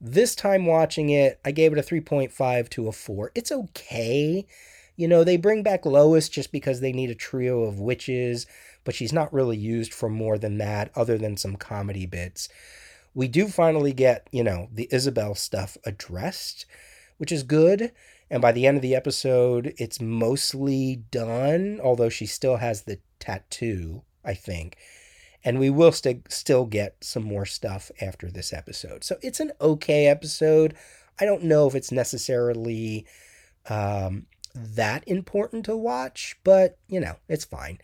This 0.00 0.34
time 0.34 0.66
watching 0.66 1.10
it, 1.10 1.40
I 1.44 1.50
gave 1.50 1.72
it 1.72 1.78
a 1.78 1.82
3.5 1.82 2.68
to 2.70 2.88
a 2.88 2.92
4. 2.92 3.32
It's 3.34 3.52
okay. 3.52 4.46
You 4.96 5.08
know, 5.08 5.24
they 5.24 5.36
bring 5.36 5.62
back 5.62 5.84
Lois 5.84 6.28
just 6.28 6.50
because 6.50 6.80
they 6.80 6.92
need 6.92 7.10
a 7.10 7.14
trio 7.14 7.62
of 7.62 7.78
witches, 7.78 8.46
but 8.84 8.94
she's 8.94 9.12
not 9.12 9.32
really 9.32 9.56
used 9.56 9.92
for 9.92 10.08
more 10.08 10.38
than 10.38 10.58
that, 10.58 10.90
other 10.96 11.18
than 11.18 11.36
some 11.36 11.56
comedy 11.56 12.06
bits. 12.06 12.48
We 13.14 13.28
do 13.28 13.48
finally 13.48 13.92
get, 13.92 14.28
you 14.32 14.42
know, 14.44 14.68
the 14.72 14.88
Isabel 14.90 15.34
stuff 15.34 15.76
addressed, 15.84 16.66
which 17.16 17.32
is 17.32 17.42
good. 17.42 17.92
And 18.30 18.42
by 18.42 18.52
the 18.52 18.66
end 18.66 18.76
of 18.76 18.82
the 18.82 18.94
episode, 18.94 19.74
it's 19.78 20.00
mostly 20.00 20.96
done, 21.10 21.80
although 21.82 22.08
she 22.08 22.26
still 22.26 22.56
has 22.56 22.82
the 22.82 22.98
tattoo, 23.18 24.02
I 24.24 24.34
think. 24.34 24.76
And 25.44 25.58
we 25.58 25.70
will 25.70 25.92
st- 25.92 26.30
still 26.30 26.66
get 26.66 26.96
some 27.02 27.22
more 27.22 27.46
stuff 27.46 27.90
after 28.00 28.30
this 28.30 28.52
episode. 28.52 29.04
So 29.04 29.16
it's 29.22 29.40
an 29.40 29.52
okay 29.60 30.06
episode. 30.06 30.74
I 31.18 31.24
don't 31.24 31.44
know 31.44 31.66
if 31.66 31.74
it's 31.74 31.92
necessarily 31.92 33.06
um, 33.68 34.26
that 34.54 35.04
important 35.06 35.64
to 35.66 35.76
watch, 35.76 36.36
but 36.44 36.78
you 36.88 37.00
know, 37.00 37.16
it's 37.28 37.44
fine. 37.44 37.78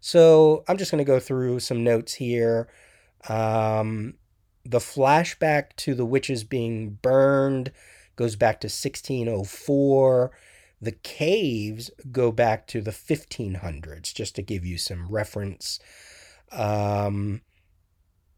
So 0.00 0.64
I'm 0.68 0.76
just 0.76 0.90
going 0.90 1.04
to 1.04 1.12
go 1.12 1.20
through 1.20 1.60
some 1.60 1.84
notes 1.84 2.14
here. 2.14 2.68
Um, 3.28 4.14
the 4.64 4.78
flashback 4.78 5.74
to 5.76 5.94
the 5.94 6.06
witches 6.06 6.44
being 6.44 6.98
burned 7.02 7.72
goes 8.16 8.36
back 8.36 8.60
to 8.60 8.66
1604. 8.66 10.32
The 10.80 10.92
caves 10.92 11.90
go 12.10 12.32
back 12.32 12.66
to 12.68 12.80
the 12.80 12.90
1500s, 12.90 14.12
just 14.12 14.34
to 14.36 14.42
give 14.42 14.64
you 14.64 14.76
some 14.78 15.08
reference. 15.08 15.78
Um, 16.52 17.42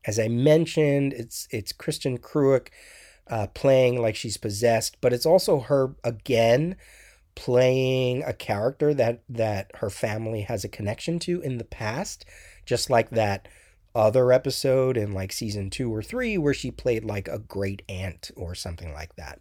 as 0.05 0.19
I 0.19 0.29
mentioned, 0.29 1.13
it's 1.13 1.49
it's 1.51 1.73
Kristin 1.73 2.19
Kreuk 2.19 2.69
uh, 3.29 3.49
playing 3.49 4.01
like 4.01 4.17
she's 4.17 4.37
possessed, 4.37 4.99
but 5.01 5.13
it's 5.13 5.27
also 5.27 5.61
her 5.61 5.97
again 6.05 6.77
playing 7.35 8.23
a 8.25 8.33
character 8.33 8.95
that 8.95 9.23
that 9.29 9.71
her 9.77 9.91
family 9.91 10.43
has 10.43 10.65
a 10.65 10.69
connection 10.69 11.19
to 11.21 11.41
in 11.41 11.59
the 11.59 11.65
past, 11.65 12.25
just 12.65 12.89
like 12.91 13.11
that 13.11 13.49
other 13.95 14.33
episode 14.33 14.97
in 14.97 15.13
like 15.13 15.33
season 15.33 15.71
two 15.71 15.93
or 15.93 16.03
three 16.03 16.39
where 16.39 16.55
she 16.55 16.71
played 16.71 17.05
like 17.05 17.29
a 17.29 17.39
great 17.39 17.83
aunt 17.89 18.31
or 18.37 18.55
something 18.55 18.93
like 18.93 19.17
that. 19.17 19.41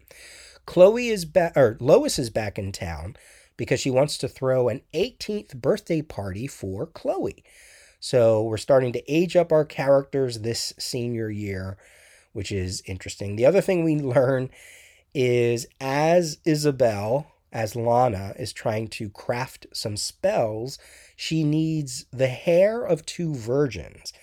Chloe 0.66 1.08
is 1.10 1.26
back, 1.26 1.56
or 1.56 1.78
Lois 1.80 2.20
is 2.20 2.30
back 2.30 2.60
in 2.60 2.72
town 2.72 3.16
because 3.56 3.80
she 3.80 3.90
wants 3.90 4.18
to 4.18 4.28
throw 4.28 4.70
an 4.70 4.82
18th 4.94 5.56
birthday 5.56 6.02
party 6.02 6.46
for 6.46 6.86
Chloe. 6.86 7.44
So 8.00 8.44
we're 8.44 8.58
starting 8.58 8.94
to 8.94 9.12
age 9.12 9.36
up 9.36 9.52
our 9.52 9.66
characters 9.66 10.40
this 10.40 10.74
senior 10.78 11.30
year, 11.30 11.78
which 12.34 12.52
is 12.52 12.84
interesting. 12.86 13.36
The 13.36 13.46
other 13.46 13.62
thing 13.62 13.84
we 13.84 13.96
learn 13.96 14.50
is 15.14 15.66
as 15.82 16.38
Isabel, 16.46 17.32
as 17.52 17.76
Lana, 17.76 18.34
is 18.38 18.54
trying 18.54 18.88
to 18.90 19.10
craft 19.10 19.66
some 19.74 19.98
spells, 19.98 20.78
she 21.16 21.44
needs 21.44 22.06
the 22.12 22.28
hair 22.28 22.84
of 22.84 23.06
two 23.06 23.34
virgins. 23.34 24.14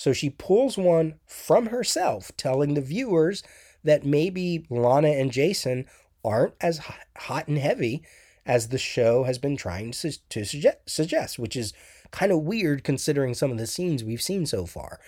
So 0.00 0.14
she 0.14 0.30
pulls 0.30 0.78
one 0.78 1.16
from 1.26 1.66
herself, 1.66 2.32
telling 2.38 2.72
the 2.72 2.80
viewers 2.80 3.42
that 3.84 4.02
maybe 4.02 4.64
Lana 4.70 5.08
and 5.08 5.30
Jason 5.30 5.84
aren't 6.24 6.54
as 6.58 6.80
hot- 7.16 7.48
and 7.48 7.58
heavy 7.58 8.02
as 8.46 8.68
the 8.68 8.78
show 8.78 9.24
has 9.24 9.36
been 9.36 9.58
trying 9.58 9.90
to, 9.92 10.44
suggest, 10.86 11.38
which 11.38 11.54
is 11.54 11.74
kind 12.12 12.32
of 12.32 12.40
weird 12.40 12.82
considering 12.82 13.34
some 13.34 13.50
of 13.50 13.58
the 13.58 13.66
scenes 13.66 14.02
we've 14.02 14.22
seen 14.22 14.46
so 14.46 14.64
far. 14.64 15.00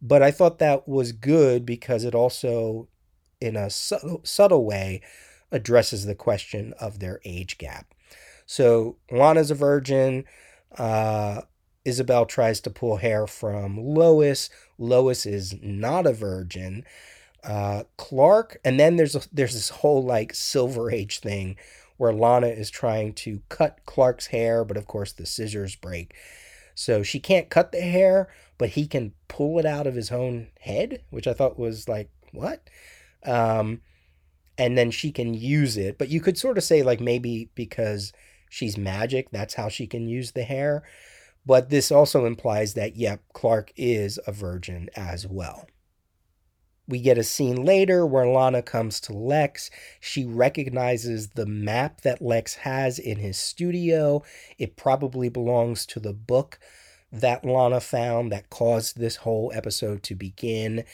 But 0.00 0.22
I 0.22 0.30
thought 0.30 0.58
that 0.60 0.88
was 0.88 1.12
good 1.12 1.66
because 1.66 2.02
it 2.02 2.14
also, 2.14 2.88
in 3.38 3.54
a 3.54 3.68
subtle, 3.68 4.22
subtle 4.24 4.64
way, 4.64 5.02
addresses 5.50 6.06
the 6.06 6.14
question 6.14 6.72
of 6.80 7.00
their 7.00 7.20
age 7.26 7.58
gap. 7.58 7.92
So 8.46 8.96
Lana's 9.10 9.50
a 9.50 9.54
virgin. 9.54 10.24
Uh, 10.78 11.42
Isabel 11.84 12.26
tries 12.26 12.60
to 12.62 12.70
pull 12.70 12.96
hair 12.96 13.26
from 13.26 13.76
Lois. 13.78 14.50
Lois 14.78 15.26
is 15.26 15.54
not 15.62 16.06
a 16.06 16.12
virgin. 16.12 16.84
Uh, 17.42 17.84
Clark, 17.96 18.58
and 18.64 18.78
then 18.78 18.96
there's 18.96 19.16
a, 19.16 19.22
there's 19.32 19.54
this 19.54 19.68
whole 19.68 20.02
like 20.04 20.34
Silver 20.34 20.90
Age 20.90 21.18
thing 21.18 21.56
where 21.96 22.12
Lana 22.12 22.48
is 22.48 22.70
trying 22.70 23.12
to 23.14 23.42
cut 23.48 23.80
Clark's 23.84 24.28
hair, 24.28 24.64
but 24.64 24.76
of 24.76 24.86
course 24.86 25.12
the 25.12 25.26
scissors 25.26 25.76
break. 25.76 26.14
So 26.74 27.02
she 27.02 27.20
can't 27.20 27.50
cut 27.50 27.72
the 27.72 27.80
hair, 27.80 28.28
but 28.58 28.70
he 28.70 28.86
can 28.86 29.12
pull 29.28 29.58
it 29.58 29.66
out 29.66 29.86
of 29.86 29.94
his 29.94 30.10
own 30.10 30.48
head, 30.60 31.02
which 31.10 31.26
I 31.26 31.32
thought 31.32 31.58
was 31.58 31.88
like, 31.88 32.10
what? 32.32 32.68
Um, 33.24 33.82
and 34.56 34.76
then 34.76 34.90
she 34.90 35.10
can 35.10 35.34
use 35.34 35.76
it. 35.76 35.98
But 35.98 36.08
you 36.08 36.20
could 36.20 36.38
sort 36.38 36.58
of 36.58 36.64
say, 36.64 36.82
like, 36.82 37.00
maybe 37.00 37.50
because 37.54 38.12
she's 38.48 38.76
magic, 38.78 39.30
that's 39.30 39.54
how 39.54 39.68
she 39.68 39.86
can 39.86 40.08
use 40.08 40.32
the 40.32 40.44
hair. 40.44 40.82
But 41.44 41.70
this 41.70 41.90
also 41.90 42.24
implies 42.24 42.74
that, 42.74 42.96
yep, 42.96 43.22
Clark 43.32 43.72
is 43.76 44.18
a 44.26 44.32
virgin 44.32 44.88
as 44.94 45.26
well. 45.26 45.66
We 46.88 47.00
get 47.00 47.18
a 47.18 47.24
scene 47.24 47.64
later 47.64 48.04
where 48.04 48.26
Lana 48.26 48.60
comes 48.62 49.00
to 49.02 49.12
Lex. 49.12 49.70
She 50.00 50.24
recognizes 50.24 51.30
the 51.30 51.46
map 51.46 52.02
that 52.02 52.20
Lex 52.20 52.56
has 52.56 52.98
in 52.98 53.18
his 53.18 53.38
studio. 53.38 54.22
It 54.58 54.76
probably 54.76 55.28
belongs 55.28 55.86
to 55.86 56.00
the 56.00 56.12
book 56.12 56.58
that 57.10 57.44
Lana 57.44 57.80
found 57.80 58.32
that 58.32 58.50
caused 58.50 58.98
this 58.98 59.16
whole 59.16 59.52
episode 59.54 60.02
to 60.04 60.14
begin. 60.14 60.84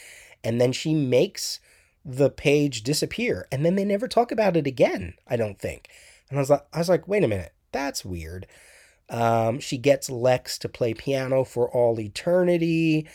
And 0.44 0.60
then 0.60 0.72
she 0.72 0.94
makes 0.94 1.58
the 2.04 2.30
page 2.30 2.82
disappear. 2.82 3.48
And 3.50 3.64
then 3.64 3.74
they 3.74 3.84
never 3.84 4.08
talk 4.08 4.30
about 4.30 4.56
it 4.56 4.66
again, 4.66 5.14
I 5.26 5.36
don't 5.36 5.58
think. 5.58 5.88
And 6.28 6.38
I 6.38 6.42
was 6.42 6.50
like, 6.50 6.66
I 6.72 6.78
was 6.78 6.88
like, 6.88 7.08
wait 7.08 7.24
a 7.24 7.28
minute, 7.28 7.54
that's 7.72 8.04
weird. 8.04 8.46
Um, 9.10 9.58
she 9.60 9.78
gets 9.78 10.10
Lex 10.10 10.58
to 10.58 10.68
play 10.68 10.94
piano 10.94 11.44
for 11.44 11.70
all 11.70 11.98
eternity. 11.98 13.08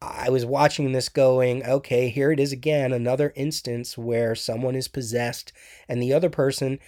I 0.00 0.30
was 0.30 0.44
watching 0.44 0.92
this 0.92 1.08
going, 1.08 1.64
okay, 1.64 2.08
here 2.08 2.32
it 2.32 2.40
is 2.40 2.52
again, 2.52 2.92
another 2.92 3.32
instance 3.36 3.96
where 3.96 4.34
someone 4.34 4.74
is 4.74 4.88
possessed 4.88 5.52
and 5.88 6.02
the 6.02 6.12
other 6.12 6.30
person 6.30 6.80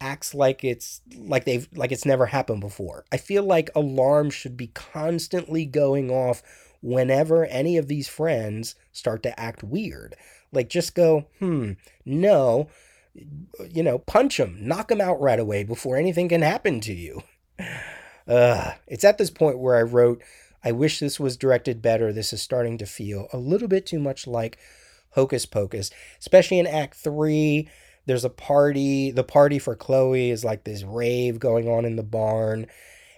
acts 0.00 0.34
like 0.34 0.62
it's 0.62 1.00
like 1.16 1.44
they've 1.44 1.68
like 1.74 1.92
it's 1.92 2.04
never 2.04 2.26
happened 2.26 2.60
before. 2.60 3.04
I 3.12 3.16
feel 3.16 3.44
like 3.44 3.70
alarms 3.74 4.34
should 4.34 4.56
be 4.56 4.68
constantly 4.68 5.64
going 5.64 6.10
off 6.10 6.42
whenever 6.82 7.46
any 7.46 7.76
of 7.76 7.88
these 7.88 8.08
friends 8.08 8.74
start 8.92 9.22
to 9.22 9.40
act 9.40 9.62
weird. 9.62 10.16
Like 10.52 10.68
just 10.68 10.94
go, 10.94 11.26
"Hmm, 11.38 11.72
no." 12.04 12.68
You 13.70 13.82
know, 13.82 13.98
punch 13.98 14.36
them, 14.36 14.58
knock 14.60 14.88
them 14.88 15.00
out 15.00 15.18
right 15.18 15.40
away 15.40 15.64
before 15.64 15.96
anything 15.96 16.28
can 16.28 16.42
happen 16.42 16.80
to 16.80 16.92
you. 16.92 17.22
Uh, 18.28 18.72
it's 18.86 19.04
at 19.04 19.18
this 19.18 19.30
point 19.30 19.58
where 19.58 19.76
I 19.76 19.82
wrote, 19.82 20.22
I 20.64 20.72
wish 20.72 20.98
this 20.98 21.20
was 21.20 21.36
directed 21.36 21.80
better. 21.80 22.12
This 22.12 22.32
is 22.32 22.42
starting 22.42 22.76
to 22.78 22.86
feel 22.86 23.28
a 23.32 23.38
little 23.38 23.68
bit 23.68 23.86
too 23.86 24.00
much 24.00 24.26
like 24.26 24.58
Hocus 25.10 25.46
Pocus, 25.46 25.90
especially 26.18 26.58
in 26.58 26.66
Act 26.66 26.94
3. 26.96 27.68
There's 28.06 28.24
a 28.24 28.30
party. 28.30 29.10
The 29.10 29.24
party 29.24 29.58
for 29.58 29.76
Chloe 29.76 30.30
is 30.30 30.44
like 30.44 30.64
this 30.64 30.82
rave 30.82 31.38
going 31.38 31.68
on 31.68 31.84
in 31.84 31.96
the 31.96 32.02
barn, 32.02 32.66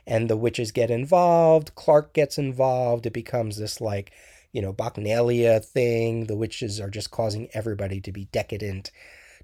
and 0.07 0.29
the 0.29 0.37
witches 0.37 0.73
get 0.73 0.91
involved. 0.91 1.75
Clark 1.75 2.13
gets 2.15 2.39
involved. 2.39 3.07
It 3.07 3.13
becomes 3.13 3.59
this, 3.59 3.81
like, 3.81 4.13
you 4.53 4.63
know, 4.63 4.73
Bacchanalia 4.73 5.65
thing. 5.65 6.27
The 6.27 6.37
witches 6.37 6.81
are 6.81 6.91
just 6.91 7.11
causing 7.11 7.49
everybody 7.53 8.01
to 8.01 8.13
be 8.13 8.27
decadent. 8.27 8.91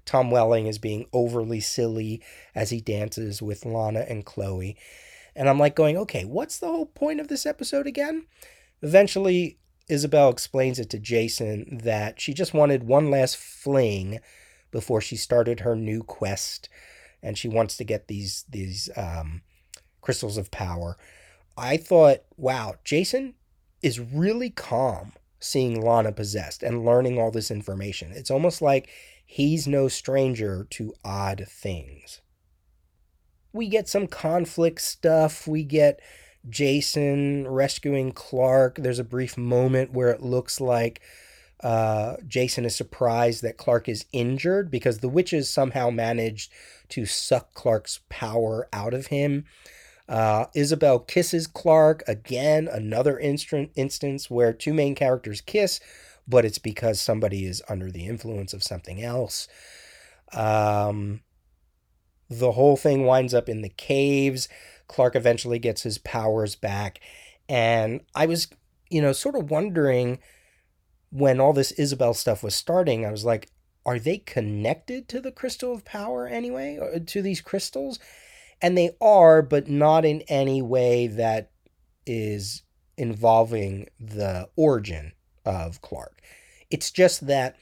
Tom 0.05 0.31
Welling 0.31 0.67
is 0.67 0.77
being 0.77 1.07
overly 1.13 1.59
silly 1.59 2.21
as 2.53 2.69
he 2.69 2.79
dances 2.79 3.41
with 3.41 3.65
Lana 3.65 4.05
and 4.07 4.25
Chloe. 4.25 4.77
And 5.35 5.49
I'm 5.49 5.59
like 5.59 5.75
going, 5.75 5.97
okay, 5.97 6.23
what's 6.23 6.59
the 6.59 6.67
whole 6.67 6.85
point 6.85 7.19
of 7.19 7.27
this 7.27 7.45
episode 7.45 7.87
again? 7.87 8.25
Eventually, 8.81 9.57
Isabel 9.87 10.29
explains 10.29 10.79
it 10.79 10.89
to 10.91 10.99
Jason 10.99 11.79
that 11.83 12.19
she 12.19 12.33
just 12.33 12.53
wanted 12.53 12.83
one 12.83 13.11
last 13.11 13.37
fling 13.37 14.19
before 14.71 15.01
she 15.01 15.15
started 15.15 15.61
her 15.61 15.75
new 15.75 16.03
quest, 16.03 16.69
and 17.21 17.37
she 17.37 17.47
wants 17.47 17.77
to 17.77 17.83
get 17.83 18.07
these 18.07 18.45
these 18.49 18.89
um, 18.97 19.41
crystals 20.01 20.37
of 20.37 20.51
power. 20.51 20.97
I 21.57 21.77
thought, 21.77 22.19
wow, 22.37 22.75
Jason 22.83 23.35
is 23.81 23.99
really 23.99 24.49
calm 24.49 25.13
seeing 25.39 25.79
Lana 25.79 26.11
possessed 26.11 26.63
and 26.63 26.85
learning 26.85 27.19
all 27.19 27.31
this 27.31 27.51
information. 27.51 28.11
It's 28.11 28.31
almost 28.31 28.61
like 28.61 28.89
he's 29.25 29.67
no 29.67 29.87
stranger 29.87 30.65
to 30.69 30.93
odd 31.03 31.45
things 31.47 32.21
we 33.55 33.69
get 33.69 33.87
some 33.87 34.05
conflict 34.05 34.81
stuff. 34.81 35.47
We 35.47 35.63
get 35.63 36.01
Jason 36.47 37.47
rescuing 37.47 38.11
Clark. 38.11 38.75
There's 38.77 38.99
a 38.99 39.03
brief 39.03 39.37
moment 39.37 39.93
where 39.93 40.09
it 40.09 40.21
looks 40.21 40.59
like 40.59 41.01
uh, 41.63 42.17
Jason 42.27 42.65
is 42.65 42.75
surprised 42.75 43.41
that 43.43 43.57
Clark 43.57 43.87
is 43.87 44.05
injured 44.11 44.69
because 44.69 44.99
the 44.99 45.09
witches 45.09 45.49
somehow 45.49 45.89
managed 45.89 46.51
to 46.89 47.05
suck 47.05 47.53
Clark's 47.53 48.01
power 48.09 48.67
out 48.73 48.93
of 48.93 49.07
him. 49.07 49.45
Uh, 50.07 50.45
Isabel 50.53 50.99
kisses 50.99 51.47
Clark 51.47 52.03
again, 52.07 52.67
another 52.71 53.17
instant 53.17 53.71
instance 53.75 54.29
where 54.29 54.51
two 54.51 54.73
main 54.73 54.95
characters 54.95 55.39
kiss, 55.39 55.79
but 56.27 56.45
it's 56.45 56.57
because 56.57 57.01
somebody 57.01 57.45
is 57.45 57.61
under 57.69 57.91
the 57.91 58.07
influence 58.07 58.53
of 58.53 58.63
something 58.63 59.01
else. 59.01 59.47
Um, 60.33 61.21
the 62.29 62.53
whole 62.53 62.77
thing 62.77 63.05
winds 63.05 63.33
up 63.33 63.47
in 63.47 63.61
the 63.61 63.69
caves. 63.69 64.49
Clark 64.87 65.15
eventually 65.15 65.59
gets 65.59 65.83
his 65.83 65.97
powers 65.99 66.55
back. 66.55 66.99
And 67.47 68.01
I 68.15 68.25
was, 68.25 68.47
you 68.89 69.01
know, 69.01 69.11
sort 69.11 69.35
of 69.35 69.51
wondering 69.51 70.19
when 71.11 71.39
all 71.39 71.53
this 71.53 71.71
Isabel 71.73 72.13
stuff 72.13 72.43
was 72.43 72.55
starting, 72.55 73.05
I 73.05 73.11
was 73.11 73.23
like, 73.23 73.49
are 73.85 73.99
they 73.99 74.17
connected 74.17 75.07
to 75.09 75.21
the 75.21 75.31
crystal 75.31 75.73
of 75.73 75.85
power 75.85 76.27
anyway, 76.27 76.77
or 76.81 76.99
to 76.99 77.21
these 77.21 77.39
crystals? 77.39 77.99
And 78.61 78.75
they 78.75 78.95
are, 78.99 79.43
but 79.43 79.69
not 79.69 80.05
in 80.05 80.21
any 80.21 80.61
way 80.61 81.05
that 81.07 81.51
is 82.07 82.63
involving 82.97 83.87
the 83.99 84.49
origin 84.55 85.11
of 85.45 85.81
Clark. 85.81 86.21
It's 86.69 86.91
just 86.91 87.27
that 87.27 87.55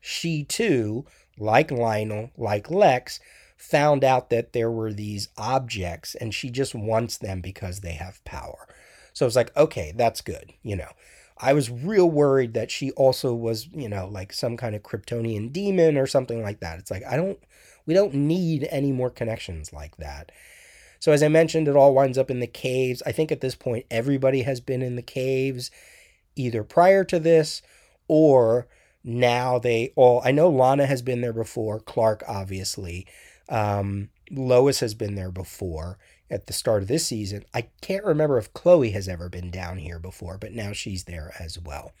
she 0.00 0.44
too, 0.44 1.04
like 1.38 1.70
Lionel, 1.70 2.30
like 2.36 2.70
Lex, 2.70 3.20
found 3.56 4.04
out 4.04 4.30
that 4.30 4.52
there 4.52 4.70
were 4.70 4.92
these 4.92 5.28
objects 5.36 6.14
and 6.14 6.34
she 6.34 6.50
just 6.50 6.74
wants 6.74 7.18
them 7.18 7.40
because 7.40 7.80
they 7.80 7.92
have 7.92 8.24
power. 8.24 8.68
So 9.12 9.26
it's 9.26 9.36
like, 9.36 9.56
okay, 9.56 9.92
that's 9.96 10.20
good, 10.20 10.52
you 10.62 10.76
know. 10.76 10.90
I 11.38 11.52
was 11.52 11.70
real 11.70 12.08
worried 12.08 12.54
that 12.54 12.70
she 12.70 12.90
also 12.92 13.34
was, 13.34 13.68
you 13.72 13.88
know, 13.88 14.06
like 14.06 14.32
some 14.32 14.56
kind 14.56 14.74
of 14.74 14.82
Kryptonian 14.82 15.52
demon 15.52 15.96
or 15.96 16.06
something 16.06 16.42
like 16.42 16.60
that. 16.60 16.78
It's 16.78 16.90
like, 16.90 17.02
I 17.04 17.16
don't, 17.16 17.38
we 17.86 17.94
don't 17.94 18.14
need 18.14 18.68
any 18.70 18.92
more 18.92 19.10
connections 19.10 19.72
like 19.72 19.96
that. 19.96 20.30
So 21.00 21.12
as 21.12 21.22
I 21.22 21.28
mentioned, 21.28 21.68
it 21.68 21.76
all 21.76 21.94
winds 21.94 22.18
up 22.18 22.30
in 22.30 22.40
the 22.40 22.46
caves. 22.46 23.02
I 23.04 23.12
think 23.12 23.32
at 23.32 23.40
this 23.40 23.54
point, 23.54 23.86
everybody 23.90 24.42
has 24.42 24.60
been 24.60 24.80
in 24.80 24.96
the 24.96 25.02
caves 25.02 25.70
either 26.36 26.64
prior 26.64 27.04
to 27.04 27.18
this 27.18 27.62
or 28.08 28.66
now 29.02 29.58
they 29.58 29.92
all, 29.96 30.22
I 30.24 30.32
know 30.32 30.48
Lana 30.48 30.86
has 30.86 31.02
been 31.02 31.20
there 31.20 31.32
before, 31.32 31.80
Clark, 31.80 32.22
obviously. 32.26 33.06
Um, 33.48 34.08
Lois 34.30 34.80
has 34.80 34.94
been 34.94 35.14
there 35.14 35.30
before 35.30 35.98
at 36.30 36.46
the 36.46 36.52
start 36.52 36.82
of 36.82 36.88
this 36.88 37.06
season. 37.06 37.44
I 37.52 37.68
can't 37.82 38.04
remember 38.04 38.38
if 38.38 38.52
Chloe 38.54 38.90
has 38.90 39.08
ever 39.08 39.28
been 39.28 39.50
down 39.50 39.78
here 39.78 39.98
before, 39.98 40.38
but 40.38 40.52
now 40.52 40.72
she's 40.72 41.04
there 41.04 41.34
as 41.38 41.58
well. 41.58 41.92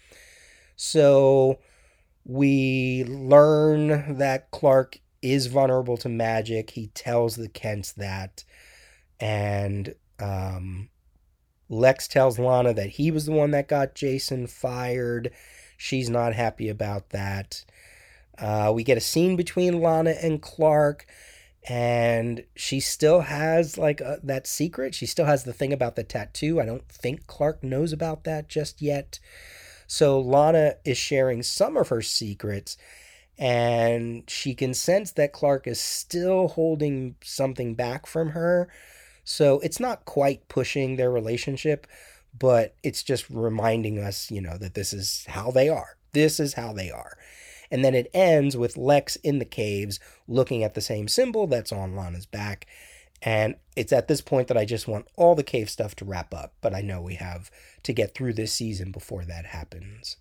So 0.76 1.58
we 2.24 3.04
learn 3.04 4.16
that 4.16 4.50
Clark 4.50 4.98
is 5.20 5.46
vulnerable 5.46 5.96
to 5.98 6.08
magic. 6.08 6.70
He 6.70 6.88
tells 6.88 7.36
the 7.36 7.48
Kents 7.48 7.92
that. 7.92 8.44
And 9.20 9.94
um, 10.18 10.88
Lex 11.74 12.08
tells 12.08 12.38
Lana 12.38 12.72
that 12.74 12.90
he 12.90 13.10
was 13.10 13.26
the 13.26 13.32
one 13.32 13.50
that 13.52 13.68
got 13.68 13.94
Jason 13.94 14.46
fired. 14.46 15.30
She's 15.76 16.08
not 16.08 16.34
happy 16.34 16.68
about 16.68 17.10
that. 17.10 17.64
Uh, 18.38 18.72
we 18.74 18.84
get 18.84 18.98
a 18.98 19.02
scene 19.02 19.36
between 19.36 19.80
Lana 19.80 20.14
and 20.22 20.40
Clark 20.42 21.06
and 21.66 22.44
she 22.54 22.78
still 22.78 23.22
has 23.22 23.78
like 23.78 24.00
a, 24.00 24.20
that 24.22 24.46
secret. 24.46 24.94
She 24.94 25.06
still 25.06 25.24
has 25.24 25.44
the 25.44 25.52
thing 25.52 25.72
about 25.72 25.96
the 25.96 26.04
tattoo. 26.04 26.60
I 26.60 26.66
don't 26.66 26.86
think 26.88 27.26
Clark 27.26 27.62
knows 27.62 27.92
about 27.92 28.24
that 28.24 28.48
just 28.48 28.82
yet. 28.82 29.18
So 29.86 30.20
Lana 30.20 30.74
is 30.84 30.98
sharing 30.98 31.42
some 31.42 31.76
of 31.76 31.88
her 31.88 32.02
secrets, 32.02 32.76
and 33.38 34.28
she 34.28 34.54
can 34.54 34.74
sense 34.74 35.12
that 35.12 35.32
Clark 35.32 35.66
is 35.66 35.80
still 35.80 36.48
holding 36.48 37.16
something 37.22 37.74
back 37.74 38.06
from 38.06 38.30
her. 38.30 38.68
So 39.24 39.58
it's 39.60 39.80
not 39.80 40.04
quite 40.04 40.48
pushing 40.48 40.96
their 40.96 41.10
relationship, 41.10 41.86
but 42.38 42.74
it's 42.82 43.02
just 43.02 43.28
reminding 43.30 43.98
us, 43.98 44.30
you 44.30 44.40
know, 44.40 44.58
that 44.58 44.74
this 44.74 44.92
is 44.92 45.24
how 45.28 45.50
they 45.50 45.68
are. 45.68 45.96
This 46.12 46.38
is 46.38 46.54
how 46.54 46.72
they 46.72 46.90
are. 46.90 47.16
And 47.70 47.84
then 47.84 47.94
it 47.94 48.10
ends 48.14 48.56
with 48.56 48.76
Lex 48.76 49.16
in 49.16 49.38
the 49.38 49.44
caves 49.44 49.98
looking 50.28 50.62
at 50.62 50.74
the 50.74 50.80
same 50.80 51.08
symbol 51.08 51.46
that's 51.46 51.72
on 51.72 51.96
Lana's 51.96 52.26
back. 52.26 52.66
And 53.22 53.56
it's 53.74 53.92
at 53.92 54.06
this 54.06 54.20
point 54.20 54.48
that 54.48 54.56
I 54.56 54.64
just 54.64 54.86
want 54.86 55.08
all 55.16 55.34
the 55.34 55.42
cave 55.42 55.70
stuff 55.70 55.94
to 55.96 56.04
wrap 56.04 56.34
up, 56.34 56.52
but 56.60 56.74
I 56.74 56.82
know 56.82 57.00
we 57.00 57.14
have 57.14 57.50
to 57.84 57.92
get 57.92 58.14
through 58.14 58.34
this 58.34 58.52
season 58.52 58.92
before 58.92 59.24
that 59.24 59.46
happens. 59.46 60.18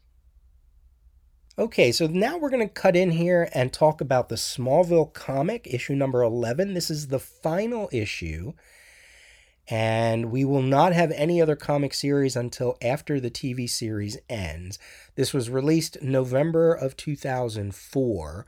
Okay, 1.60 1.92
so 1.92 2.08
now 2.08 2.38
we're 2.38 2.50
going 2.50 2.68
to 2.68 2.74
cut 2.74 2.96
in 2.96 3.12
here 3.12 3.50
and 3.54 3.72
talk 3.72 4.02
about 4.02 4.30
the 4.30 4.36
Smallville 4.36 5.14
comic, 5.14 5.68
issue 5.70 5.96
number 5.96 6.24
11. 6.24 6.74
This 6.74 6.90
is 6.90 7.10
the 7.10 7.20
final 7.20 7.90
issue, 7.92 8.54
and 9.70 10.32
we 10.32 10.44
will 10.44 10.62
not 10.62 10.94
have 10.94 11.12
any 11.12 11.42
other 11.42 11.56
comic 11.56 11.94
series 11.94 12.36
until 12.36 12.78
after 12.82 13.20
the 13.20 13.32
TV 13.32 13.70
series 13.70 14.18
ends. 14.30 14.78
This 15.16 15.34
was 15.34 15.50
released 15.50 16.02
November 16.02 16.74
of 16.74 16.98
2004. 16.98 18.46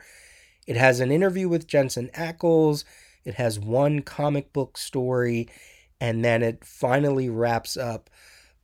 It 0.68 0.76
has 0.76 1.00
an 1.00 1.12
interview 1.12 1.48
with 1.48 1.68
Jensen 1.68 2.10
Ackles, 2.16 2.84
it 3.24 3.36
has 3.36 3.60
one 3.60 4.02
comic 4.02 4.52
book 4.52 4.78
story, 4.78 5.48
and 6.02 6.24
then 6.24 6.44
it 6.44 6.66
finally 6.66 7.30
wraps 7.30 7.78
up 7.78 8.10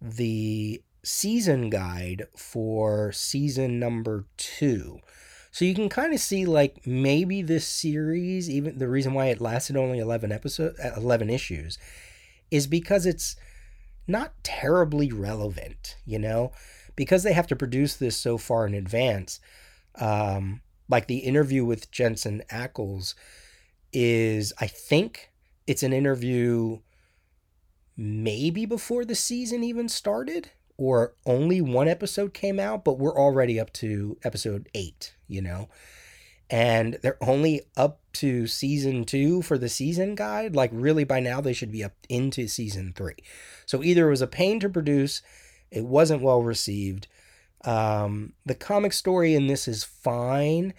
the 0.02 0.82
season 1.04 1.70
guide 1.70 2.28
for 2.36 3.12
season 3.12 3.80
number 3.80 4.26
two. 4.38 5.00
So 5.52 5.66
you 5.66 5.76
can 5.76 5.90
kind 5.90 6.14
of 6.14 6.20
see 6.20 6.46
like 6.46 6.86
maybe 6.86 7.42
this 7.42 7.68
series, 7.68 8.50
even 8.50 8.78
the 8.78 8.88
reason 8.88 9.14
why 9.14 9.28
it 9.28 9.42
lasted 9.42 9.76
only 9.76 10.00
11 10.00 10.32
episodes, 10.32 10.80
11 10.96 11.30
issues, 11.30 11.78
is 12.52 12.68
because 12.68 13.06
it's 13.06 13.36
not 14.08 14.34
terribly 14.44 15.12
relevant, 15.12 15.96
you 16.06 16.20
know, 16.20 16.52
because 16.96 17.24
they 17.24 17.34
have 17.34 17.48
to 17.48 17.56
produce 17.56 17.96
this 17.96 18.18
so 18.18 18.38
far 18.38 18.68
in 18.68 18.74
advance. 18.74 19.40
Um, 19.96 20.62
like 20.90 21.08
the 21.08 21.20
interview 21.20 21.64
with 21.66 21.90
Jensen 21.92 22.44
Ackles 22.52 23.16
is, 23.94 24.54
I 24.60 24.68
think 24.68 25.32
it's 25.66 25.84
an 25.84 25.94
interview 25.94 26.80
maybe 27.98 28.66
before 28.66 29.06
the 29.06 29.16
season 29.16 29.64
even 29.64 29.88
started 29.88 30.52
or 30.78 31.14
only 31.26 31.62
one 31.62 31.88
episode 31.88 32.34
came 32.34 32.60
out, 32.60 32.84
but 32.84 32.98
we're 32.98 33.18
already 33.18 33.60
up 33.60 33.72
to 33.74 34.18
episode 34.24 34.68
eight, 34.74 35.16
you 35.28 35.42
know? 35.42 35.70
And 36.52 37.00
they're 37.02 37.24
only 37.24 37.62
up 37.78 38.02
to 38.14 38.46
season 38.46 39.06
two 39.06 39.42
for 39.42 39.58
the 39.58 39.70
season 39.70 40.16
guide. 40.16 40.56
Like, 40.56 40.70
really, 40.74 41.06
by 41.06 41.22
now, 41.22 41.40
they 41.40 41.54
should 41.54 41.72
be 41.72 41.84
up 41.84 41.94
into 42.10 42.48
season 42.48 42.94
three. 42.94 43.16
So, 43.66 43.82
either 43.82 44.08
it 44.08 44.12
was 44.12 44.22
a 44.22 44.28
pain 44.28 44.60
to 44.60 44.70
produce, 44.70 45.22
it 45.72 45.86
wasn't 45.86 46.22
well 46.22 46.44
received. 46.44 47.08
Um, 47.64 48.34
the 48.46 48.56
comic 48.56 48.92
story 48.92 49.34
in 49.34 49.48
this 49.48 49.68
is 49.68 49.86
fine. 49.86 50.74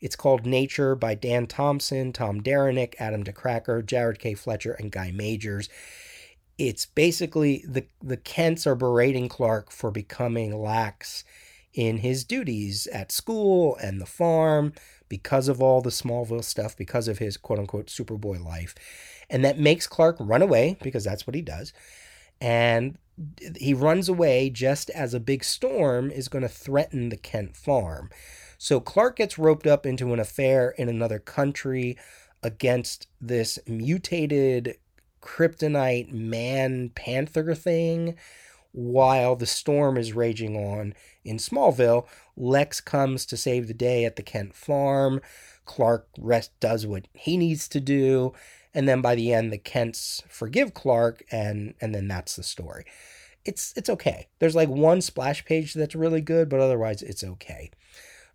It's 0.00 0.16
called 0.16 0.46
Nature 0.46 0.94
by 0.94 1.14
Dan 1.14 1.46
Thompson, 1.48 2.12
Tom 2.12 2.40
Derenick, 2.40 2.94
Adam 3.00 3.24
DeKraker, 3.24 3.84
Jared 3.84 4.20
K. 4.20 4.34
Fletcher, 4.34 4.72
and 4.74 4.92
Guy 4.92 5.10
Majors 5.10 5.68
it's 6.58 6.86
basically 6.86 7.64
the 7.66 7.86
the 8.02 8.16
Kents 8.16 8.66
are 8.66 8.74
berating 8.74 9.28
Clark 9.28 9.70
for 9.70 9.90
becoming 9.90 10.58
lax 10.58 11.24
in 11.74 11.98
his 11.98 12.24
duties 12.24 12.86
at 12.88 13.12
school 13.12 13.76
and 13.82 14.00
the 14.00 14.06
farm 14.06 14.72
because 15.08 15.48
of 15.48 15.62
all 15.62 15.80
the 15.80 15.90
Smallville 15.90 16.44
stuff, 16.44 16.76
because 16.76 17.08
of 17.08 17.18
his 17.18 17.36
quote 17.36 17.58
unquote 17.58 17.86
Superboy 17.86 18.44
life. 18.44 18.74
And 19.28 19.44
that 19.44 19.58
makes 19.58 19.86
Clark 19.86 20.16
run 20.20 20.42
away 20.42 20.76
because 20.82 21.04
that's 21.04 21.26
what 21.26 21.34
he 21.34 21.42
does. 21.42 21.72
And 22.40 22.98
he 23.56 23.72
runs 23.74 24.08
away 24.08 24.50
just 24.50 24.90
as 24.90 25.14
a 25.14 25.20
big 25.20 25.42
storm 25.42 26.10
is 26.10 26.28
going 26.28 26.42
to 26.42 26.48
threaten 26.48 27.08
the 27.08 27.16
Kent 27.16 27.56
farm. 27.56 28.10
So 28.58 28.80
Clark 28.80 29.16
gets 29.16 29.38
roped 29.38 29.66
up 29.66 29.86
into 29.86 30.12
an 30.12 30.20
affair 30.20 30.70
in 30.70 30.88
another 30.88 31.18
country 31.18 31.96
against 32.42 33.08
this 33.20 33.58
mutated 33.66 34.76
kryptonite 35.22 36.12
man 36.12 36.90
panther 36.90 37.54
thing 37.54 38.16
while 38.72 39.34
the 39.34 39.46
storm 39.46 39.96
is 39.96 40.12
raging 40.12 40.56
on 40.56 40.94
in 41.24 41.38
Smallville. 41.38 42.06
Lex 42.36 42.80
comes 42.80 43.26
to 43.26 43.36
save 43.36 43.66
the 43.66 43.74
day 43.74 44.04
at 44.04 44.16
the 44.16 44.22
Kent 44.22 44.54
farm. 44.54 45.20
Clark 45.64 46.08
rest 46.18 46.52
does 46.60 46.86
what 46.86 47.08
he 47.12 47.36
needs 47.36 47.68
to 47.68 47.80
do, 47.80 48.32
and 48.72 48.88
then 48.88 49.00
by 49.00 49.14
the 49.14 49.32
end, 49.32 49.52
the 49.52 49.58
Kents 49.58 50.22
forgive 50.28 50.74
Clark, 50.74 51.24
and 51.30 51.74
and 51.80 51.94
then 51.94 52.08
that's 52.08 52.36
the 52.36 52.42
story. 52.42 52.84
It's 53.44 53.72
it's 53.76 53.90
okay. 53.90 54.28
There's 54.38 54.54
like 54.54 54.68
one 54.68 55.00
splash 55.00 55.44
page 55.44 55.74
that's 55.74 55.94
really 55.94 56.20
good, 56.20 56.48
but 56.48 56.60
otherwise 56.60 57.02
it's 57.02 57.24
okay. 57.24 57.70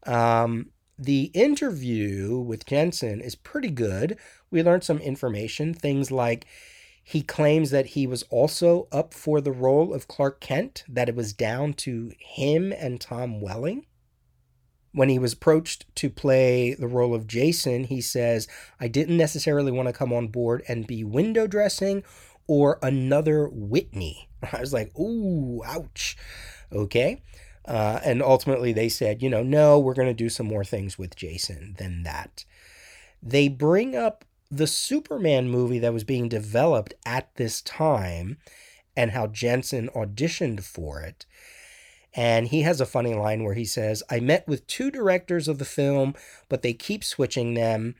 Um, 0.06 0.72
the 0.98 1.32
interview 1.34 2.38
with 2.38 2.66
Jensen 2.66 3.22
is 3.22 3.36
pretty 3.36 3.72
good. 3.72 4.18
We 4.52 4.62
learned 4.62 4.84
some 4.84 5.00
information, 5.00 5.74
things 5.74 6.12
like 6.12 6.46
he 7.04 7.22
claims 7.22 7.72
that 7.72 7.88
he 7.88 8.06
was 8.06 8.24
also 8.30 8.88
up 8.92 9.14
for 9.14 9.42
the 9.42 9.52
role 9.52 9.94
of 9.94 10.08
Clark 10.08 10.40
Kent, 10.40 10.84
that 10.88 11.10
it 11.10 11.16
was 11.16 11.34
down 11.34 11.74
to 11.74 12.12
him 12.20 12.72
and 12.72 13.02
Tom 13.02 13.42
Welling. 13.42 13.86
When 14.94 15.10
he 15.10 15.20
was 15.20 15.34
approached 15.34 15.86
to 15.96 16.10
play 16.10 16.74
the 16.74 16.88
role 16.88 17.16
of 17.16 17.28
Jason, 17.28 17.86
he 17.86 18.02
says, 18.02 18.48
I 18.80 18.88
didn't 18.88 19.18
necessarily 19.18 19.72
want 19.72 19.88
to 19.88 19.94
come 19.94 20.12
on 20.12 20.28
board 20.28 20.64
and 20.68 20.88
be 20.88 21.04
window 21.04 21.48
dressing 21.48 22.04
or 22.48 22.78
another 22.82 23.48
Whitney. 23.48 24.30
I 24.52 24.60
was 24.60 24.74
like, 24.74 24.98
ooh, 25.00 25.64
ouch. 25.66 26.18
Okay. 26.72 27.22
Uh, 27.66 28.00
and 28.04 28.22
ultimately, 28.22 28.74
they 28.74 28.90
said, 28.90 29.22
you 29.22 29.30
know, 29.30 29.44
no, 29.44 29.80
we're 29.80 29.94
going 29.94 30.08
to 30.08 30.14
do 30.14 30.30
some 30.30 30.48
more 30.48 30.66
things 30.66 30.98
with 30.98 31.16
Jason 31.16 31.76
than 31.78 32.04
that. 32.04 32.44
They 33.22 33.48
bring 33.48 33.96
up 33.96 34.26
the 34.50 34.68
Superman 34.68 35.50
movie 35.50 35.80
that 35.80 35.94
was 35.94 36.04
being 36.04 36.28
developed 36.28 36.94
at 37.06 37.34
this 37.36 37.62
time 37.62 38.38
and 38.98 39.12
how 39.12 39.28
Jensen 39.28 39.90
auditioned 39.96 40.64
for 40.64 41.02
it. 41.02 41.26
And 42.14 42.48
he 42.48 42.62
has 42.64 42.82
a 42.82 42.86
funny 42.86 43.14
line 43.14 43.44
where 43.44 43.54
he 43.54 43.66
says, 43.66 44.04
I 44.10 44.20
met 44.20 44.48
with 44.48 44.68
two 44.68 44.92
directors 44.92 45.48
of 45.48 45.60
the 45.60 45.66
film, 45.66 46.14
but 46.50 46.62
they 46.62 46.74
keep 46.74 47.04
switching 47.04 47.54
them. 47.54 47.96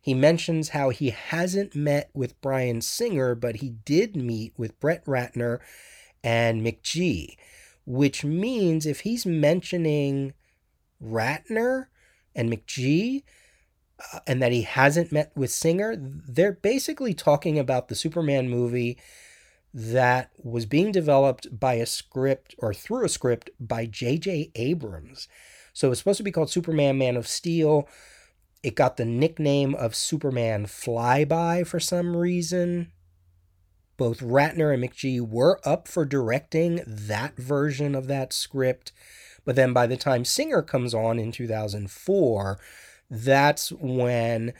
He 0.00 0.14
mentions 0.14 0.68
how 0.68 0.90
he 0.90 1.10
hasn't 1.10 1.74
met 1.74 2.10
with 2.14 2.40
Bryan 2.40 2.80
Singer, 2.80 3.34
but 3.34 3.56
he 3.56 3.70
did 3.70 4.14
meet 4.14 4.52
with 4.56 4.78
Brett 4.78 5.04
Ratner 5.04 5.58
and 6.22 6.64
McG, 6.64 7.36
which 7.84 8.24
means 8.24 8.86
if 8.86 9.00
he's 9.00 9.26
mentioning 9.26 10.32
Ratner 11.02 11.86
and 12.36 12.52
McG, 12.52 13.24
uh, 14.12 14.20
and 14.26 14.40
that 14.42 14.52
he 14.52 14.62
hasn't 14.62 15.10
met 15.10 15.32
with 15.34 15.50
Singer, 15.50 15.96
they're 15.98 16.52
basically 16.52 17.14
talking 17.14 17.58
about 17.58 17.88
the 17.88 17.94
Superman 17.94 18.48
movie 18.48 18.98
that 19.78 20.30
was 20.42 20.64
being 20.64 20.90
developed 20.90 21.60
by 21.60 21.74
a 21.74 21.84
script 21.84 22.54
or 22.58 22.72
through 22.72 23.04
a 23.04 23.10
script 23.10 23.50
by 23.60 23.84
J.J. 23.84 24.50
Abrams. 24.54 25.28
So 25.74 25.90
it's 25.90 25.98
supposed 25.98 26.16
to 26.16 26.22
be 26.22 26.32
called 26.32 26.48
Superman 26.48 26.96
Man 26.96 27.14
of 27.14 27.28
Steel. 27.28 27.86
It 28.62 28.74
got 28.74 28.96
the 28.96 29.04
nickname 29.04 29.74
of 29.74 29.94
Superman 29.94 30.64
Flyby 30.64 31.66
for 31.66 31.78
some 31.78 32.16
reason. 32.16 32.90
Both 33.98 34.20
Ratner 34.20 34.72
and 34.72 34.82
McG 34.82 35.20
were 35.20 35.60
up 35.62 35.88
for 35.88 36.06
directing 36.06 36.82
that 36.86 37.36
version 37.36 37.94
of 37.94 38.06
that 38.06 38.32
script. 38.32 38.92
But 39.44 39.56
then 39.56 39.74
by 39.74 39.86
the 39.86 39.98
time 39.98 40.24
Singer 40.24 40.62
comes 40.62 40.94
on 40.94 41.18
in 41.18 41.32
2004, 41.32 42.58
that's 43.10 43.72
when 43.72 44.54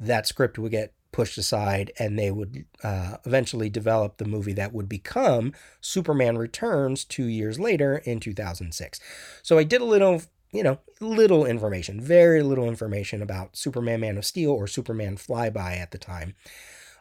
that 0.00 0.26
script 0.26 0.58
would 0.58 0.72
get 0.72 0.92
pushed 1.16 1.38
aside 1.38 1.90
and 1.98 2.18
they 2.18 2.30
would 2.30 2.66
uh, 2.84 3.16
eventually 3.24 3.70
develop 3.70 4.18
the 4.18 4.24
movie 4.26 4.52
that 4.52 4.74
would 4.74 4.86
become 4.86 5.50
Superman 5.80 6.36
Returns 6.36 7.06
two 7.06 7.24
years 7.24 7.58
later 7.58 8.02
in 8.04 8.20
2006. 8.20 9.00
So 9.42 9.56
I 9.56 9.64
did 9.64 9.80
a 9.80 9.86
little, 9.86 10.20
you 10.52 10.62
know, 10.62 10.78
little 11.00 11.46
information, 11.46 12.02
very 12.02 12.42
little 12.42 12.68
information 12.68 13.22
about 13.22 13.56
Superman 13.56 14.00
Man 14.00 14.18
of 14.18 14.26
Steel 14.26 14.50
or 14.50 14.66
Superman 14.66 15.16
Flyby 15.16 15.78
at 15.78 15.90
the 15.90 15.96
time. 15.96 16.34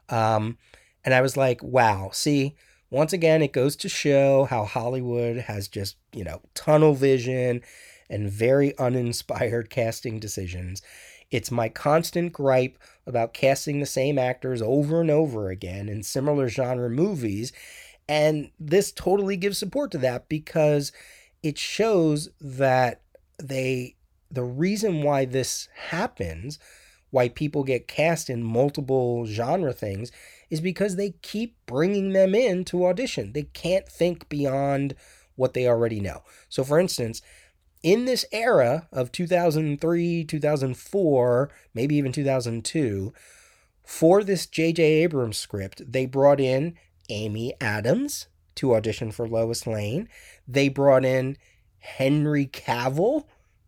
Um, 0.08 0.60
and 1.04 1.14
I 1.14 1.20
was 1.20 1.36
like, 1.36 1.62
wow, 1.62 2.10
see, 2.14 2.56
once 2.90 3.12
again, 3.12 3.42
it 3.42 3.52
goes 3.52 3.76
to 3.76 3.90
show 3.90 4.46
how 4.46 4.64
Hollywood 4.64 5.40
has 5.40 5.68
just, 5.68 5.98
you 6.14 6.24
know, 6.24 6.42
tunnel 6.54 6.94
vision 6.94 7.64
and 8.10 8.32
very 8.32 8.78
uninspired 8.78 9.70
casting 9.70 10.22
decisions. 10.22 10.82
It's 11.36 11.52
my 11.52 11.68
constant 11.68 12.32
gripe 12.32 12.78
about 13.06 13.34
casting 13.34 13.82
the 13.82 13.86
same 13.86 14.18
actors 14.18 14.62
over 14.62 15.02
and 15.02 15.12
over 15.12 15.50
again 15.50 15.90
in 15.90 16.02
similar 16.02 16.48
genre 16.48 16.90
movies. 16.90 17.52
And 18.08 18.52
this 18.58 18.90
totally 18.94 19.36
gives 19.36 19.58
support 19.58 19.92
to 19.92 19.98
that 19.98 20.30
because 20.30 20.94
it 21.44 21.58
shows 21.58 22.30
that 22.40 23.02
they, 23.38 23.98
the 24.32 24.46
reason 24.46 25.04
why 25.04 25.26
this 25.26 25.68
happens, 25.90 26.58
why 27.10 27.28
people 27.28 27.66
get 27.66 27.90
cast 27.90 28.30
in 28.30 28.42
multiple 28.42 29.26
genre 29.26 29.74
things, 29.74 30.14
is 30.50 30.62
because 30.62 30.96
they 30.96 31.16
keep 31.22 31.58
bringing 31.66 32.14
them 32.14 32.34
in 32.34 32.64
to 32.64 32.86
audition. 32.86 33.34
They 33.34 33.44
can't 33.44 33.90
think 33.90 34.30
beyond 34.30 34.96
what 35.36 35.54
they 35.54 35.68
already 35.68 36.00
know. 36.00 36.24
So, 36.48 36.64
for 36.64 36.80
instance, 36.80 37.22
in 37.86 38.06
this 38.06 38.26
era 38.32 38.88
of 38.92 39.12
2003, 39.12 40.24
2004, 40.24 41.52
maybe 41.76 41.96
even 41.96 42.12
2002, 42.12 43.14
for 43.84 44.24
this 44.24 44.48
J.J. 44.48 44.82
Abrams 44.84 45.38
script, 45.38 45.84
they 45.88 46.08
brought 46.08 46.40
in 46.40 46.74
Amy 47.10 47.54
Adams 47.62 48.26
to 48.56 48.74
audition 48.74 49.12
for 49.12 49.28
Lois 49.28 49.68
Lane. 49.68 50.10
They 50.48 50.68
brought 50.68 51.06
in 51.06 51.38
Henry 51.78 52.48
Cavill 52.48 53.26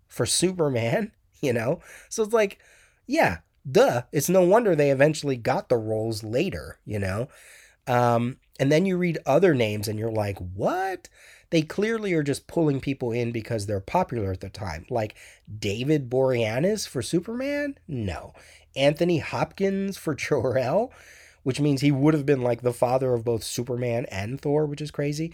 for 0.07 0.25
Superman, 0.25 1.11
you 1.39 1.53
know? 1.53 1.79
So 2.09 2.23
it's 2.23 2.33
like, 2.33 2.57
yeah, 3.05 3.37
duh. 3.71 4.01
It's 4.11 4.29
no 4.29 4.41
wonder 4.41 4.75
they 4.75 4.89
eventually 4.89 5.35
got 5.35 5.69
the 5.69 5.77
roles 5.77 6.23
later, 6.23 6.79
you 6.85 6.97
know? 6.97 7.27
Um, 7.85 8.37
and 8.59 8.71
then 8.71 8.87
you 8.87 8.97
read 8.97 9.19
other 9.27 9.53
names 9.53 9.87
and 9.87 9.99
you're 9.99 10.11
like, 10.11 10.39
what? 10.39 11.07
They 11.49 11.61
clearly 11.61 12.13
are 12.13 12.23
just 12.23 12.47
pulling 12.47 12.81
people 12.81 13.11
in 13.11 13.31
because 13.31 13.65
they're 13.65 13.79
popular 13.79 14.31
at 14.31 14.41
the 14.41 14.49
time. 14.49 14.85
Like 14.89 15.15
David 15.59 16.09
Boreanaz 16.09 16.87
for 16.87 17.01
Superman? 17.01 17.77
No. 17.87 18.33
Anthony 18.75 19.19
Hopkins 19.19 19.97
for 19.97 20.13
Jor-El, 20.13 20.91
which 21.43 21.59
means 21.61 21.81
he 21.81 21.91
would 21.91 22.13
have 22.13 22.25
been 22.25 22.41
like 22.41 22.61
the 22.61 22.73
father 22.73 23.13
of 23.13 23.23
both 23.23 23.43
Superman 23.43 24.05
and 24.11 24.39
Thor, 24.39 24.65
which 24.65 24.81
is 24.81 24.91
crazy. 24.91 25.33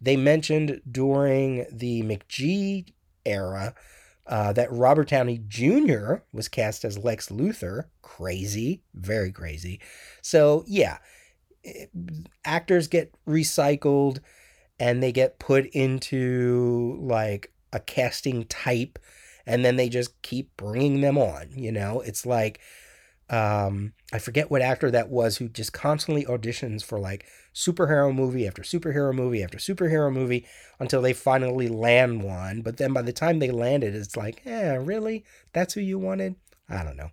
They 0.00 0.16
mentioned 0.16 0.82
during 0.90 1.66
the 1.70 2.02
McG 2.02 2.92
era 3.24 3.74
uh, 4.26 4.52
that 4.52 4.70
Robert 4.72 5.08
Downey 5.08 5.40
Jr. 5.48 6.16
was 6.32 6.48
cast 6.48 6.84
as 6.84 6.98
Lex 6.98 7.28
Luthor. 7.28 7.84
Crazy, 8.02 8.82
very 8.94 9.30
crazy. 9.32 9.80
So, 10.20 10.64
yeah, 10.66 10.98
it- 11.62 11.90
actors 12.44 12.88
get 12.88 13.14
recycled 13.26 14.18
and 14.82 15.00
they 15.00 15.12
get 15.12 15.38
put 15.38 15.66
into 15.66 16.98
like 17.00 17.52
a 17.72 17.78
casting 17.78 18.44
type 18.46 18.98
and 19.46 19.64
then 19.64 19.76
they 19.76 19.88
just 19.88 20.20
keep 20.22 20.56
bringing 20.56 21.00
them 21.02 21.16
on 21.16 21.46
you 21.54 21.70
know? 21.70 22.00
It's 22.00 22.26
like 22.26 22.60
um 23.30 23.92
i 24.12 24.18
forget 24.18 24.50
what 24.50 24.60
actor 24.60 24.90
that 24.90 25.08
was 25.08 25.36
who 25.36 25.48
just 25.48 25.72
constantly 25.72 26.24
auditions 26.24 26.82
for 26.82 26.98
like 26.98 27.24
superhero 27.54 28.12
movie 28.12 28.48
after 28.48 28.62
superhero 28.62 29.14
movie 29.14 29.44
after 29.44 29.58
superhero 29.58 30.12
movie 30.12 30.44
until 30.80 31.00
they 31.00 31.12
finally 31.12 31.68
land 31.68 32.20
one 32.22 32.60
but 32.62 32.78
then 32.78 32.92
by 32.92 33.00
the 33.00 33.12
time 33.12 33.38
they 33.38 33.52
landed 33.52 33.94
it's 33.94 34.16
like 34.16 34.42
eh 34.44 34.74
really? 34.74 35.24
That's 35.52 35.74
who 35.74 35.80
you 35.80 35.98
wanted? 36.00 36.34
I 36.68 36.82
don't 36.82 36.96
know. 36.96 37.10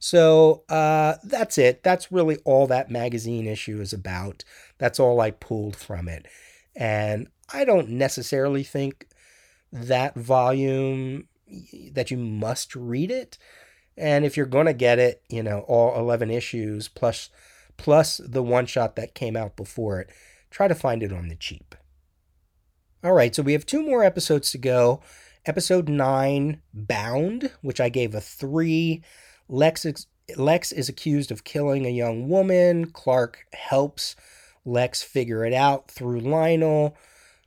So 0.00 0.64
uh 0.68 1.14
that's 1.22 1.56
it. 1.56 1.84
That's 1.84 2.10
really 2.10 2.38
all 2.44 2.66
that 2.66 2.90
magazine 2.90 3.46
issue 3.46 3.80
is 3.80 3.92
about. 3.92 4.42
That's 4.78 4.98
all 4.98 5.20
i 5.20 5.30
pulled 5.30 5.76
from 5.76 6.08
it 6.08 6.26
and 6.76 7.28
I 7.52 7.64
don't 7.64 7.90
necessarily 7.90 8.62
think 8.62 9.08
that 9.72 10.14
volume 10.14 11.28
that 11.92 12.10
you 12.10 12.16
must 12.16 12.74
read 12.74 13.10
it. 13.10 13.38
And 13.96 14.24
if 14.24 14.36
you're 14.36 14.46
going 14.46 14.66
to 14.66 14.74
get 14.74 14.98
it, 14.98 15.22
you 15.28 15.42
know, 15.42 15.60
all 15.60 15.98
11 15.98 16.30
issues 16.30 16.88
plus 16.88 17.30
plus 17.76 18.20
the 18.24 18.42
one 18.42 18.66
shot 18.66 18.96
that 18.96 19.14
came 19.14 19.36
out 19.36 19.56
before 19.56 20.00
it, 20.00 20.10
try 20.50 20.68
to 20.68 20.74
find 20.74 21.02
it 21.02 21.12
on 21.12 21.28
the 21.28 21.34
cheap. 21.34 21.74
All 23.02 23.12
right, 23.12 23.34
so 23.34 23.42
we 23.42 23.52
have 23.52 23.66
two 23.66 23.82
more 23.82 24.02
episodes 24.02 24.50
to 24.52 24.58
go. 24.58 25.02
Episode 25.44 25.88
9, 25.88 26.62
Bound, 26.72 27.50
which 27.60 27.80
I 27.80 27.90
gave 27.90 28.14
a 28.14 28.20
3. 28.20 29.02
Lex 29.48 29.86
Lex 30.36 30.72
is 30.72 30.88
accused 30.88 31.30
of 31.30 31.44
killing 31.44 31.84
a 31.84 31.90
young 31.90 32.28
woman. 32.28 32.86
Clark 32.86 33.44
helps 33.52 34.16
Lex 34.64 35.02
figure 35.02 35.44
it 35.44 35.52
out 35.52 35.90
through 35.90 36.20
Lionel. 36.20 36.96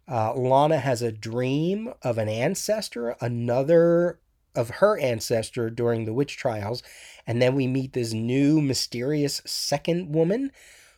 Uh, 0.07 0.33
Lana 0.33 0.79
has 0.79 1.01
a 1.01 1.11
dream 1.11 1.93
of 2.01 2.17
an 2.17 2.29
ancestor, 2.29 3.15
another 3.19 4.19
of 4.55 4.69
her 4.69 4.97
ancestor 4.99 5.69
during 5.69 6.05
the 6.05 6.13
witch 6.13 6.37
trials. 6.37 6.81
And 7.25 7.41
then 7.41 7.55
we 7.55 7.67
meet 7.67 7.93
this 7.93 8.13
new 8.13 8.61
mysterious 8.61 9.41
second 9.45 10.13
woman 10.13 10.51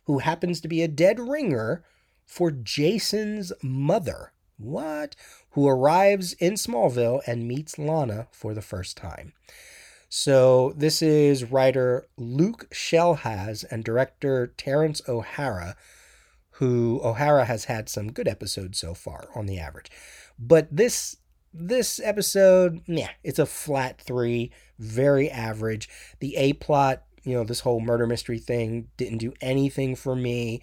who 0.05 0.19
happens 0.19 0.61
to 0.61 0.67
be 0.67 0.81
a 0.81 0.87
dead 0.87 1.19
ringer 1.19 1.83
for 2.25 2.51
Jason's 2.51 3.51
mother. 3.61 4.31
What? 4.57 5.15
Who 5.51 5.67
arrives 5.67 6.33
in 6.33 6.53
Smallville 6.53 7.21
and 7.25 7.47
meets 7.47 7.77
Lana 7.77 8.27
for 8.31 8.53
the 8.53 8.61
first 8.61 8.97
time. 8.97 9.33
So 10.09 10.73
this 10.75 11.01
is 11.01 11.51
writer 11.51 12.07
Luke 12.17 12.67
Schelhaas 12.71 13.63
and 13.69 13.83
director 13.83 14.47
Terrence 14.57 15.01
O'Hara 15.07 15.75
who 16.59 16.99
O'Hara 17.01 17.45
has 17.45 17.65
had 17.65 17.87
some 17.87 18.11
good 18.11 18.27
episodes 18.27 18.77
so 18.77 18.93
far 18.93 19.29
on 19.33 19.45
the 19.45 19.57
average. 19.57 19.89
But 20.37 20.67
this 20.69 21.15
this 21.53 22.01
episode, 22.03 22.81
yeah, 22.85 23.11
it's 23.23 23.39
a 23.39 23.45
flat 23.45 23.99
3, 24.01 24.51
very 24.77 25.31
average. 25.31 25.89
The 26.19 26.35
A 26.35 26.53
plot, 26.53 27.03
you 27.23 27.33
know, 27.33 27.45
this 27.45 27.61
whole 27.61 27.79
murder 27.79 28.05
mystery 28.05 28.39
thing 28.39 28.89
didn't 28.97 29.19
do 29.19 29.33
anything 29.39 29.95
for 29.95 30.17
me. 30.17 30.61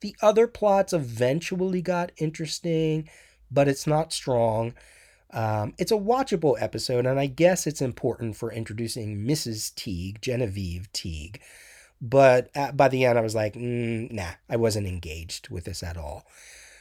The 0.00 0.16
other 0.22 0.48
plots 0.48 0.94
eventually 0.94 1.82
got 1.82 2.10
interesting, 2.16 3.08
but 3.50 3.68
it's 3.68 3.86
not 3.86 4.14
strong. 4.14 4.72
Um, 5.30 5.74
it's 5.78 5.92
a 5.92 5.96
watchable 5.96 6.56
episode, 6.58 7.04
and 7.04 7.20
I 7.20 7.26
guess 7.26 7.66
it's 7.66 7.82
important 7.82 8.36
for 8.36 8.50
introducing 8.50 9.18
Mrs. 9.18 9.74
Teague, 9.74 10.22
Genevieve 10.22 10.90
Teague 10.92 11.40
but 12.04 12.50
at, 12.54 12.76
by 12.76 12.88
the 12.88 13.04
end 13.04 13.18
i 13.18 13.22
was 13.22 13.34
like 13.34 13.54
mm, 13.54 14.10
nah 14.12 14.32
i 14.48 14.56
wasn't 14.56 14.86
engaged 14.86 15.48
with 15.48 15.64
this 15.64 15.82
at 15.82 15.96
all. 15.96 16.26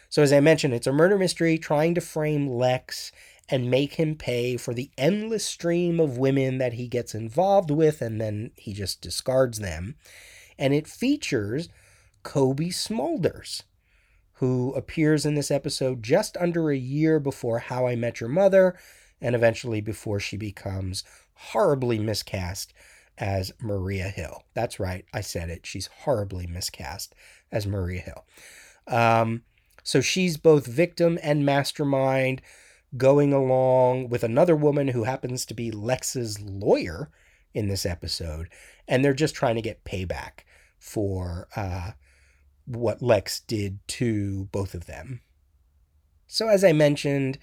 So 0.10 0.22
as 0.22 0.34
i 0.34 0.40
mentioned 0.40 0.74
it's 0.74 0.88
a 0.88 0.94
murder 0.94 1.18
mystery 1.18 1.58
trying 1.58 1.96
to 1.96 2.02
frame 2.02 2.48
lex 2.48 3.12
and 3.50 3.70
make 3.70 3.96
him 3.96 4.16
pay 4.16 4.58
for 4.58 4.74
the 4.74 4.90
endless 4.98 5.46
stream 5.46 6.00
of 6.00 6.18
women 6.18 6.58
that 6.60 6.74
he 6.74 6.88
gets 6.88 7.14
involved 7.14 7.72
with 7.72 8.02
and 8.02 8.20
then 8.20 8.52
he 8.56 8.74
just 8.74 9.02
discards 9.02 9.60
them. 9.60 9.96
And 10.58 10.74
it 10.74 10.88
features 10.88 11.68
Cobie 12.24 12.70
Smulders 12.70 13.64
who 14.38 14.74
appears 14.74 15.26
in 15.26 15.36
this 15.36 15.52
episode 15.52 16.02
just 16.02 16.36
under 16.38 16.70
a 16.70 16.78
year 16.78 17.20
before 17.20 17.60
how 17.60 17.88
i 17.88 17.96
met 17.96 18.20
your 18.20 18.30
mother 18.30 18.76
and 19.22 19.36
eventually 19.36 19.80
before 19.80 20.20
she 20.20 20.36
becomes 20.36 21.04
horribly 21.34 22.00
miscast 22.00 22.74
as 23.18 23.52
Maria 23.62 24.10
Hill. 24.10 24.44
That's 24.54 24.80
right, 24.80 25.06
I 25.14 25.22
said 25.22 25.50
it. 25.50 25.66
She's 25.66 25.90
horribly 26.02 26.48
miscast 26.48 27.14
as 27.52 27.68
Maria 27.68 28.02
Hill. 28.02 28.26
Um, 28.88 29.44
so 29.84 30.02
she's 30.02 30.38
both 30.38 30.66
victim 30.66 31.20
and 31.22 31.46
mastermind, 31.46 32.42
going 32.96 33.34
along 33.34 34.10
with 34.10 34.24
another 34.24 34.56
woman 34.56 34.90
who 34.90 35.04
happens 35.04 35.46
to 35.46 35.54
be 35.54 35.72
Lex's 35.72 36.40
lawyer 36.42 37.10
in 37.54 37.68
this 37.68 37.86
episode, 37.86 38.50
and 38.88 39.04
they're 39.04 39.14
just 39.14 39.36
trying 39.36 39.56
to 39.56 39.62
get 39.62 39.84
payback 39.84 40.42
for 40.80 41.48
uh, 41.56 41.92
what 42.66 43.02
Lex 43.02 43.40
did 43.42 43.80
to 43.88 44.46
both 44.52 44.74
of 44.74 44.86
them. 44.86 45.22
So 46.28 46.48
as 46.48 46.64
I 46.64 46.72
mentioned, 46.72 47.38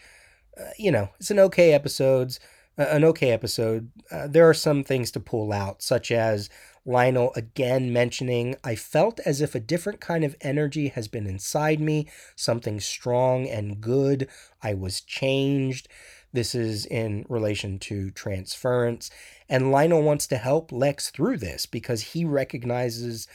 uh, 0.60 0.70
you 0.78 0.90
know, 0.90 1.10
it's 1.18 1.30
an 1.30 1.38
okay 1.38 1.72
episodes 1.72 2.40
an 2.80 3.04
okay 3.04 3.30
episode. 3.30 3.90
Uh, 4.10 4.26
there 4.26 4.48
are 4.48 4.54
some 4.54 4.84
things 4.84 5.10
to 5.12 5.20
pull 5.20 5.52
out, 5.52 5.82
such 5.82 6.10
as 6.10 6.48
Lionel 6.86 7.32
again 7.36 7.92
mentioning, 7.92 8.56
I 8.64 8.74
felt 8.74 9.20
as 9.20 9.40
if 9.40 9.54
a 9.54 9.60
different 9.60 10.00
kind 10.00 10.24
of 10.24 10.36
energy 10.40 10.88
has 10.88 11.08
been 11.08 11.26
inside 11.26 11.80
me, 11.80 12.08
something 12.36 12.80
strong 12.80 13.46
and 13.46 13.80
good. 13.80 14.28
I 14.62 14.74
was 14.74 15.00
changed. 15.00 15.88
This 16.32 16.54
is 16.54 16.86
in 16.86 17.26
relation 17.28 17.78
to 17.80 18.10
transference. 18.10 19.10
And 19.48 19.70
Lionel 19.70 20.02
wants 20.02 20.26
to 20.28 20.38
help 20.38 20.72
Lex 20.72 21.10
through 21.10 21.38
this 21.38 21.66
because 21.66 22.02
he 22.02 22.24
recognizes 22.24 23.26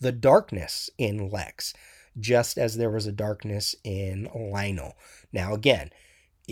the 0.00 0.12
darkness 0.12 0.90
in 0.98 1.30
Lex, 1.30 1.74
just 2.18 2.58
as 2.58 2.76
there 2.76 2.90
was 2.90 3.06
a 3.06 3.12
darkness 3.12 3.74
in 3.82 4.28
Lionel. 4.34 4.96
Now, 5.32 5.54
again, 5.54 5.90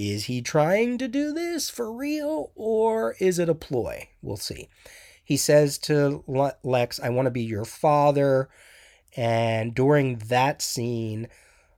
is 0.08 0.24
he 0.24 0.40
trying 0.40 0.96
to 0.96 1.08
do 1.08 1.32
this 1.32 1.68
for 1.68 1.92
real 1.92 2.52
or 2.54 3.16
is 3.18 3.38
it 3.38 3.50
a 3.50 3.54
ploy? 3.54 4.08
We'll 4.22 4.38
see. 4.38 4.68
He 5.22 5.36
says 5.36 5.76
to 5.78 6.24
Lex, 6.62 6.98
I 6.98 7.10
want 7.10 7.26
to 7.26 7.30
be 7.30 7.42
your 7.42 7.66
father. 7.66 8.48
And 9.14 9.74
during 9.74 10.16
that 10.28 10.62
scene, 10.62 11.28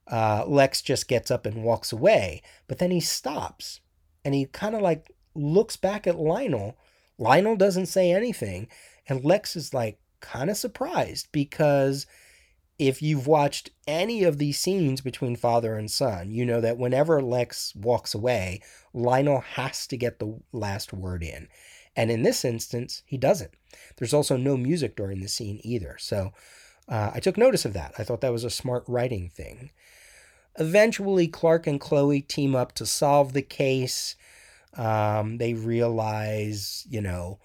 uh, 0.06 0.44
Lex 0.46 0.82
just 0.82 1.08
gets 1.08 1.32
up 1.32 1.46
and 1.46 1.64
walks 1.64 1.92
away. 1.92 2.42
But 2.68 2.78
then 2.78 2.92
he 2.92 3.00
stops 3.00 3.80
and 4.24 4.34
he 4.34 4.46
kind 4.46 4.76
of 4.76 4.82
like 4.82 5.10
looks 5.34 5.76
back 5.76 6.06
at 6.06 6.18
Lionel. 6.18 6.76
Lionel 7.18 7.56
doesn't 7.56 7.86
say 7.86 8.12
anything. 8.12 8.68
And 9.08 9.24
Lex 9.24 9.56
is 9.56 9.74
like 9.74 9.98
kind 10.20 10.48
of 10.48 10.56
surprised 10.56 11.26
because 11.32 12.06
if 12.88 13.00
you've 13.00 13.26
watched 13.26 13.70
any 13.86 14.24
of 14.24 14.38
these 14.38 14.58
scenes 14.58 15.00
between 15.00 15.36
father 15.36 15.76
and 15.76 15.90
son, 15.90 16.30
you 16.30 16.44
know 16.44 16.60
that 16.60 16.78
whenever 16.78 17.22
Lex 17.22 17.74
walks 17.76 18.14
away, 18.14 18.60
Lionel 18.92 19.40
has 19.40 19.86
to 19.86 19.96
get 19.96 20.18
the 20.18 20.40
last 20.52 20.92
word 20.92 21.22
in. 21.22 21.48
And 21.94 22.10
in 22.10 22.22
this 22.22 22.44
instance, 22.44 23.02
he 23.06 23.16
doesn't. 23.16 23.52
There's 23.96 24.14
also 24.14 24.36
no 24.36 24.56
music 24.56 24.96
during 24.96 25.20
the 25.20 25.28
scene 25.28 25.60
either. 25.62 25.96
So 25.98 26.32
uh, 26.88 27.12
I 27.14 27.20
took 27.20 27.36
notice 27.36 27.64
of 27.64 27.74
that. 27.74 27.94
I 27.98 28.04
thought 28.04 28.20
that 28.22 28.32
was 28.32 28.44
a 28.44 28.50
smart 28.50 28.84
writing 28.88 29.28
thing. 29.28 29.70
Eventually, 30.58 31.28
Clark 31.28 31.66
and 31.66 31.80
Chloe 31.80 32.20
team 32.20 32.54
up 32.54 32.72
to 32.72 32.86
solve 32.86 33.32
the 33.32 33.42
case. 33.42 34.16
Um, 34.76 35.38
they 35.38 35.54
realize, 35.54 36.86
you 36.90 37.00
know, 37.00 37.38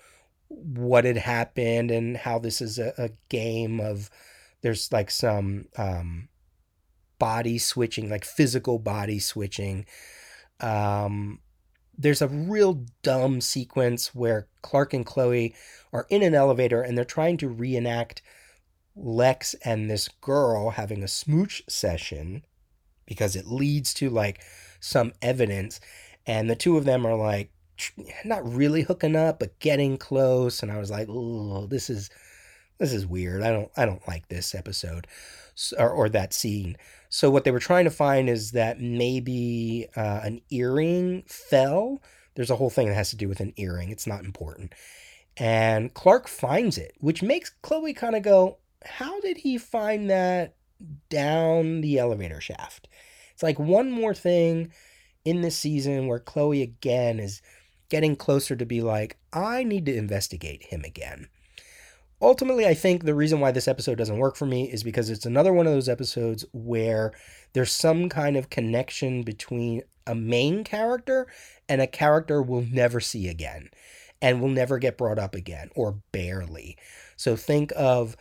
what 0.48 1.06
had 1.06 1.18
happened 1.18 1.92
and 1.92 2.18
how 2.18 2.40
this 2.40 2.62
is 2.62 2.80
a, 2.80 2.94
a 2.98 3.10
game 3.30 3.80
of 3.80 4.10
there's 4.62 4.92
like 4.92 5.12
some 5.12 5.66
um, 5.78 6.30
body 7.20 7.58
switching, 7.58 8.10
like 8.10 8.26
physical 8.26 8.80
body 8.80 9.20
switching. 9.20 9.86
Um, 10.60 11.40
there's 11.98 12.22
a 12.22 12.28
real 12.28 12.86
dumb 13.02 13.42
sequence 13.42 14.14
where 14.14 14.48
Clark 14.62 14.94
and 14.94 15.06
Chloe 15.06 15.56
are 15.92 16.06
in 16.10 16.22
an 16.22 16.36
elevator 16.36 16.82
and 16.82 16.98
they're 16.98 17.06
trying 17.06 17.38
to 17.38 17.50
reenact 17.50 18.22
Lex 18.96 19.56
and 19.64 19.90
this 19.90 20.08
girl 20.08 20.72
having 20.72 21.04
a 21.04 21.08
smooch 21.08 21.64
session 21.68 22.44
because 23.06 23.36
it 23.36 23.48
leads 23.48 23.94
to 23.96 24.10
like 24.10 24.42
some 24.80 25.14
evidence. 25.22 25.80
And 26.26 26.50
the 26.50 26.56
two 26.56 26.78
of 26.78 26.86
them 26.86 27.06
are 27.06 27.16
like 27.16 27.52
not 28.26 28.48
really 28.52 28.82
hooking 28.82 29.16
up, 29.16 29.40
but 29.40 29.60
getting 29.60 29.98
close. 29.98 30.62
And 30.62 30.72
I 30.72 30.78
was 30.78 30.92
like, 30.92 31.08
oh, 31.10 31.68
this 31.68 31.90
is 31.90 32.10
this 32.78 32.94
is 32.94 33.06
weird. 33.06 33.42
I 33.42 33.52
don't 33.52 33.72
I 33.78 33.86
don't 33.86 34.08
like 34.08 34.28
this 34.28 34.54
episode 34.54 35.08
or, 35.78 35.90
or 35.90 36.10
that 36.10 36.34
scene. 36.34 36.78
So 37.10 37.30
what 37.30 37.44
they 37.44 37.52
were 37.52 37.60
trying 37.60 37.86
to 37.86 37.92
find 37.92 38.30
is 38.30 38.52
that 38.52 38.82
maybe 38.82 39.88
uh, 39.96 40.22
an 40.24 40.42
earring 40.50 41.24
fell. 41.28 42.02
There's 42.36 42.52
a 42.52 42.56
whole 42.56 42.70
thing 42.70 42.88
that 42.88 42.96
has 42.96 43.10
to 43.12 43.16
do 43.16 43.28
with 43.28 43.40
an 43.40 43.54
earring. 43.58 43.90
It's 43.90 44.08
not 44.08 44.24
important. 44.24 44.74
And 45.38 45.94
Clark 45.94 46.28
finds 46.28 46.78
it, 46.78 46.94
which 47.00 47.24
makes 47.24 47.52
Chloe 47.62 47.94
kind 47.94 48.16
of 48.16 48.24
go, 48.24 48.58
"How 48.86 49.20
did 49.22 49.38
he 49.38 49.58
find 49.58 50.10
that 50.10 50.56
down 51.10 51.82
the 51.82 51.98
elevator 51.98 52.42
shaft?" 52.42 52.88
It's 53.34 53.44
like 53.44 53.60
one 53.60 53.92
more 53.92 54.16
thing 54.16 54.72
in 55.24 55.42
this 55.42 55.58
season 55.58 56.08
where 56.08 56.20
Chloe 56.20 56.62
again 56.62 57.20
is 57.20 57.42
getting 57.90 58.16
closer 58.16 58.56
to 58.56 58.66
be 58.66 58.82
like, 58.82 59.18
I 59.34 59.64
need 59.64 59.86
to 59.86 59.96
investigate 59.96 60.64
him 60.64 60.84
again. 60.84 61.28
Ultimately, 62.20 62.66
I 62.66 62.74
think 62.74 63.04
the 63.04 63.14
reason 63.14 63.40
why 63.40 63.52
this 63.52 63.68
episode 63.68 64.00
doesn't 64.00 64.18
work 64.18 64.36
for 64.36 64.48
me 64.48 64.72
is 64.72 64.84
because 64.84 65.12
it's 65.12 65.26
another 65.26 65.54
one 65.54 65.68
of 65.68 65.74
those 65.74 65.88
episodes 65.88 66.46
where 66.52 67.14
there's 67.54 67.72
some 67.72 68.10
kind 68.10 68.36
of 68.36 68.50
connection 68.50 69.22
between 69.22 69.84
a 70.08 70.16
main 70.16 70.64
character 70.64 71.28
and 71.70 71.80
a 71.80 71.86
character 71.86 72.42
we'll 72.42 72.66
never 72.72 73.00
see 73.00 73.28
again 73.28 73.70
and 74.20 74.42
will 74.42 74.50
never 74.50 74.80
get 74.80 74.98
brought 74.98 75.20
up 75.20 75.36
again 75.36 75.70
or 75.76 76.00
barely. 76.12 76.76
So 77.16 77.36
think 77.36 77.72
of 77.76 78.18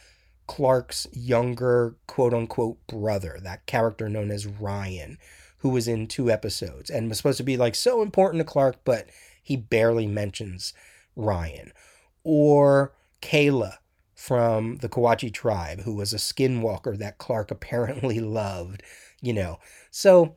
Clark's 0.46 1.06
younger 1.12 1.96
quote 2.06 2.34
unquote 2.34 2.86
brother, 2.86 3.38
that 3.42 3.64
character 3.64 4.10
known 4.10 4.30
as 4.30 4.46
Ryan, 4.46 5.16
who 5.58 5.70
was 5.70 5.88
in 5.88 6.06
two 6.06 6.30
episodes 6.30 6.90
and 6.90 7.08
was 7.08 7.16
supposed 7.16 7.38
to 7.38 7.44
be 7.44 7.56
like 7.56 7.74
so 7.74 8.02
important 8.02 8.42
to 8.42 8.44
Clark, 8.44 8.76
but 8.84 9.08
he 9.42 9.56
barely 9.56 10.06
mentions 10.06 10.74
Ryan. 11.14 11.72
Or 12.24 12.92
Kayla 13.22 13.78
from 14.16 14.78
the 14.78 14.88
Kawatche 14.88 15.32
tribe, 15.32 15.82
who 15.82 15.94
was 15.94 16.12
a 16.12 16.16
skinwalker 16.16 16.98
that 16.98 17.18
Clark 17.18 17.50
apparently 17.52 18.18
loved, 18.18 18.82
you 19.22 19.32
know. 19.32 19.58
So, 19.92 20.36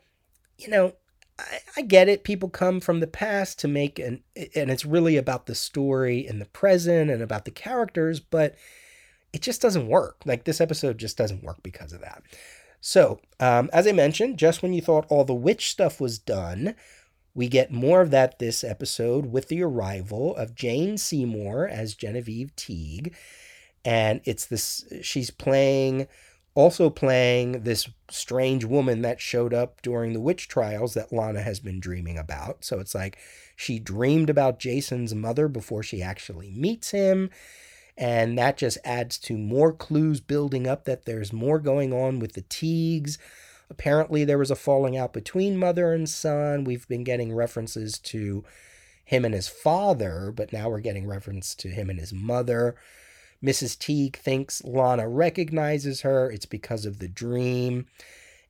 you 0.58 0.68
know, 0.70 0.94
I, 1.40 1.60
I 1.78 1.82
get 1.82 2.10
it. 2.10 2.26
People 2.26 2.50
come 2.50 2.82
from 2.82 3.00
the 3.00 3.08
past 3.08 3.58
to 3.60 3.68
make 3.68 3.98
an, 3.98 4.22
and 4.36 4.70
it's 4.70 4.86
really 4.86 5.16
about 5.16 5.46
the 5.46 5.56
story 5.56 6.28
in 6.28 6.40
the 6.40 6.46
present 6.46 7.10
and 7.10 7.24
about 7.24 7.46
the 7.46 7.52
characters, 7.52 8.20
but 8.20 8.56
it 9.32 9.42
just 9.42 9.62
doesn't 9.62 9.88
work. 9.88 10.18
Like 10.26 10.44
this 10.44 10.60
episode 10.62 10.98
just 10.98 11.18
doesn't 11.18 11.44
work 11.44 11.64
because 11.64 11.94
of 11.94 12.02
that. 12.02 12.22
So, 12.82 13.20
um, 13.40 13.70
as 13.72 13.88
I 13.88 13.94
mentioned, 13.94 14.38
just 14.38 14.62
when 14.62 14.74
you 14.74 14.82
thought 14.82 15.06
all 15.10 15.24
the 15.24 15.34
witch 15.34 15.70
stuff 15.70 16.02
was 16.02 16.20
done, 16.20 16.76
we 17.34 17.48
get 17.48 17.72
more 17.72 18.02
of 18.02 18.12
that 18.12 18.40
this 18.40 18.64
episode 18.64 19.28
with 19.28 19.48
the 19.48 19.64
arrival 19.64 20.36
of 20.36 20.56
Jane 20.56 20.98
Seymour 20.98 21.68
as 21.68 21.96
Genevieve 21.96 22.54
Teague. 22.56 23.16
And 23.86 24.22
it's 24.26 24.46
this, 24.46 24.86
she's 25.02 25.32
playing, 25.32 26.08
also 26.54 26.90
playing 26.90 27.64
this 27.64 27.90
strange 28.10 28.66
woman 28.66 29.02
that 29.04 29.22
showed 29.22 29.54
up 29.54 29.82
during 29.82 30.14
the 30.14 30.20
witch 30.20 30.48
trials 30.48 30.94
that 30.94 31.14
Lana 31.14 31.42
has 31.42 31.60
been 31.60 31.80
dreaming 31.80 32.18
about. 32.18 32.66
So 32.66 32.80
it's 32.80 32.96
like 32.96 33.18
she 33.56 33.80
dreamed 33.80 34.30
about 34.30 34.60
Jason's 34.60 35.16
mother 35.16 35.48
before 35.48 35.84
she 35.84 36.02
actually 36.02 36.52
meets 36.52 36.92
him. 36.92 37.30
And 37.98 38.38
that 38.38 38.58
just 38.58 38.78
adds 38.86 39.18
to 39.20 39.38
more 39.38 39.74
clues 39.74 40.22
building 40.22 40.68
up 40.68 40.86
that 40.86 41.06
there's 41.06 41.34
more 41.34 41.60
going 41.60 41.92
on 41.92 42.20
with 42.20 42.34
the 42.34 42.44
Teagues. 42.44 43.18
Apparently, 43.70 44.24
there 44.24 44.38
was 44.38 44.50
a 44.50 44.56
falling 44.56 44.98
out 44.98 45.14
between 45.14 45.58
mother 45.58 45.94
and 45.94 46.08
son. 46.10 46.64
We've 46.64 46.88
been 46.88 47.04
getting 47.04 47.34
references 47.36 48.00
to 48.00 48.44
him 49.04 49.26
and 49.26 49.34
his 49.34 49.48
father, 49.48 50.32
but 50.34 50.54
now 50.54 50.70
we're 50.70 50.80
getting 50.80 51.08
reference 51.08 51.54
to 51.56 51.70
him 51.70 51.90
and 51.90 52.00
his 52.00 52.14
mother. 52.14 52.76
Mrs. 53.44 53.78
Teague 53.78 54.18
thinks 54.18 54.64
Lana 54.64 55.08
recognizes 55.08 56.02
her. 56.02 56.30
It's 56.30 56.46
because 56.46 56.86
of 56.86 57.00
the 57.00 57.08
dream. 57.08 57.88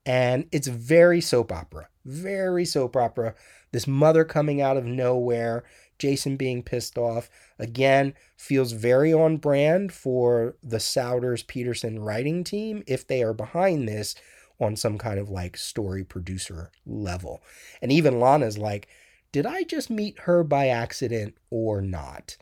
And 0.06 0.48
it's 0.52 0.68
very 0.68 1.22
soap 1.22 1.52
opera. 1.52 1.90
Very 2.06 2.66
soap 2.66 2.96
opera. 2.96 3.36
This 3.72 3.86
mother 3.86 4.26
coming 4.26 4.62
out 4.62 4.78
of 4.78 4.86
nowhere, 4.86 5.64
Jason 6.00 6.38
being 6.38 6.64
pissed 6.64 6.98
off. 6.98 7.30
Again, 7.60 8.16
feels 8.36 8.72
very 8.72 9.14
on 9.14 9.38
brand 9.38 9.92
for 9.94 10.56
the 10.64 10.80
Souders 10.80 11.46
Peterson 11.46 12.00
writing 12.00 12.44
team 12.44 12.84
if 12.88 13.06
they 13.06 13.22
are 13.22 13.34
behind 13.34 13.88
this 13.88 14.16
on 14.60 14.76
some 14.76 14.98
kind 14.98 15.20
of 15.20 15.30
like 15.30 15.56
story 15.56 16.04
producer 16.04 16.72
level. 16.86 17.42
And 17.82 17.92
even 17.92 18.20
Lana's 18.20 18.58
like, 18.58 18.88
did 19.32 19.46
I 19.46 19.64
just 19.64 19.90
meet 19.90 20.20
her 20.22 20.44
by 20.44 20.68
accident 20.68 21.36
or 21.52 21.82
not? 21.82 22.38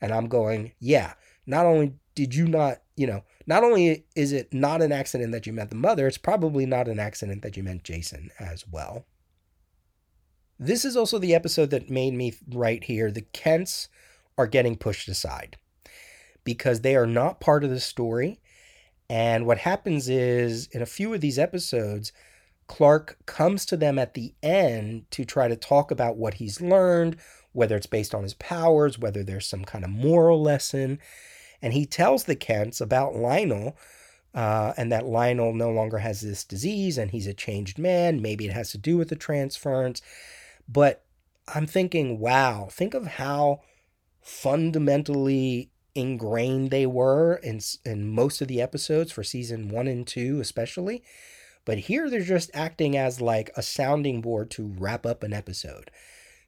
And 0.00 0.12
I'm 0.12 0.28
going, 0.28 0.72
yeah, 0.78 1.14
not 1.46 1.66
only 1.66 1.94
did 2.14 2.34
you 2.34 2.46
not, 2.46 2.78
you 2.96 3.06
know, 3.06 3.22
not 3.46 3.62
only 3.62 4.06
is 4.14 4.32
it 4.32 4.52
not 4.52 4.82
an 4.82 4.92
accident 4.92 5.32
that 5.32 5.46
you 5.46 5.52
met 5.52 5.70
the 5.70 5.76
mother, 5.76 6.06
it's 6.06 6.18
probably 6.18 6.66
not 6.66 6.88
an 6.88 6.98
accident 6.98 7.42
that 7.42 7.56
you 7.56 7.62
met 7.62 7.84
Jason 7.84 8.30
as 8.40 8.66
well. 8.66 9.06
This 10.58 10.84
is 10.84 10.96
also 10.96 11.18
the 11.18 11.34
episode 11.34 11.70
that 11.70 11.90
made 11.90 12.14
me 12.14 12.34
write 12.48 12.84
here 12.84 13.10
the 13.10 13.22
Kents 13.22 13.88
are 14.38 14.46
getting 14.46 14.76
pushed 14.76 15.08
aside 15.08 15.56
because 16.44 16.80
they 16.80 16.96
are 16.96 17.06
not 17.06 17.40
part 17.40 17.64
of 17.64 17.70
the 17.70 17.80
story. 17.80 18.40
And 19.08 19.46
what 19.46 19.58
happens 19.58 20.08
is 20.08 20.66
in 20.68 20.82
a 20.82 20.86
few 20.86 21.12
of 21.14 21.20
these 21.20 21.38
episodes, 21.38 22.12
Clark 22.66 23.18
comes 23.26 23.64
to 23.66 23.76
them 23.76 23.98
at 23.98 24.14
the 24.14 24.34
end 24.42 25.04
to 25.12 25.24
try 25.24 25.46
to 25.48 25.56
talk 25.56 25.90
about 25.90 26.16
what 26.16 26.34
he's 26.34 26.60
learned, 26.60 27.16
whether 27.52 27.76
it's 27.76 27.86
based 27.86 28.14
on 28.14 28.22
his 28.22 28.34
powers, 28.34 28.98
whether 28.98 29.22
there's 29.22 29.46
some 29.46 29.64
kind 29.64 29.84
of 29.84 29.90
moral 29.90 30.42
lesson. 30.42 30.98
And 31.66 31.74
he 31.74 31.84
tells 31.84 32.22
the 32.22 32.36
Kents 32.36 32.80
about 32.80 33.16
Lionel 33.16 33.76
uh, 34.32 34.72
and 34.76 34.92
that 34.92 35.04
Lionel 35.04 35.52
no 35.52 35.68
longer 35.68 35.98
has 35.98 36.20
this 36.20 36.44
disease 36.44 36.96
and 36.96 37.10
he's 37.10 37.26
a 37.26 37.34
changed 37.34 37.76
man. 37.76 38.22
Maybe 38.22 38.46
it 38.46 38.52
has 38.52 38.70
to 38.70 38.78
do 38.78 38.96
with 38.96 39.08
the 39.08 39.16
transference. 39.16 40.00
But 40.68 41.02
I'm 41.52 41.66
thinking, 41.66 42.20
wow, 42.20 42.68
think 42.70 42.94
of 42.94 43.08
how 43.08 43.62
fundamentally 44.22 45.72
ingrained 45.96 46.70
they 46.70 46.86
were 46.86 47.34
in, 47.42 47.58
in 47.84 48.14
most 48.14 48.40
of 48.40 48.46
the 48.46 48.62
episodes 48.62 49.10
for 49.10 49.24
season 49.24 49.68
one 49.68 49.88
and 49.88 50.06
two, 50.06 50.38
especially. 50.38 51.02
But 51.64 51.78
here 51.78 52.08
they're 52.08 52.20
just 52.20 52.48
acting 52.54 52.96
as 52.96 53.20
like 53.20 53.50
a 53.56 53.62
sounding 53.62 54.20
board 54.20 54.52
to 54.52 54.72
wrap 54.78 55.04
up 55.04 55.24
an 55.24 55.32
episode. 55.32 55.90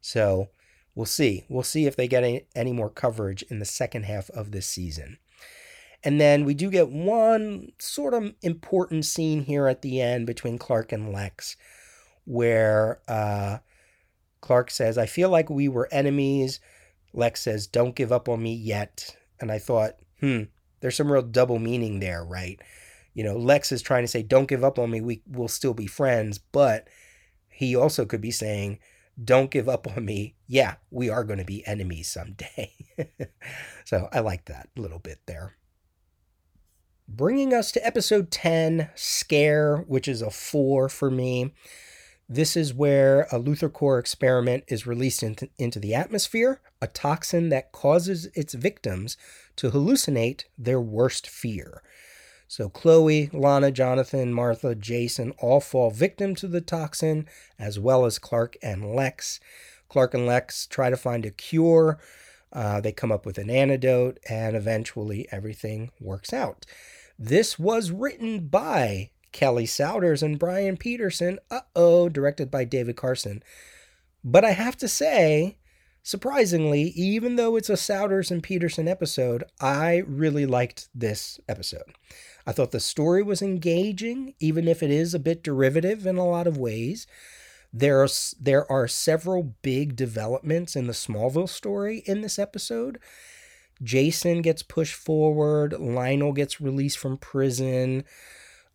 So 0.00 0.50
we'll 0.98 1.06
see. 1.06 1.44
We'll 1.48 1.62
see 1.62 1.86
if 1.86 1.94
they 1.94 2.08
get 2.08 2.24
any, 2.24 2.46
any 2.56 2.72
more 2.72 2.90
coverage 2.90 3.42
in 3.44 3.60
the 3.60 3.64
second 3.64 4.02
half 4.02 4.30
of 4.30 4.50
this 4.50 4.66
season. 4.66 5.18
And 6.02 6.20
then 6.20 6.44
we 6.44 6.54
do 6.54 6.72
get 6.72 6.90
one 6.90 7.70
sort 7.78 8.14
of 8.14 8.34
important 8.42 9.04
scene 9.04 9.44
here 9.44 9.68
at 9.68 9.82
the 9.82 10.00
end 10.00 10.26
between 10.26 10.58
Clark 10.58 10.90
and 10.90 11.12
Lex, 11.12 11.56
where 12.24 13.00
uh, 13.06 13.58
Clark 14.40 14.72
says, 14.72 14.98
I 14.98 15.06
feel 15.06 15.30
like 15.30 15.48
we 15.48 15.68
were 15.68 15.88
enemies. 15.92 16.58
Lex 17.12 17.42
says, 17.42 17.68
Don't 17.68 17.94
give 17.94 18.10
up 18.10 18.28
on 18.28 18.42
me 18.42 18.52
yet. 18.52 19.16
And 19.40 19.52
I 19.52 19.60
thought, 19.60 19.92
hmm, 20.18 20.42
there's 20.80 20.96
some 20.96 21.12
real 21.12 21.22
double 21.22 21.60
meaning 21.60 22.00
there, 22.00 22.24
right? 22.24 22.60
You 23.14 23.22
know, 23.22 23.36
Lex 23.36 23.70
is 23.70 23.82
trying 23.82 24.02
to 24.02 24.08
say, 24.08 24.24
Don't 24.24 24.48
give 24.48 24.64
up 24.64 24.80
on 24.80 24.90
me. 24.90 25.00
We 25.00 25.22
will 25.30 25.46
still 25.46 25.74
be 25.74 25.86
friends. 25.86 26.38
But 26.38 26.88
he 27.48 27.76
also 27.76 28.04
could 28.04 28.20
be 28.20 28.32
saying, 28.32 28.80
Don't 29.22 29.50
give 29.50 29.68
up 29.68 29.86
on 29.96 30.04
me. 30.04 30.36
Yeah, 30.46 30.76
we 30.90 31.10
are 31.10 31.24
going 31.24 31.40
to 31.40 31.44
be 31.44 31.66
enemies 31.66 32.08
someday. 32.08 32.72
so 33.84 34.08
I 34.12 34.20
like 34.20 34.44
that 34.46 34.68
little 34.76 35.00
bit 35.00 35.20
there. 35.26 35.56
Bringing 37.08 37.54
us 37.54 37.72
to 37.72 37.86
episode 37.86 38.30
10, 38.30 38.90
Scare, 38.94 39.78
which 39.88 40.06
is 40.06 40.22
a 40.22 40.30
four 40.30 40.88
for 40.88 41.10
me. 41.10 41.54
This 42.28 42.54
is 42.54 42.74
where 42.74 43.22
a 43.32 43.40
LuthorCorp 43.40 43.98
experiment 43.98 44.64
is 44.68 44.86
released 44.86 45.22
into, 45.22 45.48
into 45.58 45.80
the 45.80 45.94
atmosphere, 45.94 46.60
a 46.82 46.86
toxin 46.86 47.48
that 47.48 47.72
causes 47.72 48.26
its 48.34 48.52
victims 48.52 49.16
to 49.56 49.70
hallucinate 49.70 50.44
their 50.58 50.80
worst 50.80 51.26
fear. 51.26 51.82
So 52.48 52.70
Chloe, 52.70 53.28
Lana, 53.34 53.70
Jonathan, 53.70 54.32
Martha, 54.32 54.74
Jason 54.74 55.32
all 55.38 55.60
fall 55.60 55.90
victim 55.90 56.34
to 56.36 56.48
the 56.48 56.62
toxin, 56.62 57.28
as 57.58 57.78
well 57.78 58.06
as 58.06 58.18
Clark 58.18 58.56
and 58.62 58.94
Lex. 58.94 59.38
Clark 59.90 60.14
and 60.14 60.26
Lex 60.26 60.66
try 60.66 60.88
to 60.88 60.96
find 60.96 61.26
a 61.26 61.30
cure. 61.30 61.98
Uh, 62.50 62.80
they 62.80 62.90
come 62.90 63.12
up 63.12 63.26
with 63.26 63.36
an 63.36 63.50
antidote, 63.50 64.18
and 64.30 64.56
eventually 64.56 65.28
everything 65.30 65.90
works 66.00 66.32
out. 66.32 66.64
This 67.18 67.58
was 67.58 67.90
written 67.90 68.46
by 68.48 69.10
Kelly 69.32 69.66
Souders 69.66 70.22
and 70.22 70.38
Brian 70.38 70.78
Peterson. 70.78 71.38
Uh 71.50 71.60
oh, 71.76 72.08
directed 72.08 72.50
by 72.50 72.64
David 72.64 72.96
Carson. 72.96 73.42
But 74.24 74.44
I 74.44 74.52
have 74.52 74.76
to 74.78 74.88
say, 74.88 75.58
surprisingly, 76.02 76.82
even 76.96 77.36
though 77.36 77.56
it's 77.56 77.70
a 77.70 77.76
Souders 77.76 78.30
and 78.30 78.42
Peterson 78.42 78.88
episode, 78.88 79.44
I 79.60 80.02
really 80.06 80.46
liked 80.46 80.88
this 80.94 81.38
episode. 81.48 81.94
I 82.46 82.52
thought 82.52 82.70
the 82.70 82.80
story 82.80 83.22
was 83.22 83.42
engaging, 83.42 84.34
even 84.40 84.68
if 84.68 84.82
it 84.82 84.90
is 84.90 85.14
a 85.14 85.18
bit 85.18 85.42
derivative 85.42 86.06
in 86.06 86.16
a 86.16 86.26
lot 86.26 86.46
of 86.46 86.56
ways. 86.56 87.06
There 87.72 88.02
are, 88.02 88.08
there 88.40 88.70
are 88.70 88.88
several 88.88 89.54
big 89.62 89.94
developments 89.94 90.74
in 90.74 90.86
the 90.86 90.94
Smallville 90.94 91.48
story 91.48 92.02
in 92.06 92.22
this 92.22 92.38
episode. 92.38 92.98
Jason 93.82 94.42
gets 94.42 94.62
pushed 94.62 94.94
forward. 94.94 95.74
Lionel 95.78 96.32
gets 96.32 96.60
released 96.60 96.98
from 96.98 97.18
prison. 97.18 98.04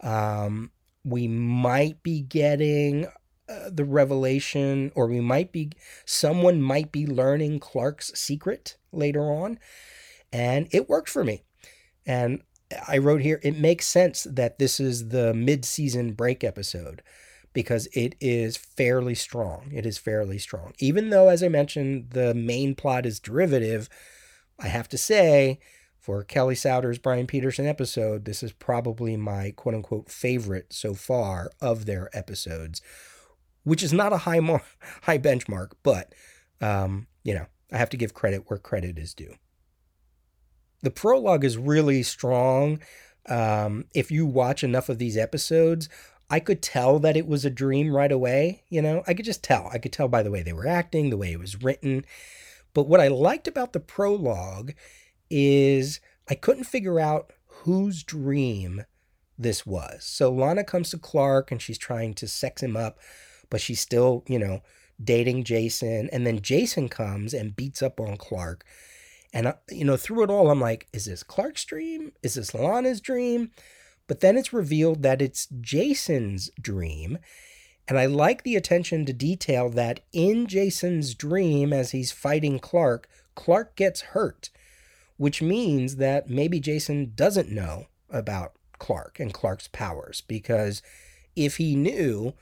Um, 0.01 0.71
we 1.03 1.27
might 1.27 2.03
be 2.03 2.21
getting 2.21 3.07
the 3.71 3.85
revelation, 3.85 4.91
or 4.95 5.07
we 5.07 5.19
might 5.19 5.51
be, 5.51 5.71
someone 6.05 6.61
might 6.61 6.91
be 6.91 7.05
learning 7.05 7.59
Clark's 7.59 8.11
secret 8.13 8.77
later 8.91 9.21
on. 9.21 9.59
And 10.31 10.67
it 10.71 10.89
worked 10.89 11.09
for 11.09 11.23
me. 11.23 11.43
And 12.05 12.41
I 12.87 12.97
wrote 12.97 13.21
here, 13.21 13.39
it 13.43 13.57
makes 13.57 13.87
sense 13.87 14.23
that 14.29 14.59
this 14.59 14.79
is 14.79 15.09
the 15.09 15.33
mid 15.33 15.65
season 15.65 16.13
break 16.13 16.43
episode 16.43 17.01
because 17.53 17.87
it 17.93 18.15
is 18.19 18.57
fairly 18.57 19.15
strong. 19.15 19.71
It 19.71 19.85
is 19.85 19.97
fairly 19.97 20.39
strong. 20.39 20.73
Even 20.79 21.09
though, 21.09 21.29
as 21.29 21.43
I 21.43 21.49
mentioned, 21.49 22.09
the 22.11 22.33
main 22.33 22.73
plot 22.75 23.05
is 23.05 23.19
derivative, 23.19 23.89
I 24.59 24.67
have 24.67 24.89
to 24.89 24.97
say, 24.97 25.59
for 25.99 26.23
Kelly 26.23 26.55
Souders' 26.55 27.01
Brian 27.01 27.27
Peterson 27.27 27.65
episode, 27.65 28.25
this 28.25 28.43
is 28.43 28.51
probably 28.51 29.15
my 29.15 29.51
quote 29.51 29.75
unquote 29.75 30.09
favorite 30.09 30.73
so 30.73 30.93
far 30.93 31.51
of 31.61 31.85
their 31.85 32.09
episodes, 32.11 32.81
which 33.63 33.83
is 33.83 33.93
not 33.93 34.13
a 34.13 34.17
high 34.17 34.39
mar- 34.39 34.63
high 35.03 35.19
benchmark, 35.19 35.71
but 35.83 36.13
um, 36.61 37.07
you 37.23 37.33
know, 37.33 37.45
I 37.71 37.77
have 37.77 37.89
to 37.91 37.97
give 37.97 38.13
credit 38.13 38.43
where 38.47 38.59
credit 38.59 38.97
is 38.97 39.13
due. 39.13 39.35
The 40.81 40.91
prologue 40.91 41.43
is 41.43 41.57
really 41.57 42.03
strong. 42.03 42.79
Um, 43.27 43.85
if 43.95 44.11
you 44.11 44.25
watch 44.25 44.63
enough 44.63 44.89
of 44.89 44.97
these 44.97 45.15
episodes, 45.15 45.87
I 46.29 46.39
could 46.39 46.61
tell 46.61 46.99
that 46.99 47.15
it 47.15 47.27
was 47.27 47.45
a 47.45 47.49
dream 47.49 47.95
right 47.95 48.11
away. 48.11 48.63
You 48.69 48.81
know, 48.81 49.03
I 49.07 49.13
could 49.13 49.25
just 49.25 49.43
tell. 49.43 49.69
I 49.71 49.77
could 49.77 49.93
tell 49.93 50.07
by 50.07 50.23
the 50.23 50.31
way 50.31 50.43
they 50.43 50.53
were 50.53 50.67
acting, 50.67 51.09
the 51.09 51.17
way 51.17 51.31
it 51.31 51.39
was 51.39 51.61
written. 51.61 52.05
But 52.73 52.87
what 52.87 52.99
I 52.99 53.07
liked 53.07 53.47
about 53.47 53.73
the 53.73 53.79
prologue 53.79 54.73
is 55.29 55.99
I 56.29 56.35
couldn't 56.35 56.65
figure 56.65 56.99
out 56.99 57.31
whose 57.45 58.03
dream 58.03 58.83
this 59.37 59.65
was. 59.65 60.03
So 60.03 60.31
Lana 60.31 60.63
comes 60.63 60.89
to 60.91 60.97
Clark 60.97 61.51
and 61.51 61.61
she's 61.61 61.77
trying 61.77 62.13
to 62.15 62.27
sex 62.27 62.61
him 62.61 62.75
up, 62.75 62.99
but 63.53 63.61
she's 63.61 63.79
still, 63.79 64.23
you 64.27 64.39
know, 64.39 64.63
dating 65.01 65.43
Jason. 65.43 66.09
And 66.11 66.25
then 66.25 66.41
Jason 66.41 66.89
comes 66.89 67.35
and 67.35 67.55
beats 67.55 67.83
up 67.83 67.99
on 67.99 68.17
Clark. 68.17 68.65
And, 69.31 69.45
uh, 69.45 69.53
you 69.69 69.85
know, 69.85 69.95
through 69.95 70.23
it 70.23 70.31
all, 70.31 70.49
I'm 70.49 70.59
like, 70.59 70.87
is 70.91 71.05
this 71.05 71.21
Clark's 71.21 71.63
dream? 71.63 72.13
Is 72.23 72.33
this 72.33 72.55
Lana's 72.55 72.99
dream? 72.99 73.51
But 74.07 74.21
then 74.21 74.37
it's 74.37 74.53
revealed 74.53 75.03
that 75.03 75.21
it's 75.21 75.45
Jason's 75.61 76.49
dream. 76.59 77.19
And 77.87 77.99
I 77.99 78.07
like 78.07 78.41
the 78.41 78.55
attention 78.55 79.05
to 79.05 79.13
detail 79.13 79.69
that 79.69 79.99
in 80.11 80.47
Jason's 80.47 81.13
dream, 81.13 81.71
as 81.71 81.91
he's 81.91 82.11
fighting 82.11 82.57
Clark, 82.57 83.07
Clark 83.35 83.75
gets 83.75 84.01
hurt, 84.01 84.49
which 85.17 85.43
means 85.43 85.97
that 85.97 86.27
maybe 86.27 86.59
Jason 86.59 87.11
doesn't 87.13 87.51
know 87.51 87.85
about 88.09 88.53
Clark 88.79 89.19
and 89.19 89.31
Clark's 89.31 89.67
powers 89.67 90.21
because 90.21 90.81
if 91.35 91.57
he 91.57 91.75
knew, 91.75 92.33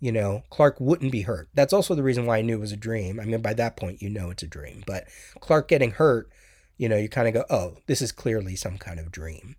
you 0.00 0.12
know, 0.12 0.44
Clark 0.50 0.80
wouldn't 0.80 1.12
be 1.12 1.22
hurt. 1.22 1.48
That's 1.54 1.72
also 1.72 1.94
the 1.94 2.02
reason 2.02 2.26
why 2.26 2.38
I 2.38 2.42
knew 2.42 2.56
it 2.56 2.60
was 2.60 2.72
a 2.72 2.76
dream. 2.76 3.18
I 3.18 3.24
mean, 3.24 3.40
by 3.40 3.54
that 3.54 3.76
point, 3.76 4.00
you 4.00 4.08
know 4.08 4.30
it's 4.30 4.42
a 4.42 4.48
dream. 4.48 4.84
But 4.86 5.04
Clark 5.40 5.68
getting 5.68 5.92
hurt, 5.92 6.30
you 6.76 6.88
know, 6.88 6.96
you 6.96 7.08
kind 7.08 7.28
of 7.28 7.34
go, 7.34 7.44
oh, 7.50 7.78
this 7.86 8.00
is 8.00 8.12
clearly 8.12 8.54
some 8.54 8.78
kind 8.78 9.00
of 9.00 9.10
dream. 9.10 9.56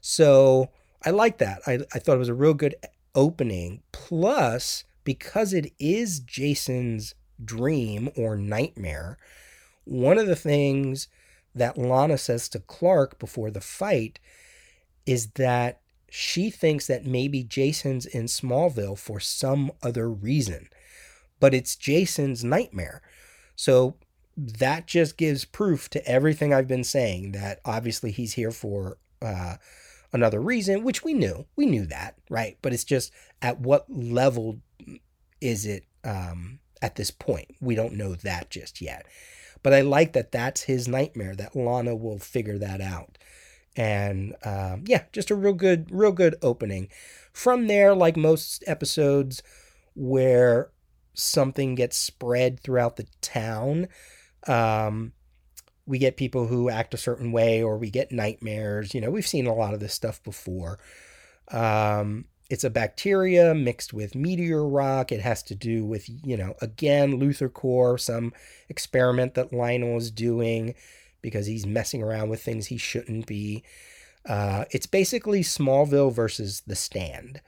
So 0.00 0.70
I 1.04 1.10
like 1.10 1.38
that. 1.38 1.60
I, 1.66 1.80
I 1.92 1.98
thought 1.98 2.14
it 2.14 2.20
was 2.20 2.28
a 2.28 2.34
real 2.34 2.54
good 2.54 2.76
opening. 3.14 3.82
Plus, 3.90 4.84
because 5.04 5.52
it 5.52 5.72
is 5.78 6.20
Jason's 6.20 7.14
dream 7.44 8.10
or 8.16 8.36
nightmare, 8.36 9.18
one 9.84 10.18
of 10.18 10.28
the 10.28 10.36
things 10.36 11.08
that 11.54 11.76
Lana 11.76 12.18
says 12.18 12.48
to 12.50 12.60
Clark 12.60 13.18
before 13.18 13.50
the 13.50 13.60
fight 13.60 14.20
is 15.04 15.32
that 15.32 15.81
she 16.14 16.50
thinks 16.50 16.86
that 16.88 17.06
maybe 17.06 17.42
Jason's 17.42 18.04
in 18.04 18.26
Smallville 18.26 18.98
for 18.98 19.18
some 19.18 19.72
other 19.82 20.10
reason, 20.10 20.68
but 21.40 21.54
it's 21.54 21.74
Jason's 21.74 22.44
nightmare. 22.44 23.00
So 23.56 23.96
that 24.36 24.86
just 24.86 25.16
gives 25.16 25.46
proof 25.46 25.88
to 25.88 26.06
everything 26.06 26.52
I've 26.52 26.68
been 26.68 26.84
saying 26.84 27.32
that 27.32 27.60
obviously 27.64 28.10
he's 28.10 28.34
here 28.34 28.50
for 28.50 28.98
uh, 29.22 29.54
another 30.12 30.38
reason, 30.38 30.84
which 30.84 31.02
we 31.02 31.14
knew. 31.14 31.46
We 31.56 31.64
knew 31.64 31.86
that, 31.86 32.18
right? 32.28 32.58
But 32.60 32.74
it's 32.74 32.84
just 32.84 33.10
at 33.40 33.60
what 33.60 33.86
level 33.88 34.60
is 35.40 35.64
it 35.64 35.86
um, 36.04 36.58
at 36.82 36.96
this 36.96 37.10
point? 37.10 37.56
We 37.58 37.74
don't 37.74 37.94
know 37.94 38.16
that 38.16 38.50
just 38.50 38.82
yet. 38.82 39.06
But 39.62 39.72
I 39.72 39.80
like 39.80 40.12
that 40.12 40.30
that's 40.30 40.64
his 40.64 40.86
nightmare, 40.86 41.34
that 41.36 41.56
Lana 41.56 41.96
will 41.96 42.18
figure 42.18 42.58
that 42.58 42.82
out. 42.82 43.16
And 43.76 44.34
um, 44.44 44.84
yeah, 44.86 45.04
just 45.12 45.30
a 45.30 45.34
real 45.34 45.54
good, 45.54 45.88
real 45.90 46.12
good 46.12 46.36
opening. 46.42 46.88
From 47.32 47.66
there, 47.66 47.94
like 47.94 48.16
most 48.16 48.62
episodes 48.66 49.42
where 49.94 50.70
something 51.14 51.74
gets 51.74 51.96
spread 51.96 52.60
throughout 52.60 52.96
the 52.96 53.06
town, 53.20 53.88
um, 54.46 55.12
we 55.86 55.98
get 55.98 56.16
people 56.16 56.46
who 56.46 56.68
act 56.68 56.94
a 56.94 56.98
certain 56.98 57.32
way 57.32 57.62
or 57.62 57.78
we 57.78 57.90
get 57.90 58.12
nightmares. 58.12 58.94
You 58.94 59.00
know, 59.00 59.10
we've 59.10 59.26
seen 59.26 59.46
a 59.46 59.54
lot 59.54 59.74
of 59.74 59.80
this 59.80 59.94
stuff 59.94 60.22
before. 60.22 60.78
Um, 61.50 62.26
it's 62.50 62.64
a 62.64 62.70
bacteria 62.70 63.54
mixed 63.54 63.94
with 63.94 64.14
meteor 64.14 64.66
rock. 64.66 65.10
It 65.10 65.20
has 65.20 65.42
to 65.44 65.54
do 65.54 65.86
with, 65.86 66.08
you 66.08 66.36
know, 66.36 66.54
again, 66.60 67.18
LuthorCorp, 67.18 67.98
some 67.98 68.32
experiment 68.68 69.34
that 69.34 69.52
Lionel 69.52 69.96
is 69.96 70.10
doing 70.10 70.74
because 71.22 71.46
he's 71.46 71.66
messing 71.66 72.02
around 72.02 72.28
with 72.28 72.42
things 72.42 72.66
he 72.66 72.76
shouldn't 72.76 73.26
be. 73.26 73.62
Uh, 74.28 74.64
it's 74.70 74.86
basically 74.86 75.42
Smallville 75.42 76.12
versus 76.12 76.62
The 76.66 76.76
Stand. 76.76 77.40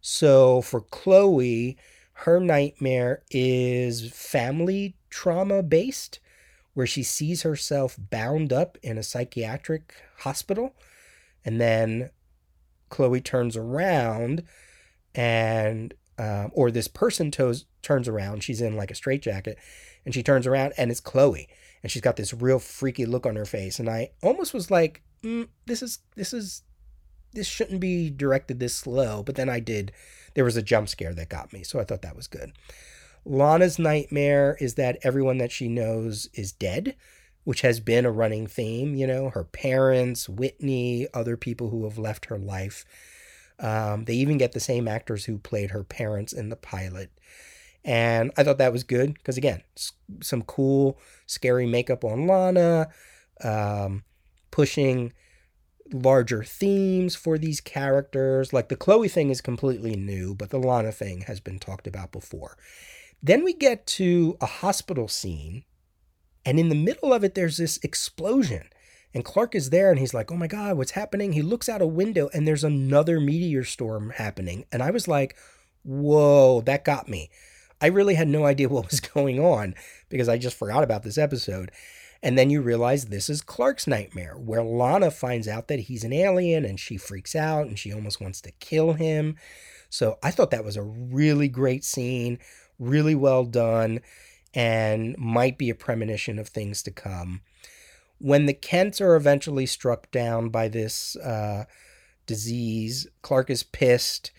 So 0.00 0.60
for 0.62 0.82
Chloe, 0.82 1.76
her 2.20 2.40
nightmare 2.40 3.22
is 3.30 4.10
family 4.12 4.96
trauma 5.10 5.62
based 5.62 6.20
where 6.74 6.86
she 6.86 7.02
sees 7.02 7.42
herself 7.42 7.96
bound 7.98 8.52
up 8.52 8.76
in 8.82 8.98
a 8.98 9.02
psychiatric 9.02 9.94
hospital. 10.18 10.74
And 11.44 11.60
then 11.60 12.10
Chloe 12.90 13.20
turns 13.20 13.56
around 13.56 14.42
and, 15.14 15.94
um, 16.18 16.50
or 16.52 16.70
this 16.70 16.86
person 16.86 17.30
toes, 17.30 17.64
turns 17.82 18.08
around. 18.08 18.42
She's 18.42 18.60
in 18.60 18.76
like 18.76 18.90
a 18.90 18.94
straitjacket 18.94 19.58
and 20.04 20.12
she 20.12 20.22
turns 20.22 20.46
around 20.46 20.74
and 20.76 20.90
it's 20.90 21.00
Chloe. 21.00 21.48
And 21.86 21.90
she's 21.92 22.02
got 22.02 22.16
this 22.16 22.34
real 22.34 22.58
freaky 22.58 23.06
look 23.06 23.26
on 23.26 23.36
her 23.36 23.44
face. 23.44 23.78
And 23.78 23.88
I 23.88 24.10
almost 24.20 24.52
was 24.52 24.72
like, 24.72 25.02
mm, 25.22 25.46
this 25.66 25.84
is, 25.84 26.00
this 26.16 26.32
is, 26.32 26.62
this 27.32 27.46
shouldn't 27.46 27.78
be 27.78 28.10
directed 28.10 28.58
this 28.58 28.74
slow. 28.74 29.22
But 29.22 29.36
then 29.36 29.48
I 29.48 29.60
did, 29.60 29.92
there 30.34 30.42
was 30.42 30.56
a 30.56 30.62
jump 30.62 30.88
scare 30.88 31.14
that 31.14 31.28
got 31.28 31.52
me. 31.52 31.62
So 31.62 31.78
I 31.78 31.84
thought 31.84 32.02
that 32.02 32.16
was 32.16 32.26
good. 32.26 32.50
Lana's 33.24 33.78
nightmare 33.78 34.56
is 34.58 34.74
that 34.74 34.98
everyone 35.02 35.38
that 35.38 35.52
she 35.52 35.68
knows 35.68 36.28
is 36.34 36.50
dead, 36.50 36.96
which 37.44 37.60
has 37.60 37.78
been 37.78 38.04
a 38.04 38.10
running 38.10 38.48
theme. 38.48 38.96
You 38.96 39.06
know, 39.06 39.30
her 39.30 39.44
parents, 39.44 40.28
Whitney, 40.28 41.06
other 41.14 41.36
people 41.36 41.70
who 41.70 41.84
have 41.84 41.98
left 41.98 42.24
her 42.24 42.36
life. 42.36 42.84
Um, 43.60 44.06
they 44.06 44.14
even 44.14 44.38
get 44.38 44.50
the 44.50 44.58
same 44.58 44.88
actors 44.88 45.26
who 45.26 45.38
played 45.38 45.70
her 45.70 45.84
parents 45.84 46.32
in 46.32 46.48
the 46.48 46.56
pilot. 46.56 47.12
And 47.86 48.32
I 48.36 48.42
thought 48.42 48.58
that 48.58 48.72
was 48.72 48.82
good 48.82 49.14
because, 49.14 49.38
again, 49.38 49.62
some 50.20 50.42
cool, 50.42 50.98
scary 51.24 51.66
makeup 51.66 52.04
on 52.04 52.26
Lana, 52.26 52.88
um, 53.44 54.02
pushing 54.50 55.12
larger 55.92 56.42
themes 56.42 57.14
for 57.14 57.38
these 57.38 57.60
characters. 57.60 58.52
Like 58.52 58.68
the 58.70 58.76
Chloe 58.76 59.06
thing 59.06 59.30
is 59.30 59.40
completely 59.40 59.94
new, 59.94 60.34
but 60.34 60.50
the 60.50 60.58
Lana 60.58 60.90
thing 60.90 61.22
has 61.22 61.38
been 61.38 61.60
talked 61.60 61.86
about 61.86 62.10
before. 62.10 62.58
Then 63.22 63.44
we 63.44 63.54
get 63.54 63.86
to 63.86 64.36
a 64.40 64.46
hospital 64.46 65.06
scene, 65.06 65.62
and 66.44 66.58
in 66.58 66.68
the 66.68 66.74
middle 66.74 67.12
of 67.12 67.22
it, 67.22 67.36
there's 67.36 67.56
this 67.56 67.78
explosion. 67.84 68.64
And 69.14 69.24
Clark 69.24 69.54
is 69.54 69.70
there 69.70 69.90
and 69.90 69.98
he's 69.98 70.12
like, 70.12 70.30
oh 70.30 70.36
my 70.36 70.46
God, 70.46 70.76
what's 70.76 70.90
happening? 70.90 71.32
He 71.32 71.40
looks 71.40 71.70
out 71.70 71.80
a 71.80 71.86
window 71.86 72.28
and 72.34 72.46
there's 72.46 72.64
another 72.64 73.18
meteor 73.18 73.64
storm 73.64 74.10
happening. 74.10 74.66
And 74.70 74.82
I 74.82 74.90
was 74.90 75.08
like, 75.08 75.36
whoa, 75.84 76.60
that 76.62 76.84
got 76.84 77.08
me. 77.08 77.30
I 77.80 77.86
really 77.86 78.14
had 78.14 78.28
no 78.28 78.44
idea 78.44 78.68
what 78.70 78.90
was 78.90 79.00
going 79.00 79.40
on 79.40 79.74
because 80.08 80.28
I 80.28 80.38
just 80.38 80.58
forgot 80.58 80.84
about 80.84 81.02
this 81.02 81.18
episode. 81.18 81.70
And 82.22 82.38
then 82.38 82.48
you 82.50 82.62
realize 82.62 83.06
this 83.06 83.28
is 83.28 83.42
Clark's 83.42 83.86
nightmare, 83.86 84.34
where 84.36 84.62
Lana 84.62 85.10
finds 85.10 85.46
out 85.46 85.68
that 85.68 85.80
he's 85.80 86.02
an 86.02 86.14
alien 86.14 86.64
and 86.64 86.80
she 86.80 86.96
freaks 86.96 87.36
out 87.36 87.66
and 87.66 87.78
she 87.78 87.92
almost 87.92 88.20
wants 88.20 88.40
to 88.40 88.52
kill 88.52 88.94
him. 88.94 89.36
So 89.90 90.18
I 90.22 90.30
thought 90.30 90.50
that 90.50 90.64
was 90.64 90.76
a 90.76 90.82
really 90.82 91.46
great 91.46 91.84
scene 91.84 92.38
really 92.78 93.14
well 93.14 93.44
done, 93.44 94.00
and 94.54 95.16
might 95.18 95.58
be 95.58 95.70
a 95.70 95.74
premonition 95.74 96.38
of 96.38 96.48
things 96.48 96.82
to 96.82 96.90
come. 96.90 97.42
When 98.18 98.46
the 98.46 98.54
Kents 98.54 99.00
are 99.00 99.14
eventually 99.14 99.66
struck 99.66 100.10
down 100.10 100.48
by 100.48 100.68
this 100.68 101.16
uh, 101.16 101.64
disease, 102.26 103.06
Clark 103.22 103.50
is 103.50 103.62
pissed 103.62 104.30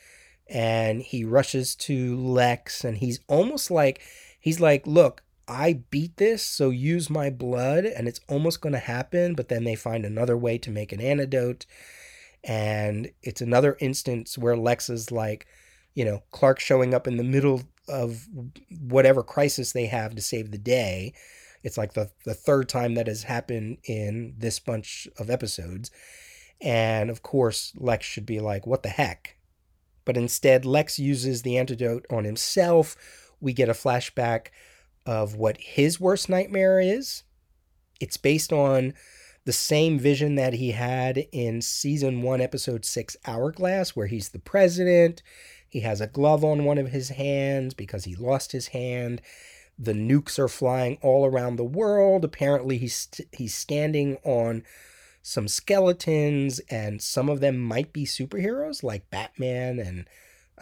and 0.50 1.02
he 1.02 1.24
rushes 1.24 1.76
to 1.76 2.16
Lex, 2.18 2.84
and 2.84 2.98
he's 2.98 3.20
almost 3.28 3.70
like, 3.72 4.02
he's 4.39 4.60
like, 4.60 4.88
Look, 4.88 5.24
I 5.48 5.82
beat 5.89 6.18
this, 6.18 6.43
so 6.43 6.70
use 6.70 7.10
my 7.10 7.30
blood, 7.30 7.86
and 7.86 8.08
it's 8.08 8.20
almost 8.28 8.60
going 8.60 8.74
to 8.74 8.80
happen, 8.80 9.34
but 9.34 9.48
then 9.48 9.64
they 9.64 9.76
find 9.76 10.06
another 10.06 10.38
way 10.38 10.58
to 10.58 10.72
make 10.72 10.91
an 10.91 11.00
antidote. 11.00 11.66
And 12.43 13.12
it's 13.24 13.41
another 13.41 13.78
instance 13.80 14.38
where 14.38 14.58
Lex 14.58 14.89
is 14.89 15.12
like, 15.12 15.48
you 15.93 16.04
know, 16.04 16.22
Clark 16.32 16.60
showing 16.60 16.93
up 16.93 17.08
in 17.08 17.18
the 17.18 17.24
middle 17.24 17.64
of 17.88 18.28
whatever 18.80 19.24
crisis 19.24 19.72
they 19.72 19.86
have 19.86 20.16
to 20.16 20.22
save 20.22 20.52
the 20.52 20.58
day. 20.58 21.14
It's 21.64 21.78
like 21.78 21.93
the, 21.93 22.12
the 22.26 22.34
third 22.34 22.70
time 22.70 22.95
that 22.95 23.08
has 23.08 23.24
happened 23.24 23.78
in 23.86 24.36
this 24.38 24.60
bunch 24.60 25.08
of 25.18 25.30
episodes. 25.30 25.91
And 26.62 27.10
of 27.10 27.24
course, 27.24 27.74
Lex 27.78 28.06
should 28.06 28.26
be 28.26 28.39
like, 28.39 28.68
what 28.68 28.84
the 28.84 28.89
heck? 28.89 29.37
But 30.08 30.16
instead, 30.16 30.64
Lex 30.64 30.97
uses 30.97 31.41
the 31.41 31.58
antidote 31.58 32.05
on 32.10 32.24
himself. 32.24 32.95
We 33.41 33.51
get 33.51 33.68
a 33.68 33.74
flashback 33.74 34.47
of 35.05 35.36
what 35.36 35.58
his 35.58 35.99
worst 35.99 36.30
nightmare 36.30 36.80
is. 36.80 37.24
It's 37.99 38.16
based 38.16 38.53
on 38.53 38.93
the 39.43 39.51
same 39.51 39.99
vision 39.99 40.36
that 40.36 40.53
he 40.53 40.72
had 40.72 41.28
in 41.34 41.62
season 41.62 42.22
one, 42.22 42.39
episode 42.39 42.86
six, 42.86 43.18
Hourglass, 43.26 43.97
where 43.97 44.08
he's 44.08 44.30
the 44.30 44.39
president. 44.39 45.22
He 45.68 45.82
has 45.82 45.99
a 45.99 46.08
glove 46.08 46.41
on 46.41 46.64
one 46.64 46.78
of 46.78 46.91
his 46.91 47.10
hands 47.10 47.74
because 47.74 48.05
he 48.05 48.16
lost 48.16 48.53
his 48.53 48.68
hand. 48.68 49.22
The 49.78 49.91
nukes 49.91 50.39
are 50.39 50.47
flying 50.47 50.99
all 51.01 51.26
around 51.26 51.58
the 51.58 51.66
world. 51.66 52.24
Apparently, 52.24 52.78
he's 52.78 53.10
he's 53.34 53.53
standing 53.53 54.20
on 54.24 54.64
some 55.28 55.49
skeletons, 55.49 56.59
and 56.69 57.01
some 57.01 57.28
of 57.28 57.41
them 57.41 57.57
might 57.57 57.91
be 57.91 58.05
superheroes 58.05 58.82
like 58.82 59.09
Batman 59.09 59.78
and 59.78 60.07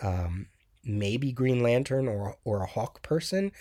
um, 0.01 0.47
maybe 0.84 1.32
Green 1.32 1.61
Lantern 1.61 2.07
or 2.07 2.38
or 2.43 2.63
a 2.63 2.66
Hawk 2.66 3.03
person. 3.03 3.51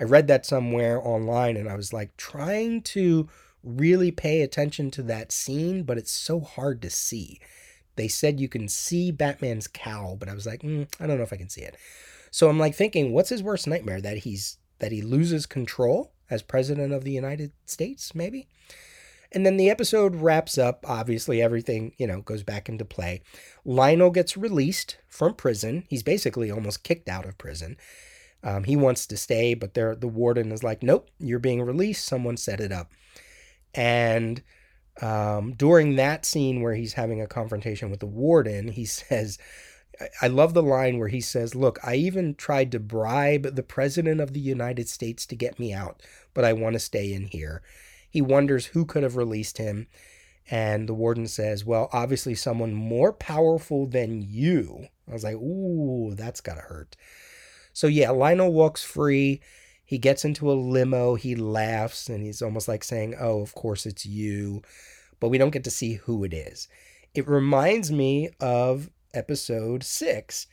I 0.00 0.04
read 0.04 0.28
that 0.28 0.46
somewhere 0.46 0.98
online, 1.06 1.58
and 1.58 1.68
I 1.68 1.76
was 1.76 1.92
like 1.92 2.16
trying 2.16 2.80
to 2.82 3.28
really 3.62 4.10
pay 4.10 4.40
attention 4.40 4.90
to 4.92 5.02
that 5.02 5.30
scene, 5.30 5.82
but 5.82 5.98
it's 5.98 6.10
so 6.10 6.40
hard 6.40 6.80
to 6.80 6.88
see. 6.88 7.38
They 7.96 8.08
said 8.08 8.40
you 8.40 8.48
can 8.48 8.66
see 8.66 9.10
Batman's 9.10 9.68
cowl, 9.68 10.16
but 10.16 10.30
I 10.30 10.34
was 10.34 10.46
like, 10.46 10.62
mm, 10.62 10.88
I 10.98 11.06
don't 11.06 11.18
know 11.18 11.22
if 11.22 11.34
I 11.34 11.38
can 11.38 11.50
see 11.50 11.62
it. 11.62 11.76
So 12.30 12.48
I'm 12.48 12.58
like 12.58 12.74
thinking, 12.74 13.12
what's 13.12 13.28
his 13.28 13.42
worst 13.42 13.66
nightmare? 13.66 14.00
That 14.00 14.18
he's 14.18 14.56
that 14.78 14.92
he 14.92 15.02
loses 15.02 15.44
control 15.44 16.12
as 16.30 16.42
president 16.42 16.94
of 16.94 17.04
the 17.04 17.12
United 17.12 17.52
States, 17.66 18.14
maybe. 18.14 18.48
And 19.36 19.44
then 19.44 19.58
the 19.58 19.68
episode 19.68 20.16
wraps 20.16 20.56
up. 20.56 20.88
Obviously, 20.88 21.42
everything 21.42 21.92
you 21.98 22.06
know 22.06 22.22
goes 22.22 22.42
back 22.42 22.70
into 22.70 22.86
play. 22.86 23.20
Lionel 23.66 24.10
gets 24.10 24.34
released 24.34 24.96
from 25.08 25.34
prison. 25.34 25.84
He's 25.90 26.02
basically 26.02 26.50
almost 26.50 26.82
kicked 26.82 27.06
out 27.06 27.26
of 27.26 27.36
prison. 27.36 27.76
Um, 28.42 28.64
he 28.64 28.76
wants 28.76 29.06
to 29.08 29.16
stay, 29.18 29.52
but 29.52 29.74
the 29.74 29.98
warden 30.00 30.52
is 30.52 30.64
like, 30.64 30.82
"Nope, 30.82 31.10
you're 31.18 31.38
being 31.38 31.60
released. 31.60 32.06
Someone 32.06 32.38
set 32.38 32.60
it 32.60 32.72
up." 32.72 32.92
And 33.74 34.42
um, 35.02 35.52
during 35.52 35.96
that 35.96 36.24
scene 36.24 36.62
where 36.62 36.74
he's 36.74 36.94
having 36.94 37.20
a 37.20 37.26
confrontation 37.26 37.90
with 37.90 38.00
the 38.00 38.06
warden, 38.06 38.68
he 38.68 38.84
says, 38.86 39.36
I 40.22 40.28
love 40.28 40.54
the 40.54 40.62
line 40.62 40.98
where 40.98 41.08
he 41.08 41.20
says, 41.20 41.54
Look, 41.54 41.78
I 41.84 41.96
even 41.96 42.36
tried 42.36 42.72
to 42.72 42.80
bribe 42.80 43.54
the 43.54 43.62
president 43.62 44.22
of 44.22 44.32
the 44.32 44.40
United 44.40 44.88
States 44.88 45.26
to 45.26 45.36
get 45.36 45.58
me 45.58 45.74
out, 45.74 46.02
but 46.32 46.46
I 46.46 46.54
want 46.54 46.72
to 46.72 46.80
stay 46.80 47.12
in 47.12 47.26
here. 47.26 47.62
He 48.16 48.22
wonders 48.22 48.64
who 48.64 48.86
could 48.86 49.02
have 49.02 49.16
released 49.16 49.58
him. 49.58 49.88
And 50.50 50.88
the 50.88 50.94
warden 50.94 51.26
says, 51.26 51.66
Well, 51.66 51.90
obviously, 51.92 52.34
someone 52.34 52.72
more 52.72 53.12
powerful 53.12 53.86
than 53.86 54.22
you. 54.26 54.86
I 55.06 55.12
was 55.12 55.22
like, 55.22 55.34
Ooh, 55.34 56.14
that's 56.14 56.40
got 56.40 56.54
to 56.54 56.62
hurt. 56.62 56.96
So, 57.74 57.88
yeah, 57.88 58.08
Lionel 58.08 58.54
walks 58.54 58.82
free. 58.82 59.42
He 59.84 59.98
gets 59.98 60.24
into 60.24 60.50
a 60.50 60.54
limo. 60.54 61.16
He 61.16 61.36
laughs 61.36 62.08
and 62.08 62.24
he's 62.24 62.40
almost 62.40 62.68
like 62.68 62.84
saying, 62.84 63.16
Oh, 63.20 63.42
of 63.42 63.54
course 63.54 63.84
it's 63.84 64.06
you. 64.06 64.62
But 65.20 65.28
we 65.28 65.36
don't 65.36 65.50
get 65.52 65.64
to 65.64 65.70
see 65.70 65.96
who 65.96 66.24
it 66.24 66.32
is. 66.32 66.68
It 67.14 67.28
reminds 67.28 67.92
me 67.92 68.30
of 68.40 68.88
episode 69.12 69.84
six, 69.84 70.46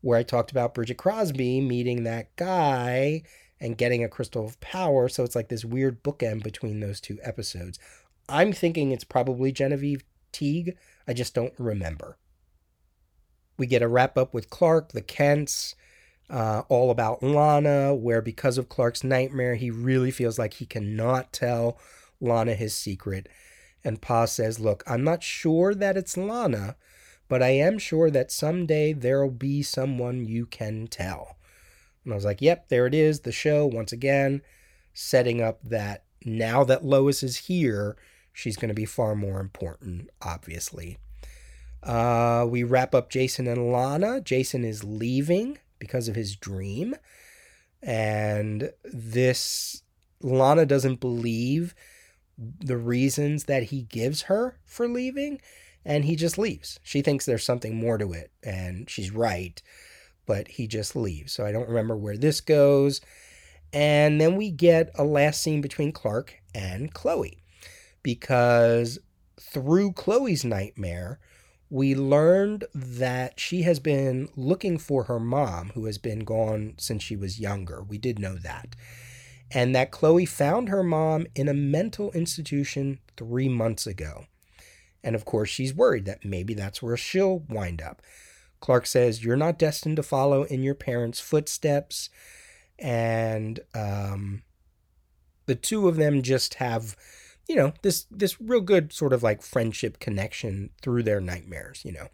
where 0.00 0.18
I 0.18 0.22
talked 0.22 0.50
about 0.50 0.72
Bridget 0.72 0.96
Crosby 0.96 1.60
meeting 1.60 2.04
that 2.04 2.34
guy 2.36 3.24
and 3.62 3.78
getting 3.78 4.02
a 4.02 4.08
crystal 4.08 4.44
of 4.44 4.60
power. 4.60 5.08
So 5.08 5.22
it's 5.22 5.36
like 5.36 5.48
this 5.48 5.64
weird 5.64 6.02
bookend 6.02 6.42
between 6.42 6.80
those 6.80 7.00
two 7.00 7.18
episodes. 7.22 7.78
I'm 8.28 8.52
thinking 8.52 8.90
it's 8.90 9.04
probably 9.04 9.52
Genevieve 9.52 10.02
Teague. 10.32 10.76
I 11.06 11.12
just 11.12 11.32
don't 11.32 11.54
remember. 11.58 12.18
We 13.56 13.66
get 13.66 13.82
a 13.82 13.88
wrap 13.88 14.18
up 14.18 14.34
with 14.34 14.50
Clark, 14.50 14.90
the 14.90 15.00
Kents, 15.00 15.76
uh, 16.28 16.62
all 16.68 16.90
about 16.90 17.22
Lana, 17.22 17.94
where 17.94 18.20
because 18.20 18.58
of 18.58 18.68
Clark's 18.68 19.04
nightmare, 19.04 19.54
he 19.54 19.70
really 19.70 20.10
feels 20.10 20.40
like 20.40 20.54
he 20.54 20.66
cannot 20.66 21.32
tell 21.32 21.78
Lana 22.20 22.54
his 22.54 22.74
secret. 22.74 23.28
And 23.84 24.02
Pa 24.02 24.24
says, 24.24 24.58
Look, 24.58 24.82
I'm 24.88 25.04
not 25.04 25.22
sure 25.22 25.72
that 25.74 25.96
it's 25.96 26.16
Lana, 26.16 26.76
but 27.28 27.42
I 27.42 27.50
am 27.50 27.78
sure 27.78 28.10
that 28.10 28.32
someday 28.32 28.92
there'll 28.92 29.30
be 29.30 29.62
someone 29.62 30.24
you 30.26 30.46
can 30.46 30.88
tell. 30.88 31.36
And 32.04 32.12
I 32.12 32.16
was 32.16 32.24
like, 32.24 32.42
Yep, 32.42 32.68
there 32.68 32.86
it 32.86 32.94
is. 32.94 33.20
The 33.20 33.32
show, 33.32 33.66
once 33.66 33.92
again, 33.92 34.42
setting 34.94 35.40
up 35.40 35.60
that 35.62 36.04
now 36.24 36.64
that 36.64 36.84
Lois 36.84 37.22
is 37.22 37.36
here, 37.36 37.96
she's 38.32 38.56
going 38.56 38.68
to 38.68 38.74
be 38.74 38.84
far 38.84 39.14
more 39.14 39.40
important, 39.40 40.10
obviously. 40.20 40.98
Uh, 41.82 42.46
we 42.48 42.62
wrap 42.62 42.94
up 42.94 43.10
Jason 43.10 43.46
and 43.46 43.72
Lana. 43.72 44.20
Jason 44.20 44.64
is 44.64 44.84
leaving 44.84 45.58
because 45.78 46.08
of 46.08 46.14
his 46.14 46.36
dream. 46.36 46.94
And 47.82 48.70
this, 48.84 49.82
Lana 50.20 50.64
doesn't 50.64 51.00
believe 51.00 51.74
the 52.38 52.76
reasons 52.76 53.44
that 53.44 53.64
he 53.64 53.82
gives 53.82 54.22
her 54.22 54.58
for 54.64 54.86
leaving. 54.86 55.40
And 55.84 56.04
he 56.04 56.14
just 56.14 56.38
leaves. 56.38 56.78
She 56.84 57.02
thinks 57.02 57.26
there's 57.26 57.44
something 57.44 57.74
more 57.74 57.98
to 57.98 58.12
it. 58.12 58.30
And 58.44 58.88
she's 58.88 59.10
right. 59.10 59.60
But 60.26 60.48
he 60.48 60.66
just 60.66 60.94
leaves. 60.94 61.32
So 61.32 61.44
I 61.44 61.52
don't 61.52 61.68
remember 61.68 61.96
where 61.96 62.16
this 62.16 62.40
goes. 62.40 63.00
And 63.72 64.20
then 64.20 64.36
we 64.36 64.50
get 64.50 64.90
a 64.94 65.04
last 65.04 65.42
scene 65.42 65.60
between 65.60 65.92
Clark 65.92 66.34
and 66.54 66.92
Chloe. 66.92 67.42
Because 68.02 68.98
through 69.40 69.92
Chloe's 69.92 70.44
nightmare, 70.44 71.18
we 71.70 71.94
learned 71.94 72.64
that 72.74 73.40
she 73.40 73.62
has 73.62 73.80
been 73.80 74.28
looking 74.36 74.76
for 74.76 75.04
her 75.04 75.18
mom, 75.18 75.70
who 75.74 75.86
has 75.86 75.96
been 75.96 76.20
gone 76.20 76.74
since 76.76 77.02
she 77.02 77.16
was 77.16 77.40
younger. 77.40 77.82
We 77.82 77.96
did 77.96 78.18
know 78.18 78.36
that. 78.36 78.76
And 79.50 79.74
that 79.74 79.90
Chloe 79.90 80.26
found 80.26 80.68
her 80.68 80.82
mom 80.82 81.26
in 81.34 81.48
a 81.48 81.54
mental 81.54 82.12
institution 82.12 82.98
three 83.16 83.48
months 83.48 83.86
ago. 83.86 84.26
And 85.02 85.14
of 85.14 85.24
course, 85.24 85.48
she's 85.48 85.74
worried 85.74 86.04
that 86.04 86.24
maybe 86.24 86.54
that's 86.54 86.82
where 86.82 86.96
she'll 86.96 87.40
wind 87.48 87.80
up. 87.80 88.02
Clark 88.62 88.86
says, 88.86 89.22
You're 89.22 89.36
not 89.36 89.58
destined 89.58 89.96
to 89.96 90.02
follow 90.02 90.44
in 90.44 90.62
your 90.62 90.74
parents' 90.74 91.20
footsteps. 91.20 92.08
And 92.78 93.60
um, 93.74 94.42
the 95.46 95.54
two 95.54 95.88
of 95.88 95.96
them 95.96 96.22
just 96.22 96.54
have 96.54 96.96
you 97.48 97.56
know 97.56 97.72
this 97.82 98.06
this 98.10 98.40
real 98.40 98.60
good 98.60 98.92
sort 98.92 99.12
of 99.12 99.22
like 99.22 99.42
friendship 99.42 99.98
connection 99.98 100.70
through 100.80 101.02
their 101.02 101.20
nightmares 101.20 101.82
you 101.84 101.92
know. 101.92 102.08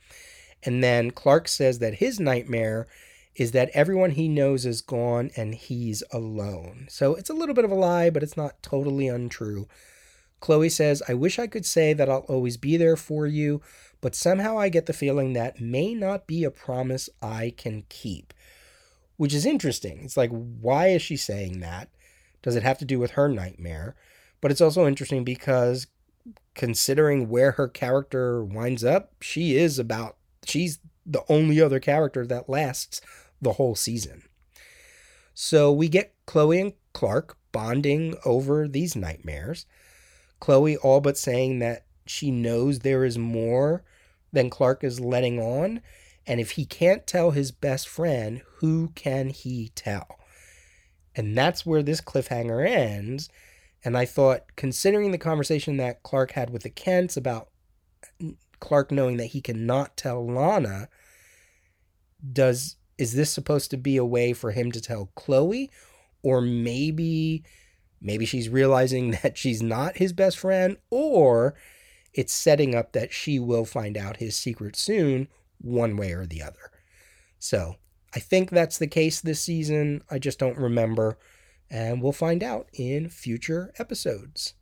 And 0.64 0.82
then 0.82 1.10
clark 1.10 1.48
says 1.48 1.78
that 1.78 1.94
his 1.94 2.18
nightmare 2.18 2.88
is 3.36 3.52
that 3.52 3.70
everyone 3.72 4.12
he 4.12 4.26
knows 4.26 4.66
is 4.66 4.80
gone 4.80 5.30
and 5.36 5.54
he's 5.54 6.02
alone. 6.12 6.88
So 6.90 7.14
it's 7.14 7.30
a 7.30 7.34
little 7.34 7.54
bit 7.54 7.64
of 7.64 7.70
a 7.70 7.76
lie 7.76 8.10
but 8.10 8.22
it's 8.22 8.36
not 8.36 8.62
totally 8.62 9.06
untrue. 9.06 9.68
Chloe 10.40 10.68
says 10.68 11.02
i 11.08 11.14
wish 11.14 11.38
i 11.38 11.46
could 11.46 11.66
say 11.66 11.92
that 11.92 12.08
i'll 12.08 12.26
always 12.28 12.56
be 12.56 12.76
there 12.76 12.96
for 12.96 13.26
you 13.26 13.60
but 14.00 14.14
somehow 14.14 14.58
i 14.58 14.68
get 14.68 14.86
the 14.86 14.92
feeling 14.92 15.32
that 15.32 15.60
may 15.60 15.94
not 15.94 16.26
be 16.26 16.44
a 16.44 16.50
promise 16.50 17.08
i 17.22 17.52
can 17.56 17.84
keep 17.88 18.32
which 19.16 19.34
is 19.34 19.46
interesting 19.46 20.00
it's 20.04 20.16
like 20.16 20.30
why 20.30 20.88
is 20.88 21.02
she 21.02 21.16
saying 21.16 21.60
that 21.60 21.88
does 22.42 22.56
it 22.56 22.62
have 22.62 22.78
to 22.78 22.84
do 22.84 22.98
with 22.98 23.12
her 23.12 23.28
nightmare 23.28 23.94
but 24.40 24.50
it's 24.50 24.60
also 24.60 24.86
interesting 24.86 25.24
because 25.24 25.86
considering 26.54 27.28
where 27.28 27.52
her 27.52 27.68
character 27.68 28.44
winds 28.44 28.84
up, 28.84 29.12
she 29.20 29.56
is 29.56 29.78
about 29.78 30.16
she's 30.44 30.78
the 31.06 31.22
only 31.28 31.60
other 31.60 31.80
character 31.80 32.26
that 32.26 32.48
lasts 32.48 33.00
the 33.40 33.54
whole 33.54 33.74
season. 33.74 34.22
So 35.34 35.72
we 35.72 35.88
get 35.88 36.14
Chloe 36.26 36.60
and 36.60 36.72
Clark 36.92 37.36
bonding 37.52 38.16
over 38.24 38.66
these 38.66 38.96
nightmares. 38.96 39.66
Chloe 40.40 40.76
all 40.76 41.00
but 41.00 41.16
saying 41.16 41.60
that 41.60 41.86
she 42.06 42.30
knows 42.30 42.80
there 42.80 43.04
is 43.04 43.18
more 43.18 43.84
than 44.32 44.50
Clark 44.50 44.84
is 44.84 45.00
letting 45.00 45.38
on. 45.38 45.80
And 46.26 46.40
if 46.40 46.52
he 46.52 46.64
can't 46.64 47.06
tell 47.06 47.30
his 47.30 47.50
best 47.50 47.88
friend, 47.88 48.42
who 48.56 48.88
can 48.94 49.30
he 49.30 49.70
tell? 49.74 50.18
And 51.14 51.36
that's 51.36 51.64
where 51.64 51.82
this 51.82 52.00
cliffhanger 52.00 52.66
ends. 52.66 53.28
And 53.84 53.96
I 53.96 54.04
thought, 54.04 54.56
considering 54.56 55.10
the 55.10 55.18
conversation 55.18 55.76
that 55.78 56.02
Clark 56.02 56.32
had 56.32 56.50
with 56.50 56.62
the 56.62 56.70
Kents 56.70 57.16
about 57.16 57.48
Clark 58.60 58.92
knowing 58.92 59.16
that 59.16 59.26
he 59.26 59.40
cannot 59.40 59.96
tell 59.96 60.26
Lana, 60.26 60.88
does 62.32 62.76
is 62.98 63.14
this 63.14 63.30
supposed 63.30 63.70
to 63.70 63.76
be 63.76 63.96
a 63.96 64.04
way 64.04 64.32
for 64.32 64.50
him 64.50 64.72
to 64.72 64.80
tell 64.80 65.10
Chloe? 65.14 65.70
or 66.22 66.40
maybe 66.40 67.44
maybe 68.00 68.24
she's 68.24 68.48
realizing 68.48 69.10
that 69.22 69.36
she's 69.36 69.62
not 69.62 69.96
his 69.96 70.12
best 70.12 70.38
friend 70.38 70.76
or 70.90 71.54
it's 72.14 72.32
setting 72.32 72.74
up 72.74 72.92
that 72.92 73.12
she 73.12 73.38
will 73.38 73.64
find 73.64 73.96
out 73.96 74.16
his 74.16 74.36
secret 74.36 74.76
soon 74.76 75.28
one 75.60 75.96
way 75.96 76.12
or 76.12 76.26
the 76.26 76.42
other. 76.42 76.70
So, 77.38 77.76
I 78.14 78.20
think 78.20 78.50
that's 78.50 78.78
the 78.78 78.86
case 78.86 79.20
this 79.20 79.42
season. 79.42 80.02
I 80.10 80.18
just 80.18 80.38
don't 80.38 80.56
remember 80.56 81.18
and 81.70 82.02
we'll 82.02 82.12
find 82.12 82.42
out 82.42 82.68
in 82.72 83.08
future 83.08 83.72
episodes. 83.78 84.54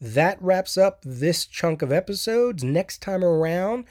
That 0.00 0.40
wraps 0.40 0.76
up 0.76 1.02
this 1.04 1.46
chunk 1.46 1.82
of 1.82 1.92
episodes. 1.92 2.64
Next 2.64 3.00
time 3.02 3.24
around, 3.24 3.84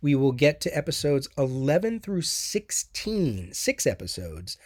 we 0.00 0.14
will 0.14 0.32
get 0.32 0.60
to 0.62 0.76
episodes 0.76 1.28
11 1.36 2.00
through 2.00 2.22
16, 2.22 3.52
six 3.52 3.86
episodes 3.86 4.56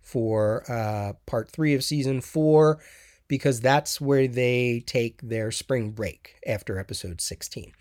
for 0.00 0.70
uh, 0.70 1.14
part 1.26 1.50
three 1.50 1.74
of 1.74 1.84
season 1.84 2.20
four, 2.20 2.80
because 3.28 3.60
that's 3.60 4.00
where 4.00 4.28
they 4.28 4.82
take 4.86 5.20
their 5.22 5.50
spring 5.50 5.90
break 5.90 6.36
after 6.46 6.78
episode 6.78 7.20
16. 7.20 7.72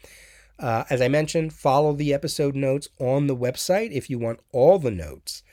Uh, 0.59 0.83
as 0.89 1.01
I 1.01 1.07
mentioned, 1.07 1.53
follow 1.53 1.93
the 1.93 2.13
episode 2.13 2.55
notes 2.55 2.87
on 2.99 3.27
the 3.27 3.35
website 3.35 3.91
if 3.91 4.09
you 4.09 4.19
want 4.19 4.39
all 4.51 4.79
the 4.79 4.91
notes. 4.91 5.43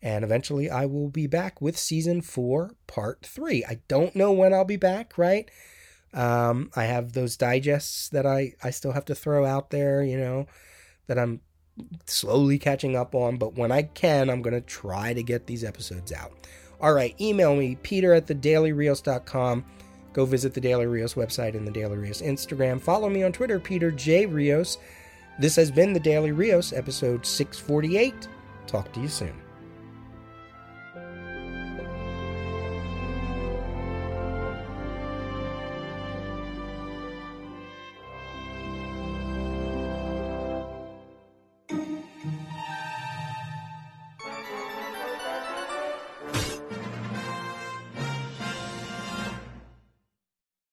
And 0.00 0.24
eventually 0.24 0.70
I 0.70 0.86
will 0.86 1.08
be 1.08 1.26
back 1.26 1.60
with 1.60 1.78
season 1.78 2.22
four, 2.22 2.74
part 2.86 3.24
three. 3.24 3.64
I 3.64 3.80
don't 3.88 4.16
know 4.16 4.32
when 4.32 4.52
I'll 4.52 4.64
be 4.64 4.76
back, 4.76 5.18
right? 5.18 5.50
Um, 6.14 6.70
I 6.74 6.84
have 6.84 7.12
those 7.12 7.36
digests 7.36 8.08
that 8.10 8.24
I, 8.24 8.54
I 8.62 8.70
still 8.70 8.92
have 8.92 9.04
to 9.06 9.14
throw 9.14 9.44
out 9.44 9.70
there, 9.70 10.02
you 10.02 10.16
know, 10.16 10.46
that 11.06 11.18
I'm 11.18 11.40
slowly 12.06 12.58
catching 12.58 12.96
up 12.96 13.14
on. 13.14 13.36
But 13.36 13.54
when 13.54 13.72
I 13.72 13.82
can, 13.82 14.30
I'm 14.30 14.42
going 14.42 14.54
to 14.54 14.60
try 14.60 15.12
to 15.12 15.22
get 15.22 15.46
these 15.46 15.64
episodes 15.64 16.12
out. 16.12 16.32
All 16.80 16.92
right, 16.92 17.14
email 17.20 17.56
me, 17.56 17.76
peter 17.82 18.14
at 18.14 18.26
thedailyrios.com. 18.26 19.64
Go 20.12 20.24
visit 20.24 20.54
the 20.54 20.60
Daily 20.60 20.86
Rios 20.86 21.14
website 21.14 21.54
and 21.54 21.66
the 21.66 21.72
Daily 21.72 21.96
Rios 21.96 22.22
Instagram. 22.22 22.80
Follow 22.80 23.08
me 23.08 23.22
on 23.22 23.32
Twitter, 23.32 23.60
Peter 23.60 23.90
J. 23.90 24.26
Rios. 24.26 24.78
This 25.38 25.56
has 25.56 25.70
been 25.70 25.92
the 25.92 26.00
Daily 26.00 26.32
Rios, 26.32 26.72
episode 26.72 27.24
648. 27.24 28.28
Talk 28.66 28.92
to 28.92 29.00
you 29.00 29.08
soon. 29.08 29.47